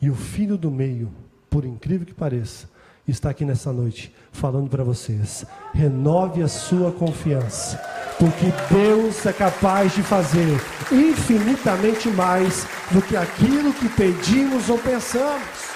E 0.00 0.08
o 0.08 0.14
filho 0.14 0.56
do 0.56 0.70
meio, 0.70 1.10
por 1.50 1.64
incrível 1.64 2.06
que 2.06 2.14
pareça, 2.14 2.77
está 3.10 3.30
aqui 3.30 3.44
nessa 3.44 3.72
noite 3.72 4.14
falando 4.32 4.68
para 4.68 4.84
vocês: 4.84 5.44
renove 5.72 6.42
a 6.42 6.48
sua 6.48 6.92
confiança, 6.92 7.80
porque 8.18 8.46
Deus 8.70 9.24
é 9.24 9.32
capaz 9.32 9.94
de 9.94 10.02
fazer 10.02 10.60
infinitamente 10.92 12.08
mais 12.08 12.66
do 12.90 13.00
que 13.02 13.16
aquilo 13.16 13.72
que 13.72 13.88
pedimos 13.88 14.68
ou 14.68 14.78
pensamos. 14.78 15.68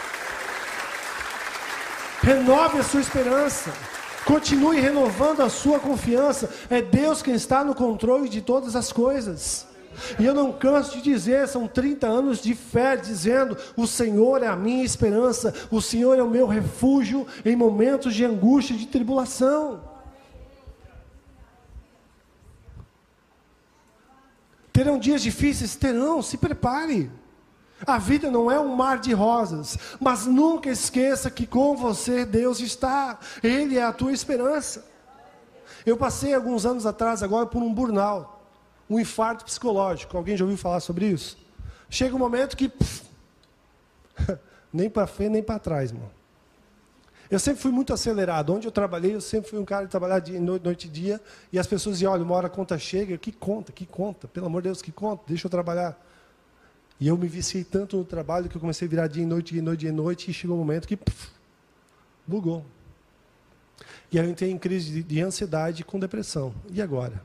Renove 2.22 2.78
a 2.78 2.84
sua 2.84 3.00
esperança. 3.00 3.72
Continue 4.24 4.80
renovando 4.80 5.40
a 5.40 5.48
sua 5.48 5.80
confiança. 5.80 6.48
É 6.70 6.80
Deus 6.80 7.22
quem 7.22 7.34
está 7.34 7.64
no 7.64 7.74
controle 7.74 8.28
de 8.28 8.40
todas 8.40 8.76
as 8.76 8.92
coisas. 8.92 9.66
E 10.18 10.24
eu 10.24 10.34
não 10.34 10.52
canso 10.52 10.96
de 10.96 11.02
dizer, 11.02 11.46
são 11.48 11.66
30 11.66 12.06
anos 12.06 12.40
de 12.40 12.54
fé, 12.54 12.96
dizendo: 12.96 13.56
o 13.76 13.86
Senhor 13.86 14.42
é 14.42 14.46
a 14.46 14.56
minha 14.56 14.84
esperança, 14.84 15.54
o 15.70 15.80
Senhor 15.80 16.18
é 16.18 16.22
o 16.22 16.30
meu 16.30 16.46
refúgio 16.46 17.26
em 17.44 17.56
momentos 17.56 18.14
de 18.14 18.24
angústia 18.24 18.74
e 18.74 18.78
de 18.78 18.86
tribulação. 18.86 19.80
Terão 24.72 24.98
dias 24.98 25.22
difíceis? 25.22 25.76
Terão, 25.76 26.22
se 26.22 26.38
prepare. 26.38 27.10
A 27.86 27.98
vida 27.98 28.30
não 28.30 28.50
é 28.50 28.58
um 28.58 28.74
mar 28.74 28.98
de 28.98 29.12
rosas, 29.12 29.76
mas 30.00 30.24
nunca 30.24 30.70
esqueça 30.70 31.30
que 31.30 31.46
com 31.46 31.76
você 31.76 32.24
Deus 32.24 32.60
está, 32.60 33.18
Ele 33.42 33.76
é 33.76 33.82
a 33.82 33.92
tua 33.92 34.12
esperança. 34.12 34.88
Eu 35.84 35.96
passei 35.96 36.32
alguns 36.32 36.64
anos 36.64 36.86
atrás 36.86 37.22
agora 37.22 37.44
por 37.44 37.60
um 37.60 37.74
burnout 37.74 38.41
um 38.88 38.98
infarto 38.98 39.44
psicológico. 39.44 40.16
Alguém 40.16 40.36
já 40.36 40.44
ouviu 40.44 40.58
falar 40.58 40.80
sobre 40.80 41.06
isso? 41.06 41.38
Chega 41.88 42.14
um 42.14 42.18
momento 42.18 42.56
que 42.56 42.70
nem 44.72 44.88
para 44.88 45.06
frente 45.06 45.30
nem 45.30 45.42
para 45.42 45.58
trás, 45.58 45.90
irmão. 45.90 46.10
Eu 47.30 47.38
sempre 47.38 47.62
fui 47.62 47.70
muito 47.70 47.94
acelerado. 47.94 48.52
Onde 48.52 48.66
eu 48.66 48.72
trabalhei, 48.72 49.14
eu 49.14 49.20
sempre 49.20 49.48
fui 49.48 49.58
um 49.58 49.64
cara 49.64 49.86
de 49.86 49.90
trabalhar 49.90 50.18
de 50.18 50.38
noite, 50.38 50.86
e 50.86 50.90
dia. 50.90 51.18
E 51.50 51.58
as 51.58 51.66
pessoas 51.66 51.96
diziam, 51.96 52.12
olha, 52.12 52.22
uma 52.22 52.34
hora 52.34 52.46
a 52.46 52.50
conta 52.50 52.78
chega. 52.78 53.16
Que 53.16 53.32
conta, 53.32 53.72
que 53.72 53.86
conta? 53.86 54.28
Pelo 54.28 54.46
amor 54.46 54.60
de 54.60 54.68
Deus, 54.68 54.82
que 54.82 54.92
conta? 54.92 55.24
Deixa 55.26 55.46
eu 55.46 55.50
trabalhar. 55.50 55.98
E 57.00 57.08
eu 57.08 57.16
me 57.16 57.26
viciei 57.26 57.64
tanto 57.64 57.96
no 57.96 58.04
trabalho 58.04 58.50
que 58.50 58.56
eu 58.56 58.60
comecei 58.60 58.86
a 58.86 58.90
virar 58.90 59.06
dia 59.06 59.22
e 59.22 59.26
noite, 59.26 59.52
dia 59.52 59.60
e 59.60 59.64
noite, 59.64 59.80
dia 59.80 59.88
e 59.88 59.92
noite. 59.92 60.30
E 60.30 60.34
chegou 60.34 60.56
um 60.56 60.58
momento 60.58 60.86
que 60.86 60.94
pff, 60.94 61.30
bugou. 62.26 62.66
E 64.10 64.18
aí 64.18 64.26
eu 64.26 64.30
entrei 64.30 64.50
em 64.50 64.58
crise 64.58 64.92
de, 64.92 65.02
de 65.02 65.20
ansiedade 65.22 65.84
com 65.84 65.98
depressão. 65.98 66.54
E 66.70 66.82
agora? 66.82 67.22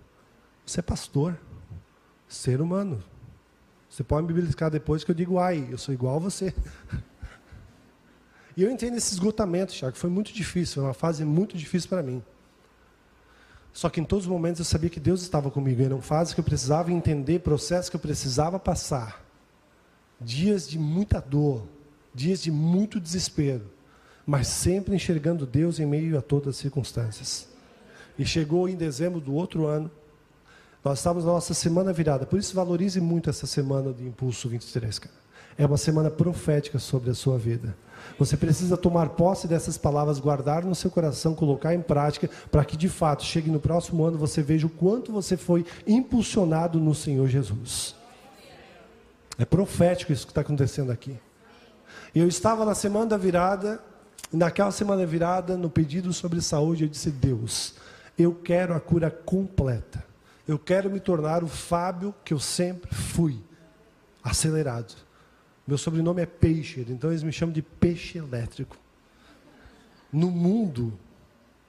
Você 0.65 0.79
é 0.79 0.83
pastor 0.83 1.37
ser 2.27 2.61
humano. 2.61 3.03
Você 3.89 4.03
pode 4.03 4.27
me 4.27 4.33
beliscar 4.33 4.69
depois 4.69 5.03
que 5.03 5.11
eu 5.11 5.15
digo, 5.15 5.39
ai, 5.39 5.67
eu 5.71 5.77
sou 5.77 5.93
igual 5.93 6.17
a 6.17 6.19
você. 6.19 6.53
E 8.57 8.63
eu 8.63 8.71
entendo 8.71 8.97
esse 8.97 9.13
esgotamento, 9.13 9.71
Tiago, 9.71 9.95
foi 9.95 10.09
muito 10.09 10.33
difícil, 10.33 10.81
foi 10.81 10.83
uma 10.85 10.93
fase 10.95 11.23
muito 11.23 11.55
difícil 11.55 11.87
para 11.87 12.01
mim. 12.01 12.23
Só 13.71 13.87
que 13.87 14.01
em 14.01 14.03
todos 14.03 14.25
os 14.25 14.31
momentos 14.31 14.57
eu 14.57 14.65
sabia 14.65 14.89
que 14.89 14.99
Deus 14.99 15.21
estava 15.21 15.51
comigo. 15.51 15.83
Eram 15.83 16.01
fases 16.01 16.33
que 16.33 16.39
eu 16.39 16.43
precisava 16.43 16.91
entender, 16.91 17.41
processos 17.41 17.87
que 17.87 17.95
eu 17.95 17.99
precisava 17.99 18.57
passar. 18.57 19.23
Dias 20.19 20.67
de 20.67 20.79
muita 20.79 21.21
dor, 21.21 21.67
dias 22.15 22.41
de 22.41 22.49
muito 22.49 22.99
desespero, 22.99 23.69
mas 24.25 24.47
sempre 24.47 24.95
enxergando 24.95 25.45
Deus 25.45 25.79
em 25.79 25.85
meio 25.85 26.17
a 26.17 26.21
todas 26.23 26.55
as 26.55 26.57
circunstâncias. 26.57 27.47
E 28.17 28.25
chegou 28.25 28.67
em 28.67 28.75
dezembro 28.75 29.21
do 29.21 29.35
outro 29.35 29.67
ano, 29.67 29.91
nós 30.83 30.99
estamos 30.99 31.25
na 31.25 31.31
nossa 31.31 31.53
semana 31.53 31.91
virada, 31.91 32.25
por 32.25 32.39
isso 32.39 32.55
valorize 32.55 32.99
muito 33.01 33.29
essa 33.29 33.45
semana 33.45 33.91
de 33.93 34.05
Impulso 34.05 34.47
23, 34.47 34.99
cara. 34.99 35.15
É 35.57 35.65
uma 35.65 35.77
semana 35.77 36.11
profética 36.11 36.77
sobre 36.77 37.09
a 37.09 37.15
sua 37.15 37.37
vida. 37.37 37.75
Você 38.19 38.37
precisa 38.37 38.77
tomar 38.77 39.09
posse 39.09 39.47
dessas 39.47 39.77
palavras, 39.77 40.19
guardar 40.19 40.63
no 40.63 40.75
seu 40.75 40.89
coração, 40.89 41.33
colocar 41.33 41.73
em 41.73 41.81
prática, 41.81 42.29
para 42.51 42.63
que 42.63 42.77
de 42.77 42.87
fato 42.87 43.23
chegue 43.23 43.49
no 43.49 43.59
próximo 43.59 44.03
ano 44.03 44.17
você 44.17 44.41
veja 44.41 44.67
o 44.67 44.69
quanto 44.69 45.11
você 45.11 45.35
foi 45.35 45.65
impulsionado 45.85 46.79
no 46.79 46.93
Senhor 46.93 47.27
Jesus. 47.27 47.95
É 49.37 49.45
profético 49.45 50.13
isso 50.13 50.25
que 50.25 50.31
está 50.31 50.41
acontecendo 50.41 50.91
aqui. 50.91 51.17
Eu 52.13 52.27
estava 52.27 52.65
na 52.65 52.73
semana 52.73 53.07
da 53.07 53.17
virada, 53.17 53.79
e 54.31 54.37
naquela 54.37 54.71
semana 54.71 55.05
virada, 55.05 55.55
no 55.55 55.69
pedido 55.69 56.11
sobre 56.13 56.41
saúde, 56.41 56.83
eu 56.83 56.89
disse: 56.89 57.11
Deus, 57.11 57.75
eu 58.17 58.33
quero 58.33 58.73
a 58.73 58.79
cura 58.79 59.11
completa. 59.11 60.06
Eu 60.47 60.57
quero 60.57 60.89
me 60.89 60.99
tornar 60.99 61.43
o 61.43 61.47
Fábio 61.47 62.15
que 62.23 62.33
eu 62.33 62.39
sempre 62.39 62.93
fui, 62.93 63.37
acelerado. 64.23 64.95
Meu 65.67 65.77
sobrenome 65.77 66.21
é 66.21 66.25
Peixe, 66.25 66.85
então 66.87 67.09
eles 67.09 67.23
me 67.23 67.33
chamam 67.33 67.51
de 67.51 67.61
peixe 67.61 68.17
elétrico. 68.17 68.77
No 70.11 70.31
mundo, 70.31 70.97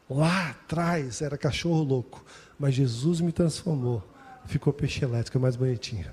lá 0.09 0.51
atrás, 0.51 1.21
era 1.21 1.37
cachorro 1.37 1.83
louco, 1.83 2.25
mas 2.57 2.75
Jesus 2.75 3.21
me 3.21 3.33
transformou. 3.33 4.07
Ficou 4.47 4.73
peixe 4.73 5.05
elétrico, 5.05 5.37
é 5.37 5.41
mais 5.41 5.57
bonitinho. 5.57 6.09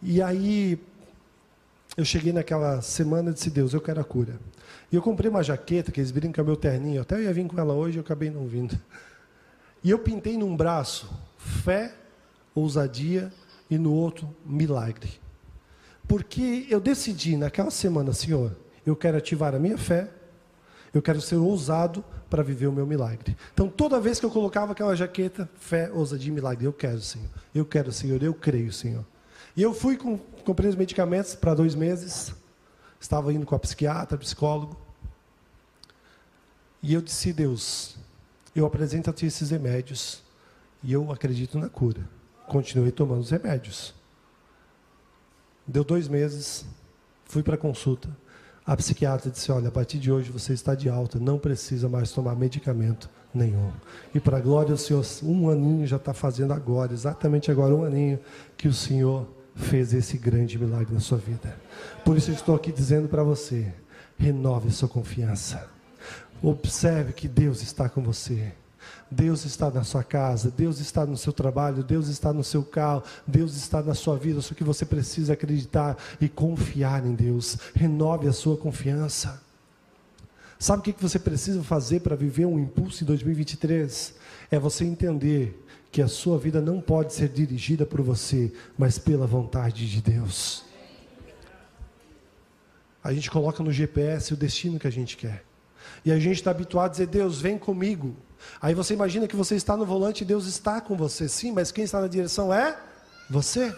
E 0.00 0.22
aí, 0.22 0.82
eu 1.96 2.04
cheguei 2.04 2.32
naquela 2.32 2.80
semana 2.80 3.30
e 3.30 3.34
disse: 3.34 3.50
Deus, 3.50 3.74
eu 3.74 3.80
quero 3.80 4.00
a 4.00 4.04
cura. 4.04 4.40
E 4.90 4.96
eu 4.96 5.02
comprei 5.02 5.30
uma 5.30 5.42
jaqueta, 5.42 5.92
que 5.92 6.00
eles 6.00 6.10
brincam 6.10 6.44
meu 6.44 6.56
terninho. 6.56 7.02
Até 7.02 7.16
eu 7.16 7.24
ia 7.24 7.32
vir 7.32 7.46
com 7.46 7.58
ela 7.60 7.74
hoje, 7.74 7.98
eu 7.98 8.02
acabei 8.02 8.30
não 8.30 8.46
vindo. 8.46 8.78
E 9.82 9.90
eu 9.90 9.98
pintei 9.98 10.36
num 10.36 10.56
braço 10.56 11.08
fé, 11.36 11.94
ousadia 12.54 13.32
e 13.70 13.78
no 13.78 13.92
outro 13.92 14.34
milagre. 14.44 15.20
Porque 16.06 16.66
eu 16.70 16.80
decidi 16.80 17.36
naquela 17.36 17.70
semana, 17.70 18.12
Senhor, 18.12 18.56
eu 18.84 18.96
quero 18.96 19.18
ativar 19.18 19.54
a 19.54 19.58
minha 19.58 19.76
fé, 19.76 20.10
eu 20.92 21.02
quero 21.02 21.20
ser 21.20 21.36
ousado 21.36 22.02
para 22.30 22.42
viver 22.42 22.66
o 22.66 22.72
meu 22.72 22.86
milagre. 22.86 23.36
Então, 23.52 23.68
toda 23.68 24.00
vez 24.00 24.18
que 24.18 24.26
eu 24.26 24.30
colocava 24.30 24.72
aquela 24.72 24.96
jaqueta, 24.96 25.48
fé, 25.58 25.90
ousadia 25.90 26.30
e 26.30 26.34
milagre, 26.34 26.64
eu 26.64 26.72
quero, 26.72 27.00
Senhor. 27.00 27.28
Eu 27.54 27.64
quero, 27.64 27.92
Senhor, 27.92 28.22
eu 28.22 28.34
creio, 28.34 28.72
Senhor. 28.72 29.04
E 29.56 29.62
eu 29.62 29.74
fui, 29.74 29.96
com, 29.96 30.18
comprei 30.44 30.68
os 30.68 30.76
medicamentos 30.76 31.34
para 31.34 31.54
dois 31.54 31.74
meses, 31.74 32.34
estava 33.00 33.32
indo 33.32 33.44
com 33.44 33.54
a 33.54 33.58
psiquiatra, 33.58 34.16
psicólogo. 34.16 34.78
E 36.82 36.94
eu 36.94 37.02
disse, 37.02 37.32
Deus, 37.32 37.96
eu 38.60 38.66
apresento 38.66 39.10
a 39.10 39.12
ti 39.12 39.26
esses 39.26 39.50
remédios 39.50 40.22
e 40.82 40.92
eu 40.92 41.10
acredito 41.10 41.58
na 41.58 41.68
cura. 41.68 42.08
Continuei 42.46 42.90
tomando 42.90 43.20
os 43.20 43.30
remédios. 43.30 43.94
Deu 45.66 45.84
dois 45.84 46.08
meses, 46.08 46.64
fui 47.24 47.42
para 47.42 47.54
a 47.54 47.58
consulta. 47.58 48.08
A 48.66 48.76
psiquiatra 48.76 49.30
disse: 49.30 49.50
Olha, 49.52 49.68
a 49.68 49.72
partir 49.72 49.98
de 49.98 50.10
hoje 50.10 50.30
você 50.30 50.52
está 50.52 50.74
de 50.74 50.88
alta, 50.88 51.18
não 51.18 51.38
precisa 51.38 51.88
mais 51.88 52.10
tomar 52.10 52.34
medicamento 52.36 53.08
nenhum. 53.34 53.70
E 54.14 54.20
para 54.20 54.38
a 54.38 54.40
glória 54.40 54.72
do 54.72 54.78
Senhor, 54.78 55.04
um 55.22 55.48
aninho 55.50 55.86
já 55.86 55.96
está 55.96 56.14
fazendo 56.14 56.52
agora, 56.52 56.92
exatamente 56.92 57.50
agora, 57.50 57.74
um 57.74 57.84
aninho, 57.84 58.18
que 58.56 58.68
o 58.68 58.72
Senhor 58.72 59.26
fez 59.54 59.92
esse 59.92 60.16
grande 60.16 60.58
milagre 60.58 60.94
na 60.94 61.00
sua 61.00 61.18
vida. 61.18 61.54
Por 62.04 62.16
isso 62.16 62.30
eu 62.30 62.34
estou 62.34 62.54
aqui 62.54 62.72
dizendo 62.72 63.08
para 63.08 63.22
você: 63.22 63.72
renove 64.18 64.70
sua 64.70 64.88
confiança. 64.88 65.77
Observe 66.42 67.12
que 67.12 67.28
Deus 67.28 67.62
está 67.62 67.88
com 67.88 68.02
você. 68.02 68.52
Deus 69.10 69.44
está 69.44 69.70
na 69.70 69.84
sua 69.84 70.04
casa, 70.04 70.50
Deus 70.50 70.80
está 70.80 71.06
no 71.06 71.16
seu 71.16 71.32
trabalho, 71.32 71.82
Deus 71.82 72.08
está 72.08 72.32
no 72.32 72.44
seu 72.44 72.62
carro, 72.62 73.02
Deus 73.26 73.56
está 73.56 73.82
na 73.82 73.94
sua 73.94 74.16
vida. 74.16 74.40
Só 74.40 74.54
que 74.54 74.64
você 74.64 74.84
precisa 74.84 75.32
acreditar 75.32 75.96
e 76.20 76.28
confiar 76.28 77.04
em 77.04 77.14
Deus. 77.14 77.58
Renove 77.74 78.28
a 78.28 78.32
sua 78.32 78.56
confiança. 78.56 79.42
Sabe 80.58 80.80
o 80.80 80.82
que 80.82 81.02
você 81.02 81.18
precisa 81.18 81.62
fazer 81.62 82.00
para 82.00 82.16
viver 82.16 82.44
um 82.44 82.58
impulso 82.58 83.04
em 83.04 83.06
2023? 83.06 84.14
É 84.50 84.58
você 84.58 84.84
entender 84.84 85.64
que 85.90 86.02
a 86.02 86.08
sua 86.08 86.38
vida 86.38 86.60
não 86.60 86.80
pode 86.80 87.14
ser 87.14 87.28
dirigida 87.28 87.86
por 87.86 88.02
você, 88.02 88.52
mas 88.76 88.98
pela 88.98 89.26
vontade 89.26 89.88
de 89.88 90.02
Deus. 90.02 90.64
A 93.02 93.12
gente 93.12 93.30
coloca 93.30 93.62
no 93.62 93.72
GPS 93.72 94.34
o 94.34 94.36
destino 94.36 94.78
que 94.78 94.86
a 94.86 94.92
gente 94.92 95.16
quer. 95.16 95.47
E 96.04 96.12
a 96.12 96.18
gente 96.18 96.36
está 96.36 96.50
habituado 96.50 96.86
a 96.86 96.90
dizer: 96.90 97.06
Deus, 97.06 97.40
vem 97.40 97.58
comigo. 97.58 98.16
Aí 98.60 98.74
você 98.74 98.94
imagina 98.94 99.26
que 99.26 99.36
você 99.36 99.56
está 99.56 99.76
no 99.76 99.84
volante 99.84 100.22
e 100.22 100.26
Deus 100.26 100.46
está 100.46 100.80
com 100.80 100.96
você. 100.96 101.28
Sim, 101.28 101.52
mas 101.52 101.72
quem 101.72 101.84
está 101.84 102.00
na 102.00 102.06
direção 102.06 102.52
é 102.52 102.78
você. 103.28 103.74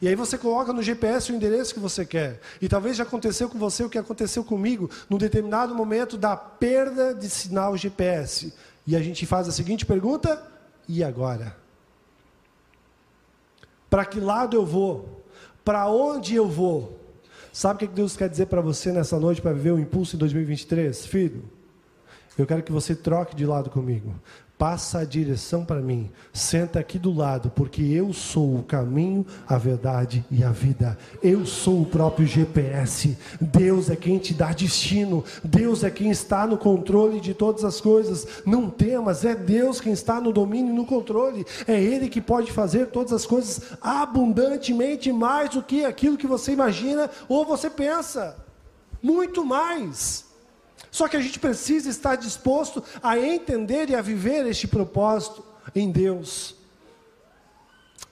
E 0.00 0.08
aí 0.08 0.14
você 0.14 0.36
coloca 0.36 0.72
no 0.72 0.82
GPS 0.82 1.32
o 1.32 1.34
endereço 1.34 1.74
que 1.74 1.80
você 1.80 2.04
quer. 2.04 2.40
E 2.60 2.68
talvez 2.68 2.96
já 2.96 3.04
aconteceu 3.04 3.48
com 3.48 3.58
você 3.58 3.84
o 3.84 3.90
que 3.90 3.98
aconteceu 3.98 4.44
comigo 4.44 4.90
num 5.08 5.18
determinado 5.18 5.74
momento 5.74 6.16
da 6.16 6.36
perda 6.36 7.14
de 7.14 7.28
sinal 7.30 7.76
GPS. 7.76 8.52
E 8.86 8.94
a 8.94 9.00
gente 9.00 9.26
faz 9.26 9.48
a 9.48 9.52
seguinte 9.52 9.86
pergunta: 9.86 10.42
e 10.88 11.02
agora? 11.02 11.56
Para 13.88 14.04
que 14.04 14.20
lado 14.20 14.56
eu 14.56 14.66
vou? 14.66 15.24
Para 15.64 15.88
onde 15.88 16.34
eu 16.34 16.48
vou? 16.48 17.05
Sabe 17.56 17.86
o 17.86 17.88
que 17.88 17.94
Deus 17.94 18.14
quer 18.18 18.28
dizer 18.28 18.48
para 18.48 18.60
você 18.60 18.92
nessa 18.92 19.18
noite 19.18 19.40
para 19.40 19.54
viver 19.54 19.70
o 19.70 19.78
impulso 19.78 20.14
em 20.14 20.18
2023? 20.18 21.06
Filho, 21.06 21.42
eu 22.36 22.46
quero 22.46 22.62
que 22.62 22.70
você 22.70 22.94
troque 22.94 23.34
de 23.34 23.46
lado 23.46 23.70
comigo 23.70 24.14
passa 24.58 25.00
a 25.00 25.04
direção 25.04 25.64
para 25.64 25.80
mim, 25.80 26.10
senta 26.32 26.80
aqui 26.80 26.98
do 26.98 27.12
lado, 27.12 27.50
porque 27.54 27.82
eu 27.82 28.12
sou 28.12 28.56
o 28.56 28.62
caminho, 28.62 29.26
a 29.46 29.58
verdade 29.58 30.24
e 30.30 30.42
a 30.42 30.50
vida. 30.50 30.96
Eu 31.22 31.44
sou 31.44 31.82
o 31.82 31.86
próprio 31.86 32.26
GPS. 32.26 33.16
Deus 33.40 33.90
é 33.90 33.96
quem 33.96 34.18
te 34.18 34.32
dá 34.32 34.52
destino. 34.52 35.22
Deus 35.44 35.84
é 35.84 35.90
quem 35.90 36.10
está 36.10 36.46
no 36.46 36.56
controle 36.56 37.20
de 37.20 37.34
todas 37.34 37.64
as 37.64 37.80
coisas. 37.80 38.26
Não 38.46 38.70
temas, 38.70 39.24
é 39.24 39.34
Deus 39.34 39.80
quem 39.80 39.92
está 39.92 40.20
no 40.20 40.32
domínio 40.32 40.72
e 40.72 40.76
no 40.76 40.86
controle. 40.86 41.44
É 41.66 41.80
Ele 41.80 42.08
que 42.08 42.20
pode 42.20 42.50
fazer 42.50 42.86
todas 42.86 43.12
as 43.12 43.26
coisas 43.26 43.60
abundantemente 43.80 45.12
mais 45.12 45.50
do 45.50 45.62
que 45.62 45.84
aquilo 45.84 46.16
que 46.16 46.26
você 46.26 46.52
imagina 46.52 47.10
ou 47.28 47.44
você 47.44 47.68
pensa. 47.68 48.36
Muito 49.02 49.44
mais. 49.44 50.25
Só 50.96 51.06
que 51.08 51.16
a 51.18 51.20
gente 51.20 51.38
precisa 51.38 51.90
estar 51.90 52.16
disposto 52.16 52.82
a 53.02 53.18
entender 53.18 53.90
e 53.90 53.94
a 53.94 54.00
viver 54.00 54.46
este 54.46 54.66
propósito 54.66 55.44
em 55.74 55.92
Deus. 55.92 56.54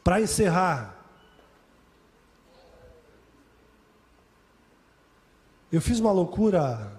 Para 0.04 0.20
encerrar, 0.20 0.94
eu 5.72 5.80
fiz 5.80 5.98
uma 5.98 6.12
loucura, 6.12 6.92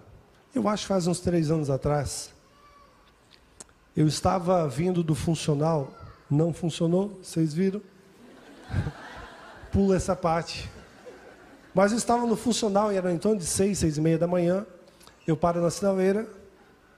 eu 0.55 0.67
acho 0.67 0.88
faz 0.88 1.05
uns 1.05 1.19
três 1.19 1.51
anos 1.51 1.69
atrás. 1.69 2.33
Eu 3.95 4.07
estava 4.07 4.67
vindo 4.67 5.03
do 5.03 5.13
funcional, 5.13 5.93
não 6.27 6.51
funcionou, 6.51 7.19
vocês 7.21 7.53
viram? 7.53 7.79
Pula 9.71 9.97
essa 9.97 10.15
parte. 10.15 10.67
Mas 11.75 11.91
eu 11.91 11.99
estava 11.99 12.25
no 12.25 12.36
funcional 12.36 12.91
e 12.91 12.95
era 12.95 13.13
em 13.13 13.19
torno 13.19 13.38
de 13.38 13.45
seis, 13.45 13.77
seis 13.77 13.97
e 13.97 14.01
meia 14.01 14.17
da 14.17 14.25
manhã. 14.25 14.65
Eu 15.28 15.36
paro 15.36 15.61
na 15.61 15.71
sinaleira, 15.71 16.28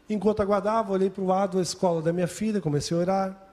enquanto 0.09 0.41
aguardava, 0.41 0.91
olhei 0.91 1.09
para 1.09 1.23
o 1.23 1.27
lado 1.27 1.57
da 1.57 1.63
escola 1.63 2.01
da 2.01 2.11
minha 2.11 2.27
filha, 2.27 2.59
comecei 2.59 2.95
a 2.95 2.99
orar. 2.99 3.47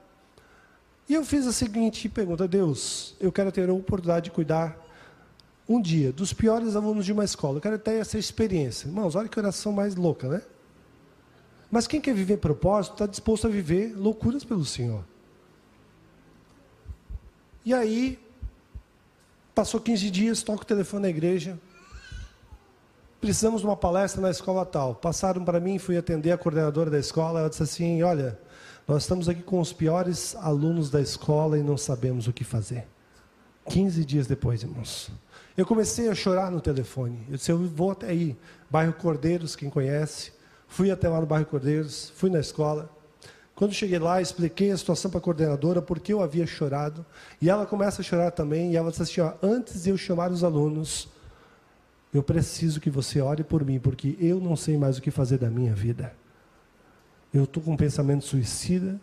E 1.07 1.13
eu 1.13 1.23
fiz 1.23 1.47
a 1.47 1.53
seguinte 1.53 2.09
pergunta: 2.09 2.47
Deus, 2.47 3.15
eu 3.19 3.31
quero 3.31 3.51
ter 3.51 3.69
a 3.69 3.73
oportunidade 3.73 4.25
de 4.25 4.31
cuidar 4.31 4.77
um 5.67 5.81
dia 5.81 6.11
dos 6.11 6.33
piores 6.33 6.75
alunos 6.75 7.05
de 7.05 7.13
uma 7.13 7.23
escola. 7.23 7.57
Eu 7.57 7.61
quero 7.61 7.79
ter 7.79 7.93
essa 7.93 8.17
experiência. 8.17 8.87
Irmãos, 8.87 9.15
olha 9.15 9.29
que 9.29 9.39
oração 9.39 9.71
mais 9.71 9.95
louca, 9.95 10.27
né? 10.27 10.41
Mas 11.71 11.87
quem 11.87 11.99
quer 11.99 12.13
viver 12.13 12.37
propósito 12.37 12.93
está 12.93 13.05
disposto 13.05 13.47
a 13.47 13.49
viver 13.49 13.95
loucuras 13.97 14.43
pelo 14.43 14.65
Senhor. 14.65 15.03
E 17.63 17.73
aí, 17.73 18.19
passou 19.55 19.79
15 19.79 20.11
dias, 20.11 20.43
toco 20.43 20.61
o 20.61 20.65
telefone 20.65 21.03
na 21.03 21.09
igreja 21.09 21.59
precisamos 23.25 23.61
de 23.61 23.67
uma 23.67 23.75
palestra 23.75 24.21
na 24.21 24.29
escola 24.29 24.63
tal. 24.63 24.93
Passaram 24.93 25.43
para 25.43 25.59
mim, 25.59 25.79
fui 25.79 25.97
atender 25.97 26.31
a 26.31 26.37
coordenadora 26.37 26.91
da 26.91 26.99
escola, 26.99 27.39
ela 27.39 27.49
disse 27.49 27.63
assim, 27.63 28.03
olha, 28.03 28.37
nós 28.87 29.01
estamos 29.01 29.27
aqui 29.27 29.41
com 29.41 29.59
os 29.59 29.73
piores 29.73 30.35
alunos 30.35 30.91
da 30.91 31.01
escola 31.01 31.57
e 31.57 31.63
não 31.63 31.75
sabemos 31.75 32.27
o 32.27 32.33
que 32.33 32.43
fazer. 32.43 32.87
15 33.67 34.05
dias 34.05 34.27
depois, 34.27 34.61
irmãos. 34.61 35.09
Eu 35.57 35.65
comecei 35.65 36.07
a 36.07 36.13
chorar 36.13 36.51
no 36.51 36.61
telefone. 36.61 37.17
Eu 37.27 37.37
disse, 37.37 37.51
eu 37.51 37.57
vou 37.57 37.89
até 37.89 38.09
aí. 38.09 38.37
Bairro 38.69 38.93
Cordeiros, 38.93 39.55
quem 39.55 39.71
conhece. 39.71 40.31
Fui 40.67 40.91
até 40.91 41.09
lá 41.09 41.19
no 41.19 41.25
bairro 41.25 41.47
Cordeiros, 41.47 42.13
fui 42.15 42.29
na 42.29 42.39
escola. 42.39 42.87
Quando 43.55 43.73
cheguei 43.73 43.97
lá, 43.97 44.21
expliquei 44.21 44.69
a 44.69 44.77
situação 44.77 45.09
para 45.09 45.17
a 45.17 45.23
coordenadora, 45.23 45.81
porque 45.81 46.13
eu 46.13 46.21
havia 46.21 46.45
chorado. 46.45 47.03
E 47.41 47.49
ela 47.49 47.65
começa 47.65 48.03
a 48.03 48.05
chorar 48.05 48.29
também, 48.29 48.73
e 48.73 48.77
ela 48.77 48.91
disse 48.91 49.01
assim, 49.01 49.21
ó, 49.21 49.33
antes 49.41 49.81
de 49.81 49.89
eu 49.89 49.97
chamar 49.97 50.31
os 50.31 50.43
alunos, 50.43 51.09
eu 52.15 52.23
preciso 52.23 52.79
que 52.79 52.89
você 52.89 53.19
ore 53.19 53.43
por 53.43 53.65
mim, 53.65 53.77
porque 53.77 54.15
eu 54.21 54.39
não 54.39 54.55
sei 54.55 54.77
mais 54.77 54.97
o 54.97 55.01
que 55.01 55.11
fazer 55.11 55.37
da 55.37 55.49
minha 55.49 55.73
vida. 55.73 56.13
Eu 57.33 57.43
estou 57.43 57.61
com 57.61 57.73
um 57.73 57.77
pensamento 57.77 58.23
suicida, 58.23 59.01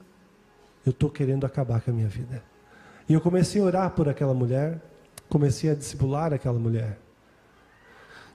eu 0.84 0.90
estou 0.90 1.10
querendo 1.10 1.44
acabar 1.44 1.82
com 1.82 1.90
a 1.90 1.94
minha 1.94 2.08
vida. 2.08 2.42
E 3.06 3.12
eu 3.12 3.20
comecei 3.20 3.60
a 3.60 3.64
orar 3.64 3.90
por 3.90 4.08
aquela 4.08 4.32
mulher, 4.32 4.80
comecei 5.28 5.68
a 5.68 5.74
discipular 5.74 6.32
aquela 6.32 6.58
mulher. 6.58 6.98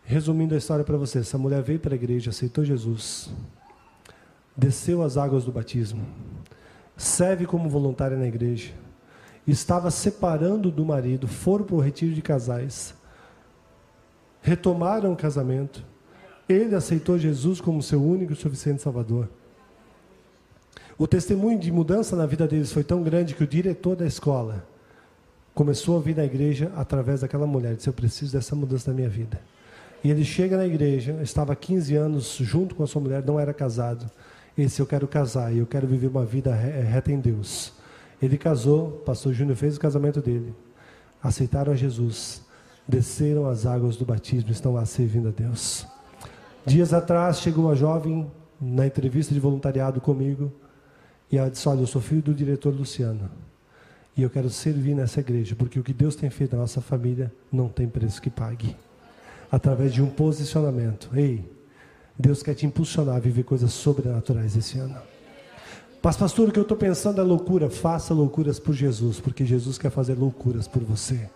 Resumindo 0.03 0.53
a 0.53 0.59
história 0.59 0.85
para 0.85 0.95
você, 0.95 1.19
essa 1.19 1.39
mulher 1.39 1.63
veio 1.63 1.79
para 1.79 1.95
a 1.95 1.97
igreja, 1.97 2.29
aceitou 2.29 2.63
Jesus, 2.63 3.31
desceu 4.55 5.01
as 5.01 5.17
águas 5.17 5.43
do 5.43 5.51
batismo, 5.51 6.05
serve 6.95 7.47
como 7.47 7.67
voluntária 7.67 8.15
na 8.15 8.27
igreja, 8.27 8.73
estava 9.47 9.89
separando 9.89 10.69
do 10.69 10.85
marido, 10.85 11.27
foram 11.27 11.65
para 11.65 11.75
o 11.75 11.79
retiro 11.79 12.13
de 12.13 12.21
casais, 12.21 12.93
retomaram 14.47 15.11
o 15.11 15.15
casamento, 15.15 15.83
ele 16.47 16.73
aceitou 16.73 17.19
Jesus 17.19 17.59
como 17.59 17.83
seu 17.83 18.01
único 18.01 18.31
e 18.31 18.35
suficiente 18.35 18.81
Salvador. 18.81 19.27
O 20.97 21.05
testemunho 21.05 21.59
de 21.59 21.69
mudança 21.69 22.15
na 22.15 22.25
vida 22.25 22.47
deles 22.47 22.71
foi 22.71 22.83
tão 22.83 23.03
grande 23.03 23.35
que 23.35 23.43
o 23.43 23.47
diretor 23.47 23.97
da 23.97 24.07
escola 24.07 24.65
começou 25.53 25.97
a 25.97 26.01
vir 26.01 26.15
na 26.15 26.23
igreja 26.23 26.71
através 26.77 27.21
daquela 27.21 27.45
mulher. 27.45 27.75
Disse: 27.75 27.89
Eu 27.89 27.93
preciso 27.93 28.31
dessa 28.31 28.55
mudança 28.55 28.89
na 28.89 28.95
minha 28.95 29.09
vida. 29.09 29.39
E 30.01 30.09
ele 30.09 30.23
chega 30.23 30.55
na 30.55 30.65
igreja, 30.65 31.19
estava 31.21 31.51
há 31.51 31.55
15 31.55 31.95
anos 31.95 32.37
junto 32.39 32.73
com 32.73 32.83
a 32.83 32.87
sua 32.87 33.01
mulher, 33.01 33.23
não 33.25 33.37
era 33.37 33.53
casado. 33.53 34.09
Ele 34.57 34.67
disse: 34.67 34.81
Eu 34.81 34.87
quero 34.87 35.09
casar 35.09 35.53
e 35.53 35.57
eu 35.57 35.65
quero 35.65 35.85
viver 35.85 36.07
uma 36.07 36.25
vida 36.25 36.55
reta 36.55 37.11
em 37.11 37.19
Deus. 37.19 37.73
Ele 38.21 38.37
casou, 38.37 39.03
pastor 39.05 39.33
Júnior 39.33 39.57
fez 39.57 39.75
o 39.75 39.79
casamento 39.79 40.21
dele. 40.21 40.55
Aceitaram 41.21 41.73
a 41.73 41.75
Jesus, 41.75 42.46
desceram 42.87 43.47
as 43.47 43.65
águas 43.65 43.97
do 43.97 44.05
batismo, 44.05 44.51
estão 44.51 44.73
lá 44.73 44.85
servindo 44.85 45.27
a 45.27 45.31
Deus. 45.31 45.85
Dias 46.65 46.93
atrás 46.93 47.39
chegou 47.39 47.65
uma 47.65 47.75
jovem 47.75 48.31
na 48.59 48.85
entrevista 48.85 49.33
de 49.33 49.39
voluntariado 49.39 50.01
comigo 50.01 50.51
e 51.31 51.37
ela 51.37 51.49
disse: 51.49 51.67
Olha, 51.67 51.81
eu 51.81 51.87
sou 51.87 52.01
filho 52.01 52.21
do 52.21 52.33
diretor 52.33 52.73
Luciano 52.73 53.29
e 54.15 54.23
eu 54.23 54.29
quero 54.29 54.49
servir 54.49 54.95
nessa 54.95 55.19
igreja, 55.19 55.55
porque 55.55 55.79
o 55.79 55.83
que 55.83 55.93
Deus 55.93 56.15
tem 56.15 56.29
feito 56.29 56.55
na 56.55 56.61
nossa 56.61 56.81
família 56.81 57.31
não 57.51 57.69
tem 57.69 57.87
preço 57.87 58.21
que 58.21 58.29
pague. 58.29 58.75
Através 59.51 59.93
de 59.93 60.01
um 60.01 60.09
posicionamento. 60.09 61.09
Ei, 61.13 61.49
Deus 62.17 62.41
quer 62.41 62.55
te 62.55 62.65
impulsionar 62.65 63.15
a 63.15 63.19
viver 63.19 63.43
coisas 63.43 63.71
sobrenaturais 63.71 64.57
esse 64.57 64.79
ano. 64.79 64.97
Mas, 66.01 66.17
pastor, 66.17 66.49
o 66.49 66.51
que 66.51 66.59
eu 66.59 66.63
estou 66.63 66.77
pensando 66.77 67.21
é 67.21 67.23
loucura. 67.23 67.69
Faça 67.69 68.13
loucuras 68.13 68.59
por 68.59 68.73
Jesus, 68.73 69.19
porque 69.19 69.45
Jesus 69.45 69.77
quer 69.77 69.91
fazer 69.91 70.15
loucuras 70.15 70.67
por 70.67 70.81
você. 70.81 71.29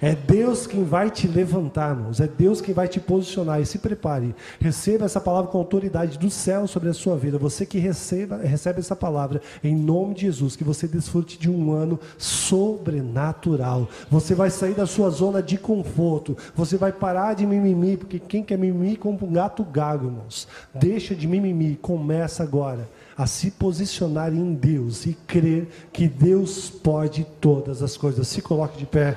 É 0.00 0.14
Deus 0.14 0.66
quem 0.66 0.84
vai 0.84 1.10
te 1.10 1.26
levantar, 1.26 1.96
irmãos. 1.96 2.20
É 2.20 2.26
Deus 2.26 2.60
quem 2.60 2.74
vai 2.74 2.88
te 2.88 3.00
posicionar. 3.00 3.60
E 3.60 3.66
se 3.66 3.78
prepare. 3.78 4.34
Receba 4.60 5.04
essa 5.04 5.20
palavra 5.20 5.50
com 5.50 5.58
autoridade 5.58 6.18
do 6.18 6.30
céu 6.30 6.66
sobre 6.66 6.88
a 6.88 6.94
sua 6.94 7.16
vida. 7.16 7.38
Você 7.38 7.64
que 7.64 7.78
receba, 7.78 8.36
recebe 8.38 8.80
essa 8.80 8.96
palavra 8.96 9.40
em 9.62 9.76
nome 9.76 10.14
de 10.14 10.22
Jesus. 10.22 10.56
Que 10.56 10.64
você 10.64 10.86
desfrute 10.88 11.38
de 11.38 11.50
um 11.50 11.72
ano 11.72 11.98
sobrenatural. 12.18 13.88
Você 14.10 14.34
vai 14.34 14.50
sair 14.50 14.74
da 14.74 14.86
sua 14.86 15.10
zona 15.10 15.42
de 15.42 15.56
conforto. 15.56 16.36
Você 16.54 16.76
vai 16.76 16.92
parar 16.92 17.34
de 17.34 17.46
mimimi. 17.46 17.96
Porque 17.96 18.18
quem 18.18 18.42
quer 18.42 18.58
mimimi 18.58 18.96
como 18.96 19.18
um 19.22 19.32
gato 19.32 19.64
gago, 19.64 20.06
irmãos. 20.06 20.48
Deixa 20.74 21.14
de 21.14 21.26
mimimi. 21.26 21.76
Começa 21.76 22.42
agora 22.42 22.88
a 23.16 23.26
se 23.26 23.50
posicionar 23.50 24.32
em 24.32 24.54
Deus 24.54 25.06
e 25.06 25.14
crer 25.26 25.68
que 25.92 26.08
Deus 26.08 26.70
pode 26.70 27.26
todas 27.40 27.82
as 27.82 27.96
coisas. 27.96 28.26
Se 28.28 28.40
coloque 28.40 28.78
de 28.78 28.86
pé 28.86 29.16